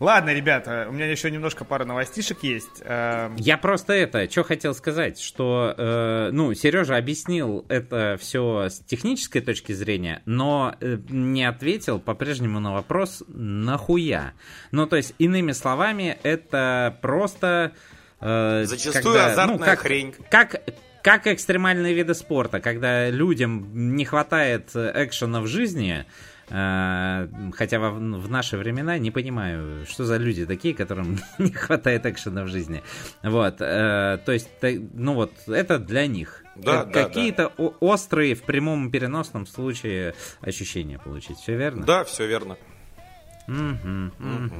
Ладно, 0.00 0.30
ребята, 0.32 0.86
у 0.88 0.92
меня 0.92 1.04
еще 1.10 1.30
немножко 1.30 1.66
пара 1.66 1.84
новостишек 1.84 2.42
есть. 2.42 2.80
Эм, 2.84 3.36
Я 3.36 3.58
просто 3.58 3.92
это, 3.92 4.30
что 4.30 4.44
хотел 4.44 4.74
сказать, 4.74 5.20
что, 5.20 5.74
э, 5.76 6.30
ну, 6.32 6.54
Сережа 6.54 6.96
объяснил 6.96 7.66
это 7.68 8.16
все 8.18 8.68
с 8.70 8.78
технической 8.80 9.42
точки 9.42 9.72
зрения, 9.72 10.22
но 10.24 10.74
э, 10.80 10.96
не 11.10 11.44
ответил 11.44 12.00
по-прежнему 12.00 12.60
на 12.60 12.72
вопрос 12.72 13.22
«нахуя?». 13.28 14.32
Ну, 14.72 14.86
то 14.86 14.96
есть, 14.96 15.14
иными 15.18 15.52
словами, 15.52 16.18
это 16.22 16.96
просто... 17.02 17.72
э, 18.20 18.64
Зачастую 18.64 19.22
азартная 19.22 19.58
как, 19.66 19.80
хрень. 19.80 20.14
Как, 20.30 20.62
как 21.02 21.26
экстремальные 21.26 21.94
виды 21.94 22.14
спорта, 22.14 22.60
когда 22.60 23.08
людям 23.10 23.94
не 23.96 24.04
хватает 24.04 24.70
э, 24.74 24.92
экшена 25.06 25.40
в 25.40 25.46
жизни, 25.46 26.04
э, 26.50 27.28
хотя 27.54 27.78
в 27.80 28.30
наши 28.30 28.56
времена 28.56 28.98
не 28.98 29.10
понимаю, 29.10 29.86
что 29.86 30.04
за 30.04 30.16
люди 30.16 30.44
такие, 30.46 30.74
которым 30.74 31.18
не 31.38 31.52
хватает 31.52 32.06
экшена 32.06 32.44
в 32.44 32.48
жизни. 32.48 32.82
Вот, 33.22 33.56
э, 33.60 34.18
то 34.24 34.32
есть, 34.32 34.48
ну 34.94 35.14
вот, 35.14 35.32
это 35.48 35.78
для 35.78 36.06
них. 36.06 36.44
Да, 36.56 36.84
да, 36.84 37.04
Какие-то 37.04 37.52
о- 37.56 37.74
острые 37.80 38.34
в 38.34 38.42
прямом 38.42 38.90
переносном 38.90 39.46
случае 39.46 40.14
ощущения 40.42 40.98
получить. 40.98 41.38
Все 41.38 41.56
верно? 41.56 41.86
Да, 41.86 42.04
все 42.04 42.26
верно. 42.26 42.56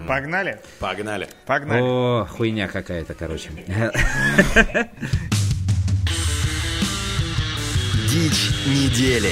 Погнали? 0.08 0.60
Погнали. 0.78 1.28
Погнали. 1.46 1.82
О, 1.82 2.26
хуйня 2.28 2.66
какая-то, 2.66 3.14
короче. 3.14 3.50
Дичь 8.10 8.50
недели. 8.66 9.30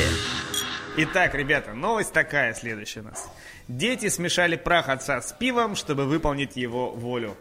Итак, 0.99 1.35
ребята, 1.35 1.75
новость 1.75 2.13
такая 2.13 2.55
следующая 2.55 3.01
у 3.01 3.05
нас. 3.05 3.29
Дети 3.67 4.09
смешали 4.09 4.55
прах 4.55 4.89
отца 4.89 5.21
с 5.21 5.33
пивом, 5.33 5.75
чтобы 5.75 6.05
выполнить 6.05 6.57
его 6.57 6.93
волю. 6.93 7.37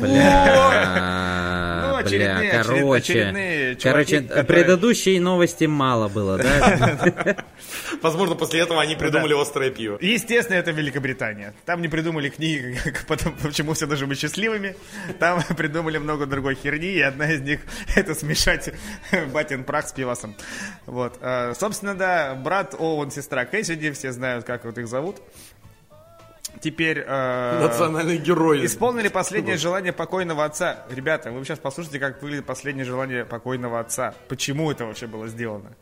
Бля, 0.00 1.88
Ну, 1.90 1.96
очередные- 1.96 2.50
бля, 2.50 2.62
короче, 2.62 2.92
очередные 2.96 3.76
чуваки, 3.76 3.82
короче, 3.82 4.20
которые- 4.20 4.44
предыдущей 4.44 5.18
новости 5.20 5.64
мало 5.64 6.08
было, 6.08 6.36
да? 6.38 7.36
Возможно, 8.02 8.34
после 8.34 8.60
этого 8.60 8.80
они 8.82 8.94
придумали 8.94 9.34
острое 9.40 9.70
пиво. 9.70 9.98
Естественно, 10.00 10.56
это 10.56 10.70
Великобритания. 10.70 11.54
Там 11.64 11.80
не 11.82 11.88
придумали 11.88 12.28
книги, 12.28 12.78
почему 13.42 13.72
все 13.72 13.86
должны 13.86 14.06
быть 14.06 14.18
счастливыми. 14.20 14.76
Там 15.18 15.42
придумали 15.56 15.96
много 15.98 16.26
другой 16.26 16.54
херни, 16.54 16.88
и 16.92 17.00
одна 17.00 17.32
из 17.32 17.40
них 17.40 17.60
это 17.96 18.14
смешать 18.14 18.70
батин 19.32 19.64
прах 19.64 19.88
с 19.88 19.92
пивасом. 19.92 20.36
Вот. 20.86 21.18
А, 21.22 21.54
Собственно, 21.54 21.94
да, 21.94 22.34
брат 22.34 22.74
Оуэн, 22.78 23.10
сестра 23.10 23.44
Кэссиди, 23.46 23.90
все 23.92 24.12
знают, 24.12 24.44
как 24.44 24.64
вот 24.66 24.76
их 24.78 24.86
зовут. 24.88 25.16
Теперь... 26.60 27.04
э, 27.06 27.60
Национальный 27.60 28.18
герой. 28.18 28.64
Исполнили 28.64 29.08
последнее 29.08 29.56
желание 29.56 29.92
покойного 29.92 30.44
отца. 30.44 30.84
Ребята, 30.90 31.30
вы 31.30 31.44
сейчас 31.44 31.58
послушайте, 31.58 31.98
как 31.98 32.22
выглядит 32.22 32.46
последнее 32.46 32.84
желание 32.84 33.24
покойного 33.24 33.80
отца. 33.80 34.14
Почему 34.28 34.70
это 34.70 34.84
вообще 34.84 35.06
было 35.06 35.28
сделано? 35.28 35.76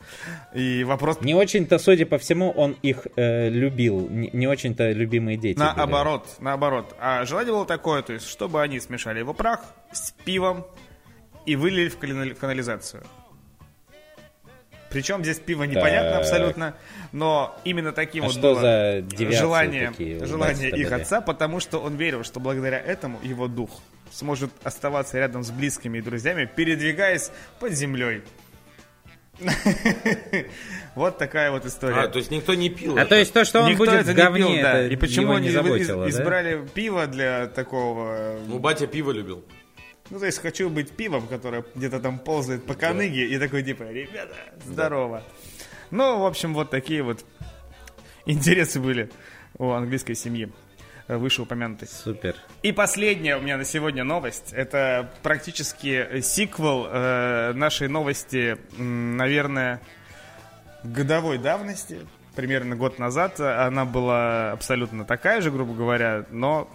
И 0.54 0.84
вопрос 0.84 1.20
Не 1.20 1.34
очень-то, 1.34 1.78
судя 1.78 2.06
по 2.06 2.18
всему, 2.18 2.50
он 2.50 2.76
их 2.82 3.06
э, 3.16 3.48
любил. 3.48 4.08
Не, 4.08 4.30
не 4.32 4.46
очень-то 4.46 4.90
любимые 4.92 5.36
дети. 5.36 5.58
были. 5.58 5.78
наоборот, 5.78 6.28
наоборот. 6.40 6.94
А 6.98 7.24
желание 7.24 7.52
было 7.52 7.66
такое, 7.66 8.02
то 8.02 8.12
есть, 8.12 8.28
чтобы 8.28 8.62
они 8.62 8.80
смешали 8.80 9.20
его 9.20 9.34
прах 9.34 9.60
с 9.92 10.12
пивом 10.24 10.66
и 11.46 11.56
вылили 11.56 11.88
в 11.88 11.98
канализацию. 12.36 13.04
Причем 14.96 15.22
здесь 15.22 15.38
пиво 15.38 15.64
непонятно 15.64 16.12
Так. 16.12 16.20
абсолютно, 16.20 16.74
но 17.12 17.54
именно 17.64 17.92
таким 17.92 18.24
А 18.24 18.26
вот 18.28 18.32
что 18.32 18.54
было 18.54 18.60
за 18.62 19.04
желание, 19.30 19.90
такие 19.90 20.24
желание 20.24 20.70
их 20.70 20.88
были? 20.88 21.02
отца, 21.02 21.20
потому 21.20 21.60
что 21.60 21.80
он 21.80 21.96
верил, 21.96 22.24
что 22.24 22.40
благодаря 22.40 22.78
этому 22.78 23.20
его 23.22 23.46
дух 23.46 23.82
сможет 24.10 24.50
оставаться 24.64 25.18
рядом 25.18 25.42
с 25.42 25.50
близкими 25.50 25.98
и 25.98 26.00
друзьями, 26.00 26.48
передвигаясь 26.56 27.30
под 27.60 27.72
землей. 27.72 28.22
Вот 30.94 31.18
такая 31.18 31.50
вот 31.50 31.66
история. 31.66 32.04
А, 32.04 32.08
то 32.08 32.16
есть 32.16 32.30
никто 32.30 32.54
не 32.54 32.70
пил. 32.70 32.96
А 32.96 33.00
это. 33.02 33.10
то 33.10 33.16
есть 33.16 33.34
то, 33.34 33.44
что 33.44 33.60
он 33.60 33.72
Никто 33.72 33.84
будет 33.84 34.06
в 34.06 34.08
не 34.08 34.14
говне, 34.14 34.46
пил, 34.46 34.62
да. 34.62 34.78
это 34.78 34.94
И 34.94 34.96
почему 34.96 35.34
они 35.34 35.48
избрали 35.48 36.66
пиво 36.72 37.06
для 37.06 37.48
такого... 37.48 38.38
Ну, 38.46 38.58
батя 38.58 38.86
пиво 38.86 39.10
любил. 39.10 39.44
Ну, 40.10 40.18
то 40.18 40.26
есть 40.26 40.38
хочу 40.38 40.70
быть 40.70 40.90
пивом, 40.90 41.26
которое 41.26 41.64
где-то 41.74 42.00
там 42.00 42.18
ползает 42.18 42.64
по 42.64 42.74
коныге, 42.74 43.26
и 43.26 43.38
такой 43.38 43.62
типа, 43.62 43.82
ребята, 43.84 44.36
здорово. 44.64 45.22
Ну, 45.90 46.20
в 46.20 46.26
общем, 46.26 46.54
вот 46.54 46.70
такие 46.70 47.02
вот 47.02 47.24
интересы 48.24 48.80
были 48.80 49.10
у 49.58 49.70
английской 49.70 50.14
семьи 50.14 50.50
вышеупомянутой. 51.08 51.88
Супер. 51.88 52.36
И 52.62 52.72
последняя 52.72 53.36
у 53.36 53.40
меня 53.40 53.56
на 53.56 53.64
сегодня 53.64 54.04
новость. 54.04 54.52
Это 54.52 55.10
практически 55.22 56.20
сиквел 56.20 56.86
э, 56.88 57.52
нашей 57.54 57.88
новости, 57.88 58.58
наверное, 58.76 59.80
годовой 60.82 61.38
давности. 61.38 62.00
Примерно 62.34 62.76
год 62.76 62.98
назад 62.98 63.40
она 63.40 63.84
была 63.84 64.52
абсолютно 64.52 65.04
такая 65.04 65.40
же, 65.40 65.50
грубо 65.50 65.74
говоря, 65.74 66.26
но 66.30 66.70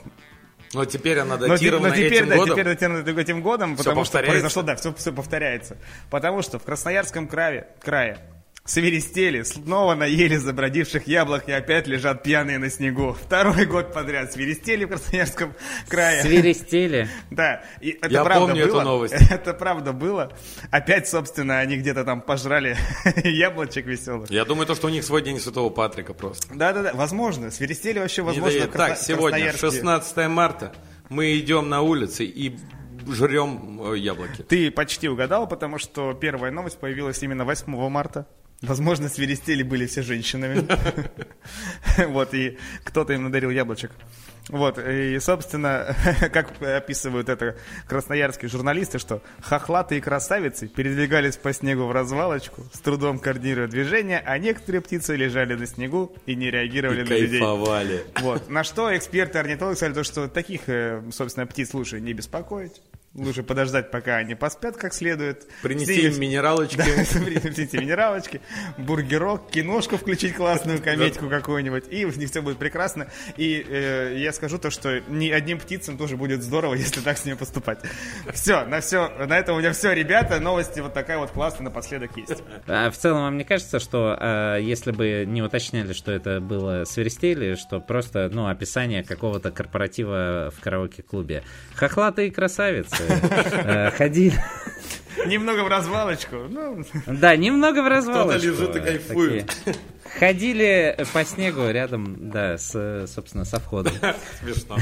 Но 0.74 0.86
теперь 0.86 1.20
она 1.20 1.38
но, 1.38 1.48
датирована 1.48 1.90
но 1.90 1.96
теперь, 1.96 2.14
этим 2.14 2.30
да, 2.30 2.36
годом. 2.38 2.56
теперь 2.56 2.68
датировано 2.68 3.20
этим 3.20 3.42
годом, 3.42 3.76
Всё 3.76 3.84
потому 3.84 4.06
что 4.06 4.20
произошло, 4.20 4.62
да, 4.62 4.76
все, 4.76 4.94
все 4.94 5.12
повторяется. 5.12 5.78
Потому 6.10 6.42
что 6.42 6.60
в 6.60 6.64
Красноярском 6.64 7.28
крае, 7.28 7.68
крае 7.82 8.20
свиристели, 8.64 9.42
снова 9.44 9.96
наели 9.96 10.36
забродивших 10.36 11.08
яблок 11.08 11.50
и 11.50 11.52
опять 11.52 11.88
лежат 11.88 12.24
пьяные 12.24 12.58
на 12.60 12.70
снегу. 12.70 13.14
Второй 13.14 13.66
год 13.66 13.94
подряд 13.94 14.32
свиристели 14.34 14.86
в 14.86 14.90
Красноярском 14.90 15.54
крае. 15.88 16.22
Свиристели. 16.22 17.10
Да, 17.32 17.64
и 17.82 17.90
это 17.92 18.10
Я 18.10 18.24
правда 18.24 18.48
помню 18.48 18.64
эту 18.64 18.74
было. 18.74 18.84
новость. 18.84 19.14
Это 19.32 19.54
правда 19.54 19.94
было. 19.94 20.32
Опять, 20.70 21.08
собственно, 21.08 21.60
они 21.60 21.78
где-то 21.78 22.04
там 22.04 22.22
пожрали 22.22 22.78
яблочек 23.24 23.86
веселых. 23.86 24.30
Я 24.30 24.46
думаю, 24.46 24.68
то, 24.68 24.76
что 24.76 24.88
у 24.88 24.90
них 24.90 25.04
свой 25.04 25.22
день 25.22 25.40
Святого 25.40 25.70
Патрика 25.70 26.14
просто. 26.14 26.54
Да-да-да, 26.54 26.92
возможно. 26.94 27.50
Свиристели 27.52 28.00
вообще, 28.00 28.22
возможно, 28.22 28.68
красно- 28.68 28.96
Так, 28.96 28.98
сегодня, 28.98 29.50
красноярские. 29.52 29.72
16 29.72 30.28
марта, 30.28 30.74
мы 31.10 31.38
идем 31.40 31.70
на 31.70 31.82
улицы 31.82 32.26
и 32.26 32.58
жрем 33.08 33.82
э, 33.94 33.98
яблоки. 33.98 34.44
Ты 34.44 34.70
почти 34.72 35.10
угадал, 35.10 35.48
потому 35.48 35.78
что 35.80 36.14
первая 36.14 36.52
новость 36.52 36.80
появилась 36.80 37.22
именно 37.24 37.46
8 37.46 37.90
марта. 37.90 38.28
Возможно, 38.62 39.10
свиристели 39.10 39.64
были 39.64 39.86
все 39.88 40.02
женщинами. 40.04 40.68
Вот, 42.08 42.34
и 42.34 42.58
кто-то 42.84 43.14
им 43.14 43.24
надарил 43.26 43.50
яблочек. 43.50 43.92
Вот, 44.50 44.80
и, 44.80 45.20
собственно, 45.20 45.96
как 46.32 46.62
описывают 46.62 47.28
это 47.30 47.58
красноярские 47.88 48.50
журналисты, 48.50 48.98
что 48.98 49.22
хохлатые 49.42 50.02
красавицы 50.02 50.68
передвигались 50.68 51.38
по 51.38 51.54
снегу 51.54 51.86
в 51.86 51.92
развалочку, 51.92 52.64
с 52.74 52.80
трудом 52.80 53.20
координируя 53.20 53.68
движения, 53.68 54.22
а 54.26 54.38
некоторые 54.38 54.82
птицы 54.82 55.16
лежали 55.16 55.56
на 55.56 55.66
снегу 55.68 56.16
и 56.26 56.36
не 56.36 56.50
реагировали 56.50 57.02
И 57.02 57.10
на 57.10 57.14
людей. 57.14 57.40
кайфовали. 57.40 58.06
Вот. 58.22 58.50
На 58.50 58.64
что 58.64 58.96
эксперты 58.96 59.38
орнитологи 59.40 59.76
сказали, 59.76 59.94
то, 59.94 60.04
что 60.04 60.28
таких, 60.28 60.62
э, 60.68 61.02
собственно, 61.12 61.46
птиц 61.46 61.74
лучше 61.74 62.00
не 62.00 62.14
беспокоить. 62.14 62.82
Лучше 63.14 63.44
подождать, 63.44 63.92
пока 63.92 64.16
они 64.16 64.36
поспят 64.36 64.78
как 64.78 64.94
следует. 64.94 65.46
Принести 65.62 66.08
им 66.08 66.20
минералочки. 66.20 66.78
Да, 66.82 66.86
принесите 67.20 67.78
минералочки, 67.78 68.42
бургерок, 68.78 69.50
киношку 69.50 69.98
включить 69.98 70.36
классную, 70.36 70.82
комедьку 70.82 71.30
какую-нибудь, 71.30 71.86
и 71.90 72.06
у 72.06 72.12
них 72.12 72.30
все 72.30 72.42
будет 72.42 72.58
прекрасно. 72.58 73.08
И 73.38 73.66
э, 73.68 74.16
я 74.18 74.32
скажу 74.32 74.58
то, 74.58 74.70
что 74.70 75.02
ни 75.10 75.30
одним 75.30 75.60
птицам 75.60 75.98
тоже 75.98 76.16
будет 76.16 76.42
здорово, 76.42 76.74
если 76.76 77.02
так 77.02 77.18
с 77.18 77.26
ними 77.26 77.36
поступать. 77.36 77.80
Все, 78.34 78.66
на 78.66 78.80
все, 78.80 79.10
на 79.26 79.38
этом 79.38 79.58
у 79.58 79.60
меня 79.60 79.74
все, 79.74 79.92
ребята. 79.94 80.40
Новости 80.40 80.80
вот 80.80 80.94
такая 80.94 81.18
вот 81.18 81.32
классная 81.32 81.66
напоследок 81.66 82.16
есть. 82.16 82.42
А 82.68 82.90
в 82.90 82.98
целом, 82.98 83.24
вам 83.24 83.38
не 83.38 83.44
кажется, 83.44 83.80
что 83.80 84.18
э, 84.20 84.60
если 84.62 84.92
бы 84.92 85.26
не 85.28 85.42
уточняли, 85.42 85.94
что 85.94 86.12
это 86.12 86.40
было 86.40 86.86
свиристели, 86.86 87.56
что 87.56 87.80
просто, 87.82 88.30
ну, 88.32 88.48
описание 88.48 89.04
какого-то 89.04 89.52
корпоратива 89.52 90.52
в 90.56 90.62
караоке-клубе. 90.62 91.44
Хохлатые 91.76 92.32
красавицы 92.32 93.01
э, 93.01 93.01
ходили... 93.98 94.34
Немного 95.26 95.64
в 95.64 95.68
развалочку. 95.68 96.36
Ну, 96.50 96.84
Да, 97.06 97.36
немного 97.36 97.84
в 97.84 97.88
развалочку. 97.88 98.48
лежит 98.48 98.76
и 98.76 98.80
кайфует. 98.80 99.48
Такие. 99.66 99.76
Ходили 100.20 101.06
по 101.14 101.24
снегу 101.24 101.70
рядом, 101.70 102.32
да, 102.32 102.58
с, 102.58 103.06
собственно, 103.08 103.46
со 103.46 103.60
входом. 103.60 103.94
Смешно. 104.42 104.78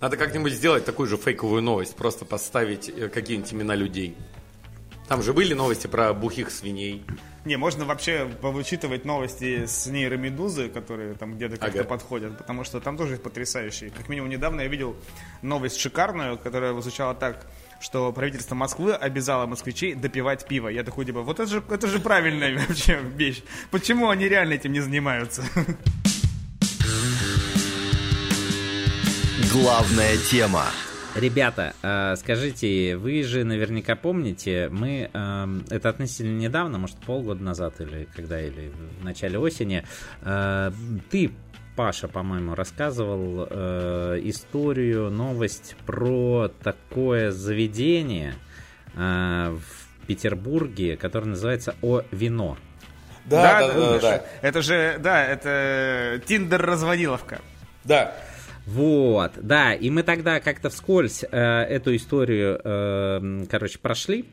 Надо 0.00 0.16
как-нибудь 0.16 0.52
сделать 0.52 0.84
такую 0.84 1.08
же 1.08 1.16
фейковую 1.16 1.62
новость, 1.62 1.94
просто 1.94 2.24
поставить 2.24 2.88
э, 2.88 3.08
какие-нибудь 3.08 3.52
имена 3.52 3.76
людей. 3.76 4.16
Там 5.12 5.22
же 5.22 5.34
были 5.34 5.52
новости 5.52 5.88
про 5.88 6.14
бухих 6.14 6.50
свиней. 6.50 7.04
Не, 7.44 7.56
можно 7.56 7.84
вообще 7.84 8.24
вычитывать 8.40 9.04
новости 9.04 9.66
с 9.66 9.86
нейромедузы, 9.86 10.70
которые 10.70 11.12
там 11.12 11.34
где-то 11.36 11.58
как-то 11.58 11.80
Ага. 11.80 11.88
подходят, 11.90 12.38
потому 12.38 12.64
что 12.64 12.80
там 12.80 12.96
тоже 12.96 13.18
потрясающие. 13.18 13.90
Как 13.90 14.08
минимум 14.08 14.30
недавно 14.30 14.62
я 14.62 14.68
видел 14.68 14.96
новость 15.42 15.78
шикарную, 15.78 16.38
которая 16.38 16.72
звучала 16.80 17.14
так, 17.14 17.46
что 17.78 18.10
правительство 18.10 18.54
Москвы 18.54 18.94
обязало 18.94 19.44
москвичей 19.44 19.94
допивать 19.94 20.48
пиво. 20.48 20.68
Я 20.68 20.82
такой, 20.82 21.04
типа, 21.04 21.20
вот 21.20 21.40
это 21.40 21.50
же, 21.50 21.62
это 21.68 21.88
же 21.88 21.98
правильная 22.00 22.58
вообще 22.66 22.98
вещь. 23.14 23.42
Почему 23.70 24.08
они 24.08 24.26
реально 24.30 24.54
этим 24.54 24.72
не 24.72 24.80
занимаются? 24.80 25.44
Главная 29.52 30.16
тема. 30.16 30.64
Ребята, 31.14 31.74
э, 31.82 32.16
скажите, 32.16 32.96
вы 32.96 33.22
же 33.22 33.44
наверняка 33.44 33.96
помните, 33.96 34.70
мы 34.70 35.10
эм, 35.12 35.64
это 35.68 35.90
относительно 35.90 36.38
недавно, 36.38 36.78
может 36.78 36.96
полгода 36.96 37.42
назад 37.42 37.80
или 37.80 38.08
когда, 38.16 38.40
или 38.40 38.72
в 39.00 39.04
начале 39.04 39.38
осени, 39.38 39.84
э, 40.22 40.72
ты, 41.10 41.30
Паша, 41.76 42.08
по-моему, 42.08 42.54
рассказывал 42.54 43.46
э, 43.50 44.20
историю, 44.22 45.10
новость 45.10 45.76
про 45.84 46.50
такое 46.62 47.30
заведение 47.30 48.34
э, 48.94 49.54
в 49.54 50.06
Петербурге, 50.06 50.96
которое 50.96 51.26
называется 51.26 51.74
О 51.82 52.00
Вино. 52.10 52.56
да. 54.00 54.24
Это 54.40 54.62
же, 54.62 54.96
да, 54.98 55.24
это 55.26 56.22
Тиндер-разводиловка. 56.26 57.40
Да. 57.84 58.14
Вот, 58.66 59.32
да, 59.36 59.74
и 59.74 59.90
мы 59.90 60.02
тогда 60.02 60.40
как-то 60.40 60.70
вскользь 60.70 61.24
э, 61.24 61.36
эту 61.36 61.96
историю, 61.96 62.60
э, 62.62 63.44
короче, 63.50 63.78
прошли. 63.78 64.24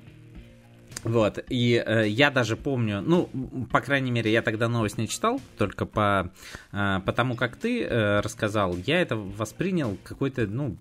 Вот, 1.04 1.44
и 1.50 1.82
э, 1.84 2.08
я 2.10 2.30
даже 2.30 2.58
помню, 2.58 3.02
ну, 3.02 3.30
по 3.72 3.80
крайней 3.80 4.12
мере, 4.12 4.32
я 4.32 4.42
тогда 4.42 4.68
новость 4.68 4.98
не 4.98 5.08
читал, 5.08 5.40
только 5.58 5.86
по, 5.86 6.32
э, 6.74 7.00
по 7.06 7.14
тому, 7.14 7.36
как 7.36 7.56
ты 7.56 7.84
э, 7.84 8.20
рассказал, 8.20 8.76
я 8.86 9.02
это 9.02 9.16
воспринял 9.16 9.98
какой-то, 10.04 10.46
ну, 10.46 10.76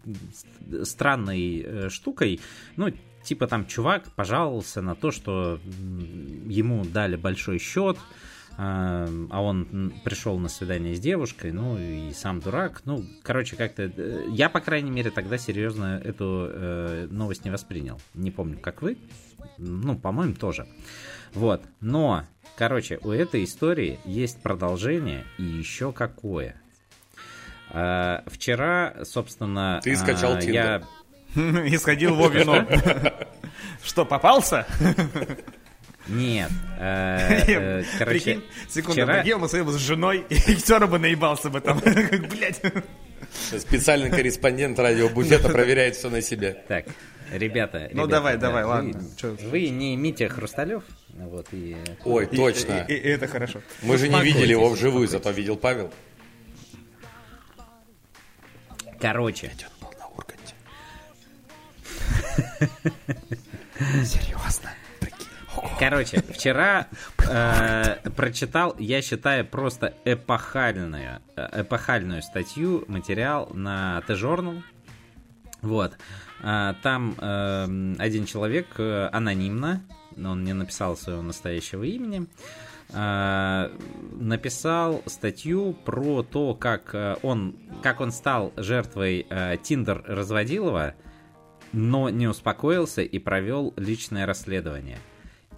странной 0.82 1.62
э, 1.64 1.88
штукой, 1.88 2.40
ну, 2.76 2.92
типа 3.22 3.46
там 3.46 3.66
чувак 3.66 4.10
пожаловался 4.16 4.82
на 4.82 4.96
то, 4.96 5.12
что 5.12 5.60
ему 6.46 6.84
дали 6.84 7.14
большой 7.14 7.58
счет, 7.58 7.96
а 7.96 8.00
а 8.60 9.40
он 9.40 9.92
пришел 10.02 10.36
на 10.38 10.48
свидание 10.48 10.96
с 10.96 11.00
девушкой, 11.00 11.52
ну 11.52 11.78
и 11.78 12.12
сам 12.12 12.40
дурак. 12.40 12.82
Ну, 12.86 13.04
короче, 13.22 13.54
как-то... 13.54 13.84
э, 13.84 14.24
Я, 14.30 14.48
по 14.48 14.58
крайней 14.60 14.90
мере, 14.90 15.12
тогда 15.12 15.38
серьезно 15.38 16.00
эту 16.04 16.48
э, 16.50 17.06
новость 17.08 17.44
не 17.44 17.52
воспринял. 17.52 18.00
Не 18.14 18.32
помню, 18.32 18.58
как 18.58 18.82
вы. 18.82 18.98
Ну, 19.58 19.96
по-моему, 19.96 20.34
тоже. 20.34 20.66
Вот. 21.34 21.62
Но, 21.80 22.24
короче, 22.56 22.98
у 23.04 23.10
этой 23.12 23.44
истории 23.44 24.00
есть 24.04 24.42
продолжение 24.42 25.24
и 25.38 25.44
еще 25.44 25.92
какое. 25.92 26.60
А, 27.70 28.24
вчера, 28.26 28.96
собственно... 29.04 29.80
Ты 29.84 29.94
скачал 29.94 30.36
Tinder. 30.38 30.50
я... 30.52 30.82
И 31.66 31.76
сходил 31.76 32.16
в 32.16 32.34
вино. 32.34 32.66
Что, 33.84 34.04
попался? 34.04 34.66
Нет. 36.08 36.50
э, 36.78 37.42
э, 37.46 37.84
Короче, 37.98 38.18
Прикинь, 38.18 38.44
секунду, 38.68 39.06
прикинь, 39.06 39.36
мы 39.36 39.48
с 39.48 39.76
женой, 39.76 40.24
и 40.28 40.54
все 40.54 40.78
равно 40.78 40.88
бы 40.88 40.98
наебался 40.98 41.50
бы 41.50 41.60
там. 41.60 41.80
Как, 41.82 42.28
блядь. 42.28 42.60
Специальный 43.58 44.10
корреспондент 44.10 44.78
радиобуфета 44.78 45.48
проверяет 45.52 45.96
все 45.96 46.08
на 46.08 46.22
себе. 46.22 46.64
Так, 46.66 46.86
ребята. 47.32 47.90
Ну, 47.92 48.06
давай, 48.06 48.34
да, 48.34 48.48
давай, 48.48 48.64
ладно. 48.64 49.00
Вы 49.22 49.68
не 49.68 49.96
Митя 49.96 50.28
Хрусталев, 50.28 50.82
вот, 51.10 51.46
и... 51.52 51.76
Ой, 52.04 52.26
точно. 52.26 52.86
И, 52.88 52.94
это 52.94 53.26
хорошо. 53.26 53.60
Мы 53.82 53.98
же 53.98 54.08
не 54.08 54.22
видели 54.22 54.52
его 54.52 54.70
вживую, 54.70 55.08
зато 55.08 55.30
видел 55.30 55.56
Павел. 55.56 55.92
Короче, 59.00 59.52
был 59.80 59.92
на 59.98 60.06
Урганте. 60.08 60.54
Короче, 65.78 66.22
вчера 66.22 66.86
э, 67.18 68.10
прочитал, 68.16 68.74
я 68.78 69.02
считаю, 69.02 69.44
просто 69.44 69.94
эпохальную, 70.04 71.20
э, 71.36 71.62
эпохальную 71.62 72.22
статью, 72.22 72.84
материал 72.88 73.48
на 73.52 74.02
T-Journal. 74.06 74.62
Вот. 75.62 75.96
А, 76.42 76.74
Там 76.82 77.14
э, 77.18 77.94
один 77.98 78.26
человек 78.26 78.66
э, 78.78 79.08
анонимно, 79.12 79.82
но 80.16 80.32
он 80.32 80.44
не 80.44 80.52
написал 80.52 80.96
своего 80.96 81.22
настоящего 81.22 81.82
имени, 81.84 82.26
э, 82.90 83.70
написал 84.12 85.02
статью 85.06 85.72
про 85.84 86.22
то, 86.22 86.54
как 86.54 86.94
э, 86.94 87.16
он, 87.22 87.56
как 87.82 88.00
он 88.00 88.12
стал 88.12 88.52
жертвой 88.56 89.26
э, 89.28 89.56
Тиндер 89.62 90.02
разводилова, 90.06 90.94
но 91.72 92.08
не 92.08 92.28
успокоился 92.28 93.02
и 93.02 93.18
провел 93.18 93.74
личное 93.76 94.26
расследование. 94.26 94.98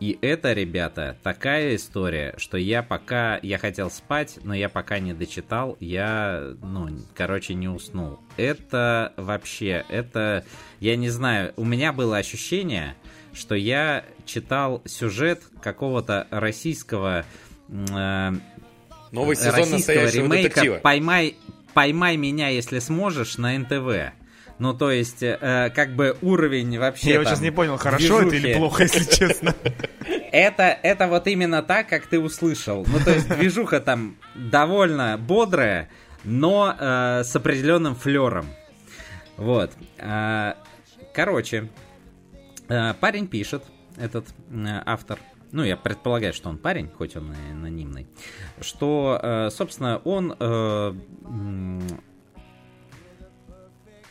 И 0.00 0.18
это, 0.22 0.54
ребята, 0.54 1.18
такая 1.22 1.76
история, 1.76 2.34
что 2.38 2.56
я 2.56 2.82
пока... 2.82 3.38
Я 3.42 3.58
хотел 3.58 3.90
спать, 3.90 4.38
но 4.42 4.54
я 4.54 4.70
пока 4.70 4.98
не 4.98 5.12
дочитал, 5.12 5.76
я, 5.78 6.54
ну, 6.62 6.88
короче, 7.14 7.52
не 7.52 7.68
уснул. 7.68 8.18
Это 8.38 9.12
вообще, 9.18 9.84
это... 9.90 10.44
Я 10.80 10.96
не 10.96 11.10
знаю, 11.10 11.52
у 11.56 11.64
меня 11.66 11.92
было 11.92 12.16
ощущение, 12.16 12.94
что 13.34 13.54
я 13.54 14.04
читал 14.24 14.82
сюжет 14.86 15.42
какого-то 15.62 16.26
российского... 16.30 17.26
э, 17.68 18.32
Новый 19.12 19.36
сезон 19.36 19.54
российского 19.54 20.06
ремейка 20.06 20.48
детектива. 20.48 20.76
«Поймай, 20.78 21.36
«Поймай 21.74 22.16
меня, 22.16 22.48
если 22.48 22.78
сможешь» 22.78 23.38
на 23.38 23.56
НТВ. 23.58 24.12
Ну, 24.60 24.74
то 24.74 24.92
есть, 24.92 25.22
э, 25.22 25.72
как 25.74 25.96
бы 25.96 26.16
уровень 26.22 26.78
вообще... 26.78 27.10
Я 27.10 27.16
там 27.16 27.24
сейчас 27.24 27.40
не 27.40 27.50
понял, 27.50 27.76
хорошо 27.76 28.20
это 28.20 28.30
движухи. 28.30 28.48
или 28.50 28.56
плохо, 28.56 28.82
если 28.84 29.04
честно. 29.04 29.54
Это, 30.32 30.78
это 30.82 31.08
вот 31.08 31.26
именно 31.26 31.62
так, 31.62 31.88
как 31.88 32.06
ты 32.06 32.20
услышал. 32.20 32.86
Ну, 32.86 33.00
то 33.04 33.10
есть, 33.10 33.28
движуха 33.28 33.80
там 33.80 34.16
довольно 34.36 35.18
бодрая, 35.18 35.88
но 36.22 36.76
э, 36.78 37.24
с 37.24 37.34
определенным 37.34 37.96
флером. 37.96 38.46
Вот. 39.36 39.72
А, 39.98 40.56
Короче, 41.12 41.68
э, 42.68 42.94
парень 42.94 43.26
пишет, 43.26 43.64
этот 43.96 44.28
э, 44.50 44.82
автор, 44.86 45.18
ну, 45.52 45.64
я 45.64 45.76
предполагаю, 45.76 46.32
что 46.32 46.48
он 46.48 46.58
парень, 46.58 46.88
хоть 46.88 47.16
он 47.16 47.32
и 47.32 47.52
анонимный, 47.52 48.06
что, 48.60 49.18
э, 49.20 49.50
собственно, 49.50 49.98
он 50.04 50.36
э, 50.38 50.92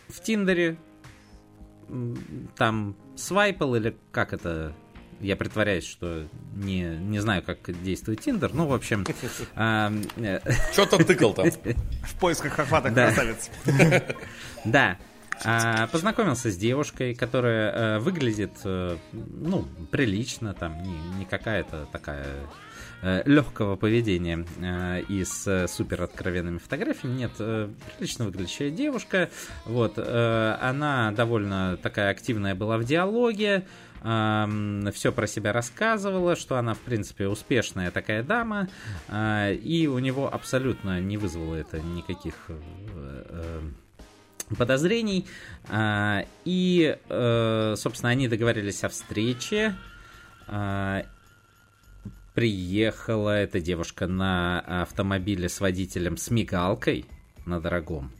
в 0.09 0.21
Тиндере 0.21 0.77
там 2.57 2.95
свайпал 3.15 3.75
или 3.75 3.95
как 4.11 4.33
это 4.33 4.73
я 5.21 5.35
притворяюсь, 5.35 5.85
что 5.85 6.27
не, 6.55 6.81
не 6.81 7.19
знаю, 7.19 7.43
как 7.43 7.57
действует 7.83 8.21
Тиндер. 8.21 8.53
Ну, 8.53 8.67
в 8.67 8.73
общем, 8.73 9.05
а, 9.55 9.91
э, 10.15 10.39
Что-то 10.71 11.03
тыкал 11.03 11.33
там. 11.33 11.47
В 12.03 12.15
поисках 12.19 12.53
хохватых 12.53 12.93
Да. 12.93 13.07
красавиц. 13.07 13.49
да. 14.65 14.97
А, 15.43 15.87
познакомился 15.87 16.51
с 16.51 16.57
девушкой, 16.57 17.15
которая 17.15 17.71
э, 17.71 17.99
выглядит, 17.99 18.51
э, 18.63 18.97
ну, 19.11 19.65
прилично, 19.91 20.53
там, 20.53 20.81
не, 20.83 20.97
не 21.17 21.25
какая-то 21.25 21.87
такая 21.91 22.27
легкого 23.01 23.75
поведения 23.77 24.45
э, 24.61 25.01
и 25.07 25.23
с 25.23 25.47
э, 25.47 25.67
супер 25.67 26.01
откровенными 26.01 26.57
фотографиями. 26.57 27.17
Нет, 27.17 27.31
э, 27.39 27.69
прилично 27.97 28.25
выглядящая 28.25 28.69
девушка. 28.71 29.29
Вот, 29.65 29.93
э, 29.97 30.57
она 30.61 31.11
довольно 31.11 31.77
такая 31.81 32.11
активная 32.11 32.55
была 32.55 32.77
в 32.77 32.83
диалоге. 32.83 33.65
все 34.01 35.11
про 35.13 35.27
себя 35.27 35.53
рассказывала, 35.53 36.35
что 36.35 36.57
она, 36.57 36.73
в 36.73 36.79
принципе, 36.79 37.27
успешная 37.27 37.91
такая 37.91 38.23
дама, 38.23 38.67
э, 39.07 39.53
и 39.55 39.87
у 39.87 39.99
него 39.99 40.33
абсолютно 40.33 40.99
не 40.99 41.17
вызвало 41.17 41.55
это 41.55 41.79
никаких 41.79 42.35
э, 42.49 42.59
э, 43.29 43.61
подозрений. 44.57 45.25
И, 46.45 46.97
э, 47.09 47.75
собственно, 47.77 48.09
они 48.09 48.27
договорились 48.27 48.83
о 48.83 48.89
встрече. 48.89 49.75
Приехала 52.39 53.31
эта 53.31 53.59
девушка 53.59 54.07
на 54.07 54.61
автомобиле 54.83 55.49
с 55.49 55.59
водителем 55.59 56.15
с 56.15 56.31
мигалкой 56.31 57.03
на 57.45 57.59
дорогом. 57.59 58.13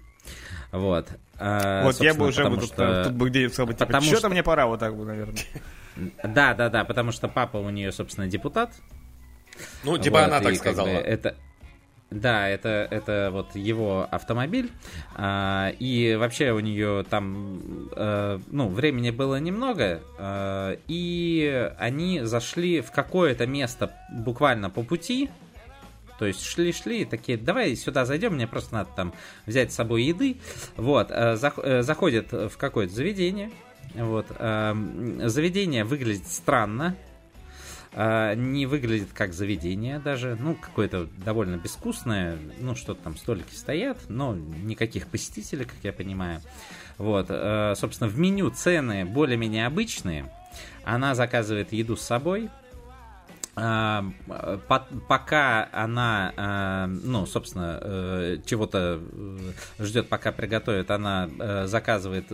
Вот. 0.74 1.08
А, 1.38 1.86
вот 1.86 2.02
я 2.02 2.14
бы 2.14 2.28
уже 2.28 2.50
бы 2.50 2.58
тут, 2.58 2.66
что... 2.66 3.06
тут 3.06 3.14
бы 3.14 3.30
где 3.30 3.48
сказал 3.48 3.68
бы, 3.68 3.74
типа, 3.76 4.02
что-то 4.02 4.18
что... 4.18 4.30
мне 4.30 4.44
пора 4.44 4.66
вот 4.68 4.82
так 4.82 4.94
бы, 4.98 5.06
наверное. 5.06 5.38
Да, 6.22 6.54
да, 6.54 6.68
да, 6.68 6.84
потому 6.84 7.14
что 7.14 7.30
папа 7.30 7.56
у 7.56 7.70
нее, 7.70 7.94
собственно, 7.94 8.28
депутат. 8.28 8.74
Ну, 9.86 9.98
типа 9.98 10.18
вот, 10.18 10.26
она 10.26 10.42
так 10.42 10.56
сказала. 10.58 10.88
Как 10.90 10.98
бы, 10.98 11.02
это, 11.02 11.38
да, 12.12 12.48
это, 12.50 12.88
это 12.90 13.30
вот 13.32 13.56
его 13.56 14.08
автомобиль. 14.10 14.72
А, 15.16 15.72
и 15.80 16.16
вообще 16.16 16.52
у 16.52 16.60
нее 16.60 17.06
там, 17.08 17.90
а, 17.96 18.42
ну, 18.48 18.68
времени 18.70 19.12
было 19.12 19.40
немного. 19.40 20.02
А, 20.18 20.78
и 20.88 21.72
они 21.78 22.22
зашли 22.22 22.82
в 22.82 22.92
какое-то 22.92 23.46
место 23.46 23.94
буквально 24.12 24.70
по 24.70 24.82
пути. 24.82 25.30
То 26.18 26.26
есть 26.26 26.44
шли-шли, 26.44 27.06
такие, 27.06 27.38
давай 27.38 27.76
сюда 27.76 28.06
зайдем, 28.06 28.34
мне 28.34 28.46
просто 28.46 28.74
надо 28.74 28.90
там 28.94 29.14
взять 29.46 29.72
с 29.72 29.76
собой 29.76 30.04
еды. 30.04 30.38
Вот, 30.78 31.10
зах, 31.10 31.60
а, 31.60 31.84
заходят 31.84 32.32
в 32.32 32.58
какое-то 32.58 32.94
заведение. 32.94 33.52
Вот, 33.94 34.26
а, 34.40 34.76
заведение 35.26 35.84
выглядит 35.84 36.28
странно, 36.28 36.96
не 37.96 38.66
выглядит 38.68 39.10
как 39.14 39.34
заведение 39.34 40.00
даже, 40.00 40.38
ну, 40.40 40.56
какое-то 40.56 41.08
довольно 41.26 41.58
безвкусное, 41.58 42.38
ну, 42.60 42.76
что-то 42.76 43.04
там 43.04 43.18
столики 43.18 43.54
стоят, 43.54 43.98
но 44.10 44.36
никаких 44.36 45.08
посетителей, 45.08 45.66
как 45.66 45.78
я 45.84 45.92
понимаю. 45.92 46.42
Вот, 47.00 47.28
а, 47.30 47.74
собственно, 47.76 48.10
в 48.10 48.20
меню 48.20 48.52
цены 48.52 49.06
более-менее 49.06 49.66
обычные. 49.66 50.32
Она 50.84 51.16
заказывает 51.16 51.72
еду 51.72 51.96
с 51.96 52.02
собой, 52.02 52.50
а, 53.56 54.06
пока 55.08 55.68
она, 55.72 56.88
ну, 56.88 57.26
собственно, 57.26 57.80
э, 57.82 58.38
чего-то 58.46 59.02
э, 59.02 59.52
ждет, 59.80 60.08
пока 60.08 60.32
приготовит, 60.32 60.92
она 60.92 61.30
э, 61.40 61.68
заказывает, 61.68 62.26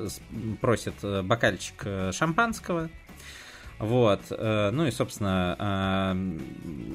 просит 0.62 0.94
бокальчик 1.24 2.12
шампанского, 2.12 2.90
вот, 3.78 4.22
э, 4.30 4.70
ну 4.72 4.86
и, 4.86 4.92
собственно, 4.92 5.56
э, 5.60 6.14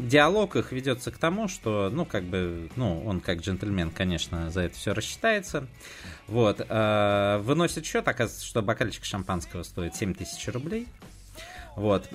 диалог 0.08 0.56
их 0.56 0.72
ведется 0.72 1.10
к 1.10 1.18
тому, 1.18 1.46
что, 1.46 1.90
ну, 1.92 2.06
как 2.06 2.24
бы, 2.24 2.70
ну, 2.76 3.04
он 3.04 3.20
как 3.20 3.40
джентльмен, 3.40 3.90
конечно, 3.90 4.50
за 4.50 4.62
это 4.62 4.76
все 4.76 4.94
рассчитается. 4.94 5.66
Вот, 6.26 6.64
э, 6.66 7.38
выносит 7.42 7.84
счет, 7.84 8.08
оказывается, 8.08 8.46
что 8.46 8.62
бокальчик 8.62 9.04
шампанского 9.04 9.62
стоит 9.62 9.94
7 9.94 10.14
тысяч 10.14 10.48
рублей. 10.48 10.88
Вот, 11.76 12.08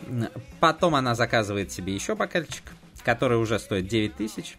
потом 0.60 0.96
она 0.96 1.14
заказывает 1.16 1.72
себе 1.72 1.94
еще 1.94 2.16
бокальчик, 2.16 2.64
который 3.04 3.38
уже 3.38 3.60
стоит 3.60 3.88
9 3.88 4.16
тысяч. 4.16 4.58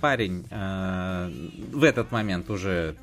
Парень 0.00 0.44
в 0.50 1.84
этот 1.84 2.10
момент 2.10 2.50
уже 2.50 2.96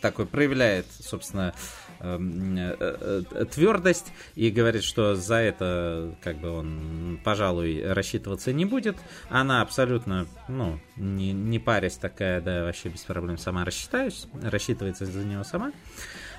такой 0.00 0.26
проявляет, 0.26 0.86
собственно, 0.90 1.54
твердость 1.98 4.12
и 4.34 4.50
говорит, 4.50 4.84
что 4.84 5.14
за 5.14 5.36
это 5.36 6.14
как 6.22 6.38
бы 6.38 6.50
он, 6.50 7.20
пожалуй, 7.24 7.82
рассчитываться 7.84 8.52
не 8.52 8.64
будет. 8.64 8.96
Она 9.28 9.62
абсолютно, 9.62 10.26
ну, 10.48 10.78
не, 10.96 11.32
не 11.32 11.58
парясь 11.58 11.96
такая, 11.96 12.40
да, 12.40 12.64
вообще 12.64 12.88
без 12.88 13.00
проблем 13.00 13.38
сама 13.38 13.64
рассчитаюсь, 13.64 14.26
рассчитывается 14.42 15.06
за 15.06 15.24
него 15.24 15.44
сама. 15.44 15.72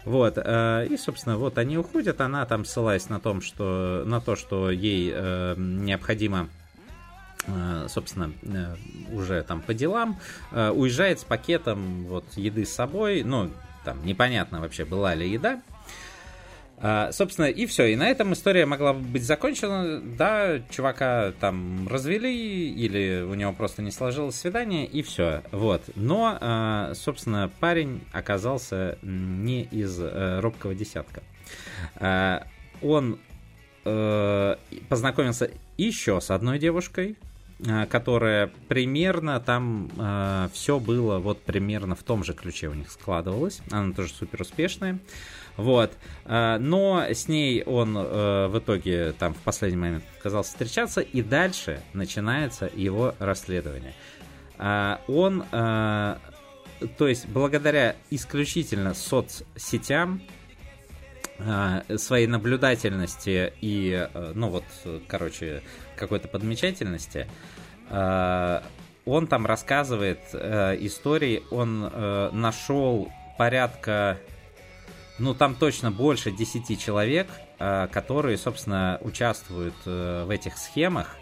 Вот, 0.06 0.38
э, 0.38 0.88
и, 0.90 0.98
собственно, 0.98 1.38
вот 1.38 1.58
они 1.58 1.78
уходят, 1.78 2.22
она 2.22 2.46
там 2.46 2.64
ссылаясь 2.64 3.10
на, 3.10 3.20
том, 3.20 3.42
что, 3.42 4.04
на 4.06 4.22
то, 4.22 4.36
что 4.36 4.72
ей 4.72 5.14
необходимо 5.58 6.50
собственно, 7.88 8.32
уже 9.12 9.42
там 9.44 9.62
по 9.62 9.74
делам, 9.74 10.20
уезжает 10.52 11.22
с 11.22 11.24
пакетом 11.24 12.06
вот 12.06 12.26
еды 12.36 12.66
с 12.66 12.74
собой, 12.74 13.24
ну, 13.24 13.50
там 13.90 14.06
непонятно 14.06 14.62
вообще, 14.62 14.86
была 14.86 15.16
ли 15.16 15.28
еда. 15.28 15.64
А, 16.78 17.12
собственно, 17.12 17.46
и 17.46 17.66
все. 17.66 17.88
И 17.88 17.96
на 17.96 18.08
этом 18.08 18.34
история 18.34 18.68
могла 18.68 18.94
бы 18.94 19.00
быть 19.00 19.24
закончена. 19.24 20.00
Да, 20.00 20.60
чувака 20.70 21.34
там 21.40 21.88
развели, 21.88 22.70
или 22.70 23.24
у 23.24 23.34
него 23.34 23.52
просто 23.52 23.82
не 23.82 23.90
сложилось 23.90 24.36
свидание, 24.36 24.86
и 24.86 25.02
все. 25.02 25.42
Вот. 25.52 25.82
Но, 25.96 26.38
а, 26.40 26.94
собственно, 26.94 27.50
парень 27.60 28.04
оказался 28.12 29.00
не 29.02 29.64
из 29.64 29.98
а, 30.00 30.40
робкого 30.40 30.76
десятка. 30.76 31.24
А, 31.96 32.46
он 32.84 33.18
а, 33.86 34.60
познакомился 34.88 35.50
еще 35.78 36.22
с 36.22 36.30
одной 36.30 36.60
девушкой, 36.60 37.18
Э, 37.18 37.29
которая 37.90 38.52
примерно 38.68 39.40
там 39.40 39.90
э, 39.98 40.48
все 40.54 40.80
было 40.80 41.20
вот 41.20 41.42
примерно 41.42 41.96
в 41.96 42.04
том 42.04 42.24
же 42.24 42.34
ключе 42.34 42.70
у 42.70 42.74
них 42.74 42.90
складывалось. 42.90 43.62
Она 43.70 43.94
тоже 43.94 44.14
супер 44.14 44.42
успешная. 44.42 45.00
Вот. 45.58 45.92
Э, 46.24 46.58
но 46.58 47.04
с 47.10 47.28
ней 47.28 47.64
он 47.64 47.98
э, 47.98 48.48
в 48.48 48.60
итоге 48.60 49.14
там 49.20 49.34
в 49.34 49.40
последний 49.40 49.78
момент 49.78 50.06
отказался 50.18 50.52
встречаться, 50.52 51.02
и 51.02 51.22
дальше 51.22 51.82
начинается 51.94 52.72
его 52.74 53.14
расследование. 53.20 53.94
Э, 54.58 54.98
он, 55.10 55.44
э, 55.52 56.16
то 56.98 57.08
есть 57.08 57.28
благодаря 57.28 57.98
исключительно 58.10 58.94
соцсетям, 58.94 60.22
э, 60.22 60.39
своей 61.98 62.28
наблюдательности 62.28 63.54
и, 63.62 64.08
э, 64.14 64.32
ну 64.36 64.50
вот, 64.50 64.64
короче, 65.08 65.64
какой-то 66.00 66.28
подмечательности, 66.28 67.28
э, 67.90 68.62
он 69.06 69.28
там 69.28 69.46
рассказывает 69.46 70.20
э, 70.34 70.78
истории, 70.80 71.44
он 71.52 71.90
э, 71.92 72.30
нашел 72.32 73.12
порядка, 73.38 74.18
ну 75.18 75.34
там 75.34 75.56
точно 75.56 75.92
больше 75.92 76.32
10 76.32 76.80
человек, 76.80 77.28
которые, 77.58 78.38
собственно, 78.38 79.00
участвуют 79.02 79.76
в 79.84 80.30
этих 80.30 80.58
схемах. 80.58 81.18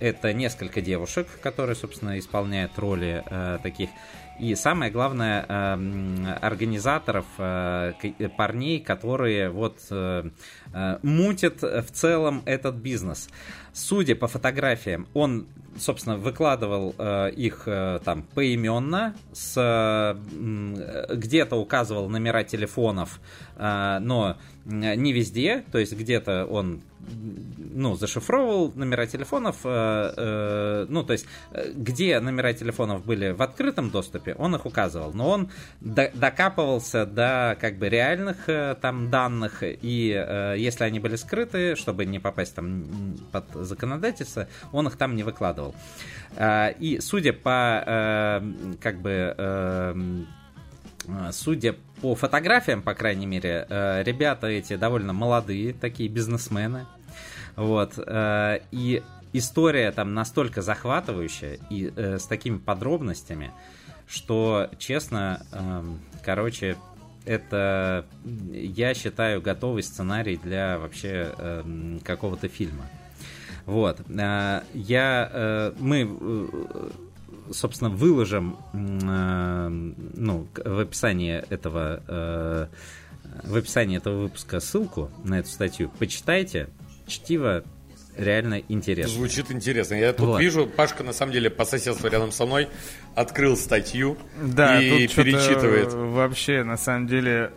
Это 0.00 0.32
несколько 0.32 0.80
девушек, 0.80 1.28
которые, 1.42 1.76
собственно, 1.76 2.18
исполняют 2.18 2.78
роли 2.78 3.22
таких 3.62 3.90
и 4.38 4.54
самое 4.54 4.90
главное, 4.90 5.44
эм, 5.48 6.26
организаторов, 6.40 7.26
э, 7.38 7.92
парней, 8.36 8.80
которые 8.80 9.50
вот 9.50 9.78
э, 9.90 10.30
э, 10.72 10.98
мутят 11.02 11.62
в 11.62 11.90
целом 11.92 12.42
этот 12.46 12.76
бизнес. 12.76 13.28
Судя 13.72 14.14
по 14.14 14.26
фотографиям, 14.28 15.06
он, 15.14 15.46
собственно, 15.78 16.18
выкладывал 16.18 16.94
их 17.30 17.62
там 18.04 18.22
поименно, 18.34 19.14
с, 19.32 20.16
где-то 21.10 21.56
указывал 21.56 22.08
номера 22.10 22.44
телефонов, 22.44 23.18
но 23.56 24.36
не 24.66 25.12
везде, 25.12 25.64
то 25.72 25.78
есть 25.78 25.94
где-то 25.94 26.44
он 26.44 26.82
ну, 27.74 27.94
зашифровывал 27.96 28.72
номера 28.74 29.06
телефонов, 29.06 29.56
э, 29.64 30.14
э, 30.16 30.86
ну, 30.88 31.02
то 31.02 31.12
есть, 31.12 31.26
где 31.74 32.20
номера 32.20 32.52
телефонов 32.52 33.04
были 33.04 33.30
в 33.30 33.42
открытом 33.42 33.90
доступе, 33.90 34.34
он 34.38 34.54
их 34.54 34.66
указывал, 34.66 35.12
но 35.12 35.30
он 35.30 35.50
до, 35.80 36.10
докапывался 36.14 37.06
до, 37.06 37.56
как 37.60 37.78
бы, 37.78 37.88
реальных 37.88 38.48
э, 38.48 38.76
там 38.80 39.10
данных, 39.10 39.62
и 39.62 40.12
э, 40.14 40.54
если 40.58 40.84
они 40.84 41.00
были 41.00 41.16
скрыты, 41.16 41.76
чтобы 41.76 42.04
не 42.04 42.18
попасть 42.18 42.54
там 42.54 42.84
под 43.32 43.46
законодательство, 43.64 44.48
он 44.72 44.86
их 44.86 44.96
там 44.96 45.16
не 45.16 45.22
выкладывал. 45.22 45.74
Э, 46.36 46.72
и 46.78 47.00
судя 47.00 47.32
по, 47.32 47.82
э, 47.86 48.76
как 48.80 49.00
бы, 49.00 49.34
э, 49.36 49.94
судя 51.32 51.76
по 52.00 52.14
фотографиям, 52.14 52.82
по 52.82 52.94
крайней 52.94 53.26
мере, 53.26 53.66
э, 53.68 54.02
ребята 54.04 54.46
эти 54.46 54.76
довольно 54.76 55.12
молодые, 55.12 55.72
такие 55.72 56.08
бизнесмены. 56.08 56.86
Вот. 57.56 57.94
Э, 57.98 58.60
и 58.70 59.02
история 59.32 59.92
там 59.92 60.14
настолько 60.14 60.62
захватывающая 60.62 61.58
и 61.70 61.92
э, 61.94 62.18
с 62.18 62.26
такими 62.26 62.58
подробностями, 62.58 63.50
что, 64.06 64.68
честно, 64.78 65.40
короче, 66.22 66.76
это, 67.24 68.04
я 68.52 68.94
считаю, 68.94 69.40
готовый 69.40 69.82
сценарий 69.82 70.36
для 70.36 70.78
вообще 70.78 71.32
э, 71.36 71.98
какого-то 72.04 72.48
фильма. 72.48 72.84
Вот. 73.66 74.00
Э, 74.08 74.62
я, 74.74 75.30
э, 75.32 75.72
мы, 75.78 76.08
э, 76.20 76.90
собственно, 77.52 77.90
выложим 77.90 78.56
ну, 78.72 80.46
в 80.64 80.78
описании 80.78 81.44
этого 81.50 82.68
в 83.44 83.56
описании 83.56 83.96
этого 83.96 84.22
выпуска 84.22 84.60
ссылку 84.60 85.10
на 85.24 85.38
эту 85.38 85.48
статью. 85.48 85.90
Почитайте. 85.98 86.68
Чтиво 87.06 87.64
реально 88.16 88.62
интересно. 88.68 89.14
Звучит 89.14 89.50
интересно. 89.50 89.94
Я 89.94 90.12
тут 90.12 90.26
Вот. 90.26 90.40
вижу, 90.40 90.66
Пашка 90.66 91.02
на 91.02 91.12
самом 91.12 91.32
деле 91.32 91.50
по 91.50 91.64
соседству 91.64 92.08
рядом 92.08 92.30
со 92.30 92.44
мной 92.46 92.68
открыл 93.14 93.56
статью 93.56 94.18
Да, 94.40 94.80
и 94.82 95.08
перечитывает. 95.08 95.92
вообще, 95.92 96.62
на 96.62 96.76
самом 96.76 97.06
деле, 97.06 97.52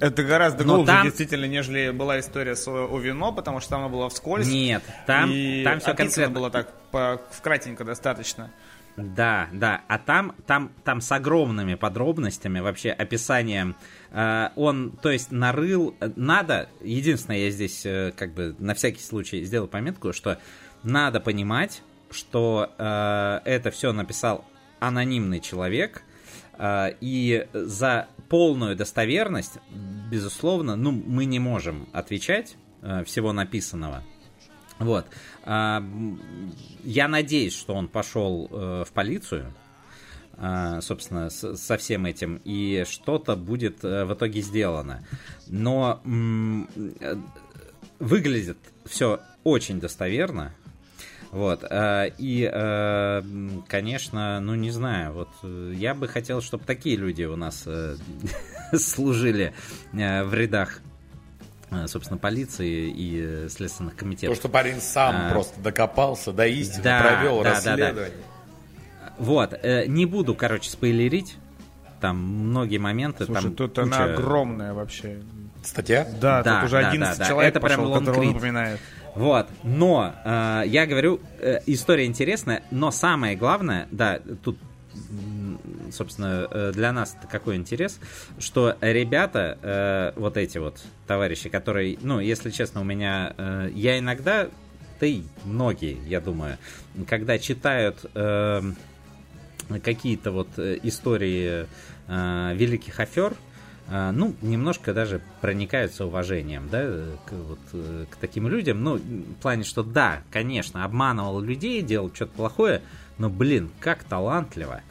это 0.00 0.22
гораздо 0.24 0.64
глубже, 0.64 0.86
там- 0.86 1.04
действительно, 1.04 1.44
нежели 1.44 1.90
была 1.90 2.18
история 2.20 2.56
с 2.56 2.66
о, 2.66 2.86
о 2.86 2.98
вино, 2.98 3.32
потому 3.32 3.60
что 3.60 3.70
там 3.70 3.80
она 3.80 3.88
была 3.88 4.08
вскользь. 4.08 4.48
Нет, 4.48 4.82
там, 5.06 5.30
и 5.32 5.62
там 5.64 5.78
все 5.80 5.94
конкретно. 5.94 6.30
было 6.34 6.50
так, 6.50 6.72
по, 6.90 7.20
вкратенько 7.30 7.84
достаточно. 7.84 8.50
Да, 8.96 9.48
да. 9.52 9.82
А 9.88 9.98
там, 9.98 10.34
там, 10.46 10.72
там 10.84 11.00
с 11.00 11.10
огромными 11.12 11.74
подробностями, 11.74 12.60
вообще 12.60 12.90
описанием. 12.90 13.76
э, 14.10 14.48
он, 14.56 14.90
то 15.00 15.10
есть, 15.10 15.30
нарыл. 15.30 15.94
э, 16.00 16.10
Надо. 16.16 16.68
Единственное, 16.82 17.38
я 17.38 17.50
здесь, 17.50 17.86
э, 17.86 18.12
как 18.16 18.34
бы, 18.34 18.54
на 18.58 18.74
всякий 18.74 19.00
случай 19.02 19.42
сделал 19.44 19.68
пометку, 19.68 20.12
что 20.12 20.38
надо 20.82 21.20
понимать, 21.20 21.82
что 22.10 22.72
э, 22.76 23.40
это 23.44 23.70
все 23.70 23.92
написал 23.92 24.44
анонимный 24.80 25.40
человек. 25.40 26.02
Э, 26.60 26.94
и 27.00 27.46
за 27.52 28.06
полную 28.28 28.76
достоверность, 28.76 29.58
безусловно, 30.10 30.76
ну, 30.76 30.92
мы 30.92 31.24
не 31.24 31.40
можем 31.40 31.88
отвечать 31.92 32.56
э, 32.82 33.02
всего 33.04 33.32
написанного. 33.32 34.04
Вот. 34.78 35.06
А, 35.44 35.82
Я 36.84 37.08
надеюсь, 37.08 37.54
что 37.54 37.74
он 37.74 37.88
пошел 37.88 38.48
э, 38.50 38.84
в 38.86 38.92
полицию, 38.92 39.52
а, 40.34 40.80
собственно, 40.80 41.28
со 41.28 41.76
всем 41.76 42.06
этим, 42.06 42.40
и 42.44 42.84
что-то 42.88 43.36
будет 43.36 43.84
э, 43.84 44.04
в 44.06 44.14
итоге 44.14 44.40
сделано. 44.40 45.04
Но 45.48 46.00
выглядит 47.98 48.56
все 48.86 49.20
очень 49.44 49.80
достоверно. 49.80 50.54
Вот. 51.32 51.64
э, 51.68 52.10
И, 52.18 52.50
э, 52.52 53.22
конечно, 53.68 54.40
ну 54.40 54.54
не 54.56 54.70
знаю, 54.70 55.12
вот 55.12 55.28
э, 55.44 55.72
я 55.76 55.94
бы 55.94 56.08
хотел, 56.08 56.40
чтобы 56.42 56.64
такие 56.64 56.96
люди 56.96 57.22
у 57.24 57.36
нас 57.36 57.66
служили 58.76 59.52
в 59.92 60.34
рядах, 60.34 60.80
собственно, 61.86 62.18
полиции 62.18 62.90
и 62.90 63.48
следственных 63.48 63.94
То, 63.94 64.00
комитетов. 64.00 64.36
что 64.36 64.48
парень 64.48 64.80
сам 64.80 65.14
А. 65.16 65.30
просто 65.32 65.60
докопался 65.60 66.32
до 66.32 66.46
истины, 66.46 66.82
Да, 66.84 67.00
провел 67.02 67.38
да, 67.38 67.44
да, 67.44 67.50
да. 67.50 67.54
расследование. 67.70 68.12
Вот, 69.18 69.52
э, 69.62 69.84
не 69.86 70.06
буду, 70.06 70.34
короче, 70.34 70.70
спойлерить. 70.70 71.36
Там 72.00 72.16
многие 72.16 72.78
моменты. 72.78 73.26
Слушай, 73.26 73.42
там 73.42 73.54
тут 73.54 73.70
куча- 73.78 73.82
она 73.82 74.04
огромная 74.14 74.72
вообще. 74.72 75.18
Статья? 75.62 76.08
Да, 76.18 76.42
Да, 76.42 76.60
тут 76.60 76.68
уже 76.68 76.80
да, 76.80 76.88
11 76.88 77.18
да, 77.18 77.24
да. 77.24 77.28
человек 77.28 77.50
Это 77.50 77.60
прям 77.60 77.80
пошел, 77.80 77.94
long 77.94 77.98
который 78.06 78.32
напоминает. 78.32 78.80
Вот, 79.14 79.48
но 79.64 80.14
э, 80.24 80.62
я 80.66 80.86
говорю, 80.86 81.20
э, 81.38 81.60
история 81.66 82.06
интересная, 82.06 82.62
но 82.70 82.90
самое 82.90 83.36
главное, 83.36 83.88
да, 83.90 84.20
тут, 84.44 84.56
собственно, 85.90 86.46
э, 86.50 86.72
для 86.74 86.92
нас 86.92 87.16
какой 87.30 87.56
интерес, 87.56 87.98
что 88.38 88.76
ребята, 88.80 89.58
э, 89.62 90.12
вот 90.16 90.36
эти 90.36 90.58
вот 90.58 90.80
товарищи, 91.06 91.48
которые, 91.48 91.98
ну, 92.02 92.20
если 92.20 92.50
честно, 92.50 92.82
у 92.82 92.84
меня, 92.84 93.34
э, 93.36 93.70
я 93.74 93.98
иногда, 93.98 94.48
да 95.00 95.06
и 95.06 95.22
многие, 95.44 95.98
я 96.06 96.20
думаю, 96.20 96.58
когда 97.08 97.38
читают 97.38 98.04
э, 98.14 98.62
какие-то 99.82 100.30
вот 100.30 100.48
э, 100.56 100.78
истории 100.82 101.66
э, 102.08 102.54
великих 102.54 103.00
афер, 103.00 103.34
ну, 103.90 104.34
немножко 104.40 104.94
даже 104.94 105.20
проникаются 105.40 106.06
уважением, 106.06 106.68
да, 106.70 106.78
э, 106.82 107.16
к, 107.26 107.32
вот, 107.32 107.58
э, 107.72 108.04
к 108.08 108.16
таким 108.16 108.46
людям. 108.46 108.82
Ну, 108.84 108.96
в 108.96 109.34
плане, 109.42 109.64
что 109.64 109.82
да, 109.82 110.22
конечно, 110.30 110.84
обманывал 110.84 111.40
людей, 111.40 111.82
делал 111.82 112.10
что-то 112.14 112.32
плохое, 112.32 112.82
но, 113.18 113.28
блин, 113.28 113.70
как 113.80 114.04
талантливо. 114.04 114.82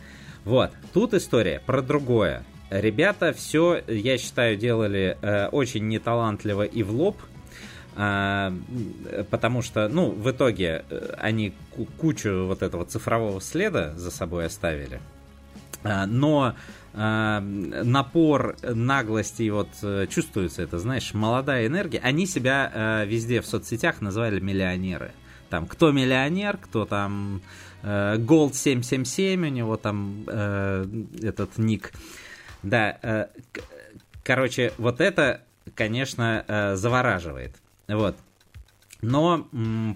Вот, 0.44 0.72
тут 0.94 1.14
история 1.14 1.62
про 1.66 1.82
другое. 1.82 2.44
Ребята 2.70 3.34
все, 3.34 3.82
я 3.88 4.18
считаю, 4.18 4.58
делали 4.58 5.18
э, 5.22 5.48
очень 5.48 5.88
неталантливо 5.88 6.64
и 6.64 6.84
в 6.84 6.92
лоб, 6.92 7.18
а, 7.96 8.50
м, 8.50 9.26
потому 9.30 9.62
что, 9.62 9.90
ну, 9.90 10.12
в 10.12 10.30
итоге 10.30 10.84
э, 10.90 11.14
они 11.18 11.54
ку- 11.72 11.88
кучу 11.98 12.46
вот 12.46 12.62
этого 12.62 12.86
цифрового 12.86 13.42
следа 13.42 13.94
за 13.96 14.12
собой 14.12 14.46
оставили. 14.46 15.00
А, 15.84 16.06
Но 16.06 16.44
а, 16.44 16.56
напор, 16.94 18.56
наглости, 18.64 19.44
и 19.44 19.50
вот 19.52 19.70
э, 19.84 20.08
чувствуется 20.10 20.62
это, 20.64 20.80
знаешь, 20.80 21.14
молодая 21.14 21.68
энергия. 21.68 22.00
Они 22.00 22.26
себя 22.26 22.72
э, 22.74 23.06
везде 23.06 23.42
в 23.42 23.46
соцсетях 23.46 24.02
называли 24.02 24.40
миллионеры. 24.40 25.12
Там, 25.50 25.66
кто 25.68 25.92
миллионер, 25.92 26.58
кто 26.58 26.86
там 26.86 27.42
э, 27.84 28.18
Gold 28.18 28.54
777, 28.54 29.46
у 29.46 29.50
него 29.50 29.78
там 29.78 30.24
э, 30.28 30.86
этот 31.22 31.58
ник. 31.58 31.92
Да, 32.64 32.98
э, 33.02 33.28
короче, 34.24 34.74
вот 34.78 35.02
это, 35.02 35.42
конечно, 35.76 36.44
э, 36.48 36.76
завораживает. 36.76 37.56
Вот. 37.88 38.16
Но, 39.02 39.48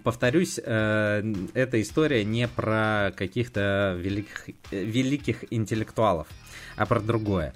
повторюсь, 0.04 0.60
э, 0.64 1.34
эта 1.54 1.82
история 1.82 2.24
не 2.24 2.48
про 2.48 3.12
каких-то 3.16 3.98
великих, 4.00 4.50
э, 4.72 4.84
великих 4.84 5.44
интеллектуалов, 5.52 6.28
а 6.76 6.86
про 6.86 7.00
другое. 7.00 7.54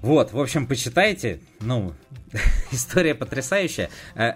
Вот, 0.00 0.32
в 0.32 0.40
общем, 0.40 0.66
почитайте. 0.66 1.40
Ну, 1.60 1.92
история 2.70 3.14
потрясающая. 3.14 3.90
Э, 4.14 4.34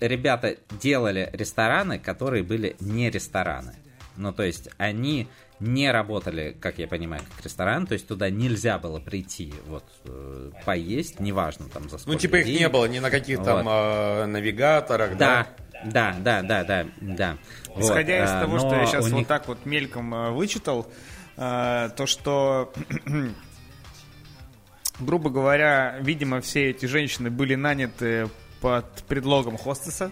Ребята 0.00 0.56
делали 0.80 1.30
рестораны, 1.32 1.98
которые 1.98 2.42
были 2.42 2.76
не 2.80 3.08
рестораны. 3.10 3.74
Ну, 4.16 4.30
то 4.32 4.42
есть, 4.42 4.68
они 4.76 5.26
не 5.58 5.90
работали, 5.90 6.54
как 6.60 6.78
я 6.78 6.86
понимаю, 6.86 7.22
как 7.34 7.44
ресторан, 7.46 7.86
то 7.86 7.94
есть 7.94 8.06
туда 8.06 8.28
нельзя 8.28 8.78
было 8.78 9.00
прийти, 9.00 9.54
вот, 9.66 9.84
э, 10.04 10.50
поесть, 10.66 11.18
неважно 11.18 11.66
там 11.70 11.84
за 11.88 11.96
сколько 11.96 12.12
Ну, 12.12 12.18
типа 12.18 12.36
их 12.36 12.44
денег. 12.46 12.60
не 12.60 12.68
было 12.68 12.84
ни 12.86 12.98
на 12.98 13.10
каких 13.10 13.42
там 13.42 13.64
Вот. 13.64 13.70
э, 13.70 14.26
навигаторах, 14.26 15.16
да? 15.16 15.46
Да, 15.86 16.14
да, 16.20 16.42
да, 16.42 16.42
да, 16.42 16.64
да, 16.64 16.86
да. 17.00 17.38
Вот, 17.74 17.84
Исходя 17.84 18.22
из 18.24 18.30
а, 18.30 18.40
того, 18.42 18.58
что 18.58 18.68
но 18.70 18.76
я 18.80 18.86
сейчас 18.86 19.04
вот 19.08 19.12
них- 19.16 19.26
так 19.26 19.48
вот 19.48 19.64
мельком 19.64 20.14
э, 20.14 20.30
вычитал, 20.30 20.86
э, 20.86 21.15
то 21.36 22.04
что, 22.06 22.72
грубо 25.00 25.30
говоря, 25.30 25.98
видимо, 26.00 26.40
все 26.40 26.70
эти 26.70 26.86
женщины 26.86 27.30
были 27.30 27.54
наняты 27.54 28.28
под 28.60 29.04
предлогом 29.04 29.56
хостеса. 29.56 30.10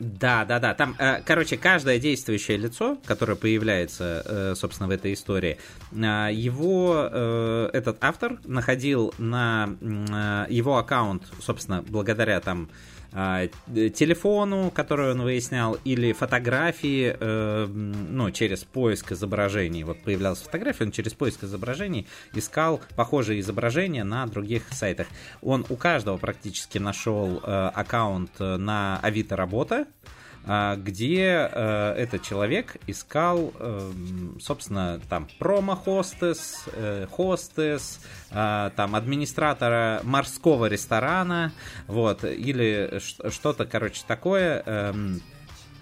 Да, 0.00 0.46
да, 0.46 0.58
да. 0.58 0.72
Там, 0.72 0.96
э, 0.98 1.20
короче, 1.26 1.58
каждое 1.58 1.98
действующее 1.98 2.56
лицо, 2.56 2.96
которое 3.04 3.34
появляется, 3.34 4.22
э, 4.24 4.54
собственно, 4.56 4.88
в 4.88 4.92
этой 4.92 5.12
истории, 5.12 5.58
э, 5.92 6.28
его 6.32 7.06
э, 7.12 7.70
этот 7.74 7.98
автор 8.02 8.38
находил 8.44 9.12
на 9.18 9.76
э, 9.78 10.46
его 10.48 10.78
аккаунт, 10.78 11.24
собственно, 11.42 11.82
благодаря 11.86 12.40
там 12.40 12.70
э, 13.09 13.09
телефону, 13.12 14.70
который 14.70 15.12
он 15.12 15.22
выяснял, 15.22 15.76
или 15.84 16.12
фотографии, 16.12 17.16
э, 17.18 17.66
ну, 17.66 18.30
через 18.30 18.64
поиск 18.64 19.12
изображений. 19.12 19.82
Вот 19.82 20.00
появлялась 20.02 20.40
фотография, 20.40 20.84
он 20.84 20.92
через 20.92 21.12
поиск 21.14 21.44
изображений 21.44 22.06
искал 22.34 22.80
похожие 22.96 23.40
изображения 23.40 24.04
на 24.04 24.26
других 24.26 24.62
сайтах. 24.70 25.08
Он 25.42 25.64
у 25.68 25.76
каждого 25.76 26.18
практически 26.18 26.78
нашел 26.78 27.40
э, 27.42 27.70
аккаунт 27.74 28.30
э, 28.38 28.56
на 28.56 28.98
Авито 29.00 29.36
Работа, 29.36 29.86
а, 30.06 30.19
где 30.44 31.50
э, 31.52 31.94
этот 31.98 32.22
человек 32.22 32.76
искал, 32.86 33.52
эм, 33.58 34.38
собственно, 34.40 35.00
там 35.08 35.28
промо-хостес, 35.38 36.64
э, 36.72 37.06
хостес, 37.10 38.00
а, 38.30 38.70
там 38.70 38.94
администратора 38.94 40.00
морского 40.02 40.66
ресторана, 40.66 41.52
вот, 41.86 42.24
или 42.24 43.00
что-то, 43.28 43.66
короче, 43.66 44.02
такое. 44.06 44.62
эм, 44.64 45.20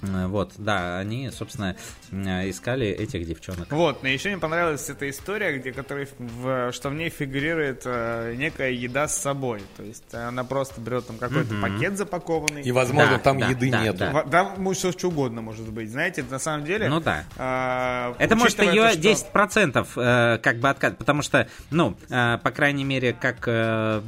Вот, 0.03 0.53
да, 0.59 0.99
они, 0.99 1.31
собственно, 1.31 1.77
э, 2.13 2.51
искали 2.51 2.87
этих 2.87 3.27
девчонок. 3.27 3.71
Вот, 3.71 4.03
но 4.03 4.09
еще 4.09 4.29
мне 4.31 4.39
понравилась 4.39 4.89
эта 4.89 5.09
история, 5.11 5.59
где, 5.59 5.73
который, 5.73 6.09
в, 6.19 6.73
что 6.73 6.91
в 6.91 6.95
ней 6.95 7.11
фигурирует 7.11 7.83
э, 7.85 8.35
некая 8.37 8.71
еда 8.71 9.09
с 9.09 9.17
собой. 9.19 9.63
То 9.77 9.83
есть 9.83 10.13
она 10.15 10.45
просто 10.45 10.81
берет 10.81 11.07
там 11.07 11.19
какой-то 11.19 11.55
пакет 11.61 11.97
запакованный. 11.99 12.63
И, 12.63 12.71
возможно, 12.73 13.17
Да, 13.17 13.19
там 13.19 13.39
да, 13.41 13.49
еды 13.49 13.71
да, 13.71 13.83
нету. 13.83 13.99
да. 13.99 14.23
Да, 14.25 14.45
может, 14.57 14.79
что, 14.81 14.93
что 14.93 15.09
угодно 15.09 15.41
может 15.43 15.69
быть. 15.71 15.91
Знаете, 15.91 16.25
на 16.29 16.39
самом 16.39 16.65
деле... 16.65 16.89
Ну 16.89 17.01
да. 17.01 17.25
а, 17.37 18.15
Это 18.19 18.37
может 18.37 18.61
ее 18.63 18.91
то, 18.91 18.93
что- 18.93 19.01
10% 19.35 19.89
э, 19.97 20.39
как 20.39 20.59
бы 20.59 20.69
откат, 20.69 20.97
потому 20.99 21.23
что, 21.23 21.49
ну, 21.71 21.97
э, 22.09 22.39
по 22.39 22.51
крайней 22.51 22.85
мере, 22.85 23.13
как 23.13 23.39
э, 23.47 24.01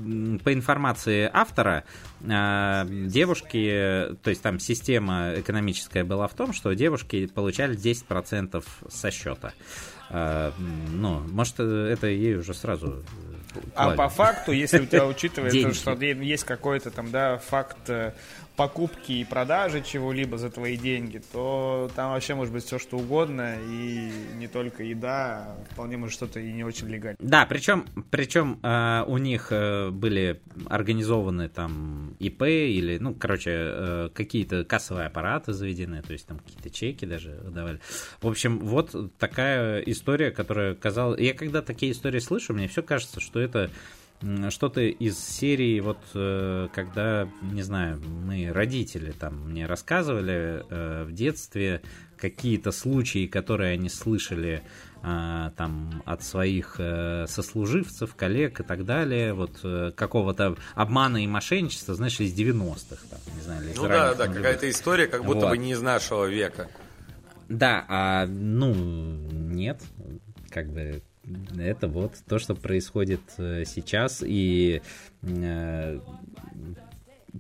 по 0.45 0.53
информации 0.53 1.29
автора, 1.33 1.85
э, 1.85 2.10
девушки, 3.09 4.17
то 4.23 4.31
есть 4.31 4.43
там 4.43 4.59
система 4.61 5.33
экономическая 5.37 6.05
была 6.05 6.29
в 6.29 6.35
том, 6.35 6.53
что 6.53 6.73
девушки 6.75 7.27
получали 7.27 7.77
10% 7.77 8.65
со 8.89 9.11
счета. 9.11 9.53
М, 10.13 11.01
ну, 11.01 11.21
может, 11.21 11.61
это 11.61 12.09
ей 12.09 12.35
уже 12.37 12.53
сразу... 12.53 13.05
э, 13.55 13.61
А 13.77 13.91
по 13.93 14.09
факту, 14.09 14.51
если 14.53 14.81
у 14.81 14.87
тебя 14.87 15.07
учитывается, 15.09 15.73
что 15.73 15.93
есть 15.93 16.45
какой-то 16.45 16.91
там, 16.91 17.11
да, 17.13 17.39
факт 17.39 17.89
э, 17.89 18.13
покупки 18.61 19.13
и 19.13 19.25
продажи 19.25 19.81
чего-либо 19.81 20.37
за 20.37 20.51
твои 20.51 20.77
деньги, 20.77 21.23
то 21.33 21.91
там 21.97 22.13
вообще 22.13 22.35
может 22.35 22.53
быть 22.53 22.63
все 22.63 22.79
что 22.79 22.99
угодно, 22.99 23.57
и 23.59 24.13
не 24.35 24.49
только 24.49 24.83
еда, 24.83 25.57
а 25.57 25.65
вполне 25.71 25.97
может 25.97 26.13
что-то 26.15 26.41
и 26.41 26.53
не 26.53 26.63
очень 26.63 26.87
легально. 26.89 27.17
Да, 27.21 27.47
причем, 27.47 27.87
причем 28.11 28.61
э, 28.63 29.05
у 29.07 29.17
них 29.17 29.47
э, 29.51 29.89
были 29.89 30.43
организованы 30.69 31.49
там 31.49 32.15
ИП 32.19 32.43
или, 32.43 32.99
ну, 32.99 33.15
короче, 33.15 33.51
э, 33.51 34.09
какие-то 34.13 34.63
кассовые 34.65 35.07
аппараты 35.07 35.55
заведены, 35.55 36.03
то 36.03 36.13
есть 36.13 36.27
там 36.27 36.39
какие-то 36.39 36.69
чеки 36.69 37.07
даже 37.07 37.31
давали. 37.31 37.81
В 38.21 38.29
общем, 38.29 38.59
вот 38.59 38.95
такая 39.17 39.81
история, 39.81 40.33
которая 40.33 40.75
казалась... 40.75 41.19
Я 41.19 41.33
когда 41.33 41.63
такие 41.63 41.93
истории 41.93 42.19
слышу, 42.19 42.53
мне 42.53 42.69
все 42.69 42.83
кажется, 42.83 43.21
что 43.21 43.41
это 43.41 43.71
что-то 44.51 44.83
из 44.83 45.19
серии, 45.19 45.81
вот 45.81 45.99
э, 46.15 46.69
когда, 46.75 47.29
не 47.43 47.63
знаю, 47.63 48.01
мы 48.01 48.53
родители 48.53 49.13
там 49.13 49.51
мне 49.51 49.67
рассказывали 49.67 50.65
э, 50.69 51.05
в 51.05 51.13
детстве 51.13 51.81
какие-то 52.19 52.71
случаи, 52.71 53.27
которые 53.27 53.73
они 53.73 53.89
слышали 53.89 54.63
а, 55.03 55.53
там 55.57 56.03
от 56.05 56.23
своих 56.23 56.77
э, 56.79 57.25
сослуживцев, 57.27 58.15
коллег 58.15 58.61
и 58.61 58.63
так 58.63 58.85
далее, 58.85 59.33
вот 59.33 59.59
э, 59.65 59.93
какого-то 59.97 60.57
обмана 60.75 61.25
и 61.25 61.27
мошенничества, 61.27 61.95
знаешь, 61.95 62.21
из 62.21 62.39
90-х, 62.39 63.07
там, 63.09 63.19
не 63.35 63.41
знаю, 63.41 63.65
или 63.65 63.73
Ну 63.75 63.89
да, 63.89 64.15
да, 64.15 64.27
какая-то 64.27 64.69
история, 64.69 65.07
как 65.07 65.25
будто 65.25 65.47
Вот. 65.47 65.51
бы 65.51 65.59
не 65.59 65.73
из 65.73 65.81
нашего 65.81 66.27
века. 66.27 66.69
Да, 67.49 67.87
а 67.89 68.27
ну 68.27 68.75
нет, 68.75 69.81
как 70.51 70.71
бы 70.71 71.03
это 71.59 71.89
вот 71.89 72.15
то, 72.29 72.39
что 72.39 72.55
происходит 72.55 73.21
э, 73.39 73.65
сейчас 73.67 74.23
и 74.27 74.83
э, 75.23 76.01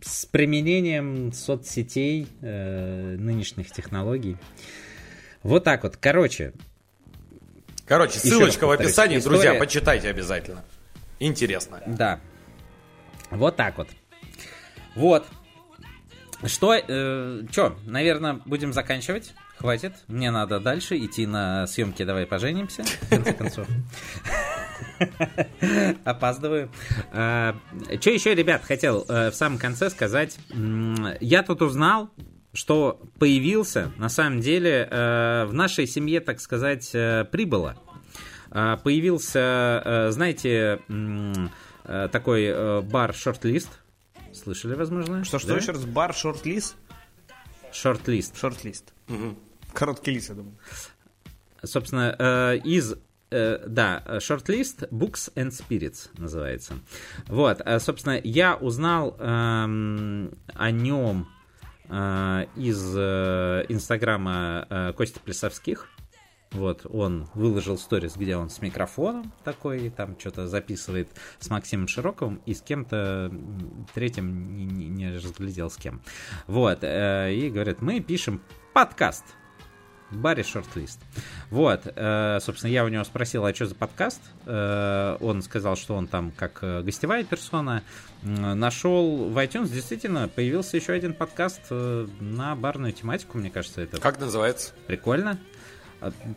с 0.02 0.26
применением 0.26 1.32
соцсетей, 1.32 2.28
э, 2.40 3.16
нынешних 3.18 3.70
технологий. 3.70 4.36
Вот 5.42 5.64
так 5.64 5.82
вот. 5.82 5.96
Короче, 5.96 6.52
Короче, 7.86 8.18
ссылочка 8.20 8.66
в 8.66 8.70
описании, 8.70 9.18
друзья, 9.18 9.46
история- 9.50 9.58
почитайте 9.58 10.08
обязательно. 10.10 10.64
Интересно. 11.18 11.82
Да. 11.86 12.20
Вот 13.30 13.56
так 13.56 13.76
вот. 13.78 13.88
Вот. 14.94 15.26
Что, 16.44 16.74
э, 16.74 17.42
чё, 17.50 17.76
наверное, 17.84 18.40
будем 18.44 18.72
заканчивать. 18.72 19.32
Хватит. 19.60 19.92
Мне 20.08 20.30
надо 20.30 20.58
дальше 20.58 20.96
идти 20.96 21.26
на 21.26 21.66
съемки 21.66 22.02
«Давай 22.02 22.24
поженимся», 22.26 22.82
в 22.82 23.08
конце 23.10 23.34
концов. 23.34 23.66
Опаздываю. 26.04 26.70
А, 27.12 27.54
Что 28.00 28.10
еще, 28.10 28.34
ребят, 28.34 28.62
хотел 28.64 29.04
э, 29.06 29.30
в 29.30 29.34
самом 29.34 29.58
конце 29.58 29.90
сказать. 29.90 30.38
Я 31.20 31.42
тут 31.42 31.60
узнал, 31.60 32.08
что 32.54 33.02
появился, 33.18 33.92
на 33.98 34.08
самом 34.08 34.40
деле, 34.40 34.88
э, 34.90 35.44
в 35.44 35.52
нашей 35.52 35.86
семье, 35.86 36.20
так 36.20 36.40
сказать, 36.40 36.90
э, 36.94 37.26
прибыло. 37.30 37.76
А, 38.50 38.78
Появился, 38.78 40.08
знаете, 40.10 40.80
такой 41.84 42.82
бар 42.82 43.14
«Шортлист». 43.14 43.68
Слышали, 44.32 44.74
возможно? 44.74 45.22
Что, 45.24 45.38
что 45.38 45.48
Да? 45.48 45.56
еще 45.56 45.72
раз? 45.72 45.84
Бар, 45.84 46.14
шорт-лист? 46.14 46.76
«Шортлист». 47.72 48.38
Шорт-лист. 48.38 48.92
Короткий 49.72 50.12
лист, 50.12 50.30
я 50.30 50.34
думаю. 50.34 50.56
Собственно, 51.62 52.16
э, 52.18 52.58
из 52.64 52.94
э, 53.30 53.64
да, 53.66 54.20
шортлист 54.20 54.84
Books 54.84 55.32
and 55.34 55.50
Spirits 55.50 56.08
называется. 56.16 56.74
Вот, 57.26 57.60
э, 57.64 57.78
собственно, 57.80 58.20
я 58.22 58.56
узнал 58.56 59.16
эм, 59.18 60.32
о 60.54 60.70
нем 60.70 61.28
из 61.90 62.94
инстаграма 62.94 64.64
э, 64.70 64.92
Кости 64.92 65.18
Плесовских. 65.18 65.88
Вот, 66.52 66.86
он 66.88 67.28
выложил 67.34 67.78
сторис, 67.78 68.16
где 68.16 68.36
он 68.36 68.48
с 68.48 68.60
микрофоном 68.60 69.32
такой, 69.44 69.90
там 69.90 70.18
что-то 70.18 70.46
записывает 70.46 71.08
с 71.40 71.48
Максимом 71.50 71.88
Широковым 71.88 72.42
и 72.46 72.54
с 72.54 72.60
кем-то 72.60 73.32
третьим 73.94 74.56
не, 74.56 74.64
не- 74.66 74.88
не 74.88 75.16
разглядел 75.16 75.68
с 75.68 75.76
кем. 75.76 76.00
Вот, 76.46 76.78
э, 76.82 77.34
и 77.34 77.50
говорит, 77.50 77.82
мы 77.82 78.00
пишем 78.00 78.40
подкаст 78.72 79.24
баре 80.10 80.42
шортлист. 80.42 81.00
Вот, 81.50 81.82
э, 81.84 82.38
собственно, 82.40 82.70
я 82.70 82.84
у 82.84 82.88
него 82.88 83.04
спросил, 83.04 83.44
а 83.44 83.54
что 83.54 83.66
за 83.66 83.74
подкаст? 83.74 84.20
Э, 84.46 85.16
он 85.20 85.42
сказал, 85.42 85.76
что 85.76 85.94
он 85.94 86.06
там 86.06 86.32
как 86.32 86.58
э, 86.62 86.82
гостевая 86.82 87.24
персона. 87.24 87.82
Нашел 88.22 89.30
в 89.30 89.38
iTunes, 89.38 89.70
действительно, 89.70 90.28
появился 90.28 90.76
еще 90.76 90.92
один 90.92 91.14
подкаст 91.14 91.70
на 91.70 92.54
барную 92.54 92.92
тематику, 92.92 93.38
мне 93.38 93.50
кажется, 93.50 93.80
это 93.80 93.98
Как 94.00 94.20
называется? 94.20 94.72
прикольно. 94.86 95.38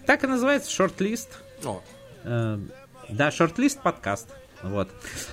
Так 0.06 0.24
и 0.24 0.28
называется, 0.28 0.72
шортлист. 0.72 1.40
О, 1.64 1.82
Да, 2.24 3.32
шортлист 3.32 3.82
подкаст. 3.82 4.30
Вот. 4.64 4.90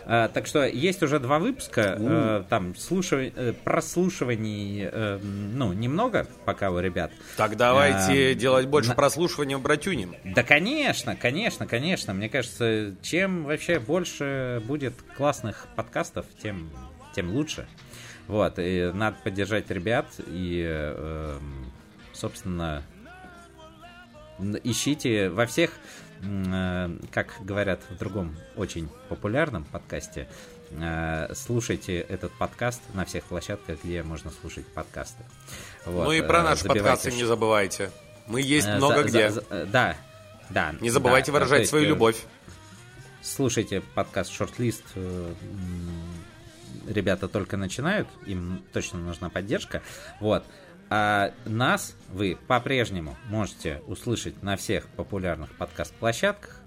Э, 0.07 0.29
Так 0.33 0.47
что 0.47 0.65
есть 0.67 1.03
уже 1.03 1.19
два 1.21 1.39
выпуска. 1.39 1.97
э, 1.99 2.45
Там 2.49 2.75
слушай- 2.77 3.33
э, 3.35 3.53
прослушиваний, 3.65 4.89
э, 4.91 5.19
ну, 5.23 5.73
немного 5.73 6.27
пока 6.45 6.71
у 6.71 6.81
ребят. 6.81 7.13
так 7.37 7.57
давайте 7.57 8.33
Эм, 8.33 8.39
делать 8.39 8.67
больше 8.67 8.91
на- 8.91 8.95
прослушивания 8.97 9.57
братюнем. 9.59 10.15
Да, 10.25 10.43
конечно, 10.43 11.15
конечно, 11.17 11.67
конечно. 11.67 12.13
Мне 12.13 12.29
кажется, 12.29 12.95
чем 13.03 13.45
вообще 13.45 13.79
больше 13.79 14.63
будет 14.67 14.95
классных 15.17 15.67
подкастов, 15.77 16.27
тем, 16.43 16.69
тем 17.15 17.31
лучше. 17.31 17.67
Вот, 18.27 18.55
и 18.59 18.91
надо 18.95 19.17
поддержать 19.25 19.71
ребят 19.71 20.07
и, 20.27 20.65
э, 20.69 21.39
собственно, 22.13 22.83
ищите 24.65 25.29
во 25.31 25.47
всех, 25.47 25.73
как 27.13 27.35
говорят 27.41 27.81
в 27.91 27.97
другом 27.99 28.37
очень 28.57 28.89
популярном 29.09 29.65
подкасте, 29.65 30.29
э, 30.71 31.33
слушайте 31.35 31.99
этот 32.01 32.33
подкаст 32.33 32.81
на 32.95 33.05
всех 33.05 33.25
площадках, 33.25 33.79
где 33.83 34.03
можно 34.03 34.31
слушать 34.31 34.67
подкасты. 34.67 35.23
Вот, 35.87 36.05
ну 36.05 36.13
и 36.13 36.21
про 36.21 36.41
э, 36.41 36.43
наши 36.43 36.63
забивайте 36.63 36.85
подкасты 36.85 37.13
не 37.13 37.25
забывайте. 37.25 37.91
Мы 38.27 38.43
есть 38.43 38.67
э, 38.67 38.77
много 38.77 39.03
за- 39.03 39.09
где. 39.09 39.31
за- 39.31 39.41
за- 39.49 39.67
да, 39.67 39.97
да. 40.51 40.75
Не 40.81 40.91
забывайте 40.91 41.33
да, 41.33 41.39
выражать 41.39 41.61
есть, 41.61 41.71
свою 41.71 41.87
э, 41.87 41.89
любовь. 41.89 42.23
Слушайте 43.23 43.83
подкаст 43.95 44.33
Шортлист. 44.33 44.85
э, 44.95 45.35
м, 45.43 45.91
Ребята 46.89 47.29
только 47.29 47.57
начинают, 47.57 48.09
им 48.27 48.63
точно 48.73 48.99
нужна 48.99 49.29
поддержка. 49.29 49.83
Вот. 50.19 50.45
А 50.91 51.33
нас 51.45 51.95
вы 52.13 52.37
по-прежнему 52.49 53.17
можете 53.29 53.81
услышать 53.87 54.43
на 54.43 54.57
всех 54.57 54.89
популярных 54.89 55.51
подкаст-площадках. 55.53 56.61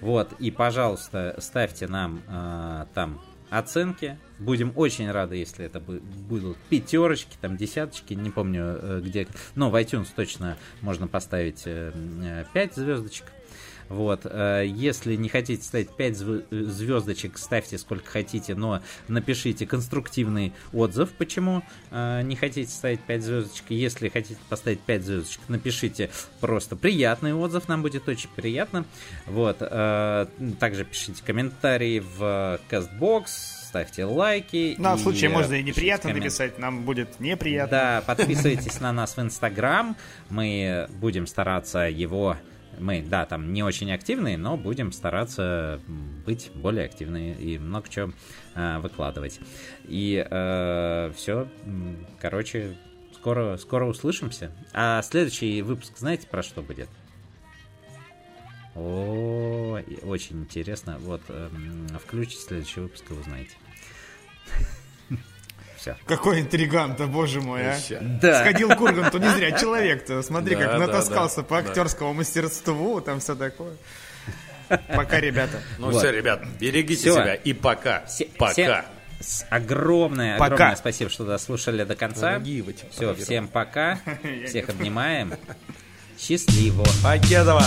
Вот, 0.00 0.32
и, 0.38 0.50
пожалуйста, 0.52 1.34
ставьте 1.38 1.88
нам 1.88 2.22
э, 2.28 2.86
там 2.94 3.20
оценки. 3.50 4.16
Будем 4.38 4.72
очень 4.76 5.10
рады, 5.10 5.36
если 5.36 5.66
это 5.66 5.80
бу- 5.80 6.00
будут 6.00 6.56
пятерочки, 6.70 7.36
там 7.40 7.56
десяточки, 7.56 8.14
не 8.14 8.30
помню 8.30 8.62
э, 8.80 9.00
где. 9.04 9.26
Но 9.56 9.70
в 9.70 9.74
iTunes 9.74 10.08
точно 10.14 10.56
можно 10.80 11.08
поставить 11.08 11.64
5 11.64 12.74
звездочек. 12.74 13.26
Вот, 13.92 14.22
э, 14.24 14.64
если 14.66 15.16
не 15.16 15.28
хотите 15.28 15.62
ставить 15.62 15.90
5 15.90 16.16
звездочек, 16.16 17.36
ставьте 17.36 17.76
сколько 17.76 18.10
хотите, 18.10 18.54
но 18.54 18.80
напишите 19.06 19.66
конструктивный 19.66 20.54
отзыв, 20.72 21.10
почему 21.12 21.62
э, 21.90 22.22
не 22.22 22.34
хотите 22.34 22.70
ставить 22.70 23.00
5 23.00 23.22
звездочек. 23.22 23.64
Если 23.68 24.08
хотите 24.08 24.40
поставить 24.48 24.80
5 24.80 25.04
звездочек, 25.04 25.40
напишите 25.48 26.08
просто 26.40 26.74
приятный 26.74 27.34
отзыв, 27.34 27.68
нам 27.68 27.82
будет 27.82 28.08
очень 28.08 28.30
приятно. 28.34 28.86
Вот, 29.26 29.58
э, 29.60 30.26
также 30.58 30.86
пишите 30.86 31.22
комментарии 31.22 32.00
в 32.00 32.60
CastBox, 32.70 33.24
ставьте 33.68 34.06
лайки. 34.06 34.74
Ну, 34.78 34.88
а 34.88 34.96
в 34.96 35.00
и, 35.00 35.02
случае 35.02 35.28
э, 35.28 35.34
можно 35.34 35.52
и 35.52 35.62
неприятно 35.62 36.08
коммент- 36.08 36.24
написать, 36.24 36.58
нам 36.58 36.84
будет 36.84 37.20
неприятно. 37.20 37.70
Да, 37.70 38.02
подписывайтесь 38.06 38.80
на 38.80 38.90
нас 38.90 39.18
в 39.18 39.20
Инстаграм. 39.20 39.98
Мы 40.30 40.88
будем 40.88 41.26
стараться 41.26 41.80
его... 41.80 42.38
Мы, 42.78 43.02
да, 43.02 43.26
там 43.26 43.52
не 43.52 43.62
очень 43.62 43.92
активные, 43.92 44.36
но 44.36 44.56
будем 44.56 44.92
стараться 44.92 45.80
быть 46.26 46.50
более 46.54 46.86
активными 46.86 47.34
и 47.34 47.58
много 47.58 47.88
чего 47.88 48.12
э, 48.54 48.78
выкладывать. 48.78 49.40
И 49.84 50.24
все, 51.16 51.48
короче, 52.20 52.76
скоро, 53.14 53.56
скоро 53.56 53.86
услышимся. 53.86 54.50
А 54.72 55.00
следующий 55.02 55.62
выпуск, 55.62 55.98
знаете, 55.98 56.26
про 56.26 56.42
что 56.42 56.60
будет? 56.60 56.88
О, 58.74 59.78
очень 60.02 60.40
интересно. 60.40 60.96
Вот, 60.98 61.20
эм, 61.28 61.86
включите 62.04 62.42
следующий 62.42 62.80
выпуск, 62.80 63.04
и 63.10 63.14
узнаете. 63.14 63.54
Все. 65.82 65.96
Какой 66.06 66.40
интригант, 66.40 66.96
да 66.96 67.06
боже 67.08 67.40
мой, 67.40 67.62
а. 67.66 67.76
Да. 68.00 68.40
Сходил 68.40 68.68
к 68.68 68.80
Урганту, 68.80 69.18
не 69.18 69.28
зря 69.30 69.50
человек-то. 69.52 70.22
Смотри, 70.22 70.54
Да, 70.54 70.62
как 70.66 70.78
натаскался 70.78 71.36
да, 71.38 71.42
по 71.42 71.60
да. 71.60 71.68
актерскому 71.68 72.14
мастерству, 72.14 73.00
там 73.00 73.18
все 73.18 73.34
такое. 73.34 73.72
Пока, 74.94 75.18
ребята. 75.20 75.60
Ну 75.78 75.90
Вот. 75.90 75.98
все, 75.98 76.12
ребят, 76.12 76.44
берегите 76.60 77.00
Всё. 77.00 77.14
себя 77.14 77.34
и 77.34 77.52
пока. 77.52 78.04
Все- 78.06 78.26
пока. 78.38 78.52
все- 78.52 78.84
с- 79.20 79.44
огромное, 79.50 80.38
Пока. 80.38 80.54
огромное 80.54 80.76
спасибо, 80.76 81.10
что 81.10 81.24
дослушали 81.24 81.82
до 81.84 81.96
конца. 81.96 82.30
Прогибайте, 82.34 82.84
Все, 82.90 82.98
прогибайте. 82.98 83.24
всем 83.24 83.48
пока. 83.48 83.98
Всех 84.46 84.68
обнимаем. 84.68 85.34
Счастливо. 86.16 86.84
Покедова! 87.02 87.64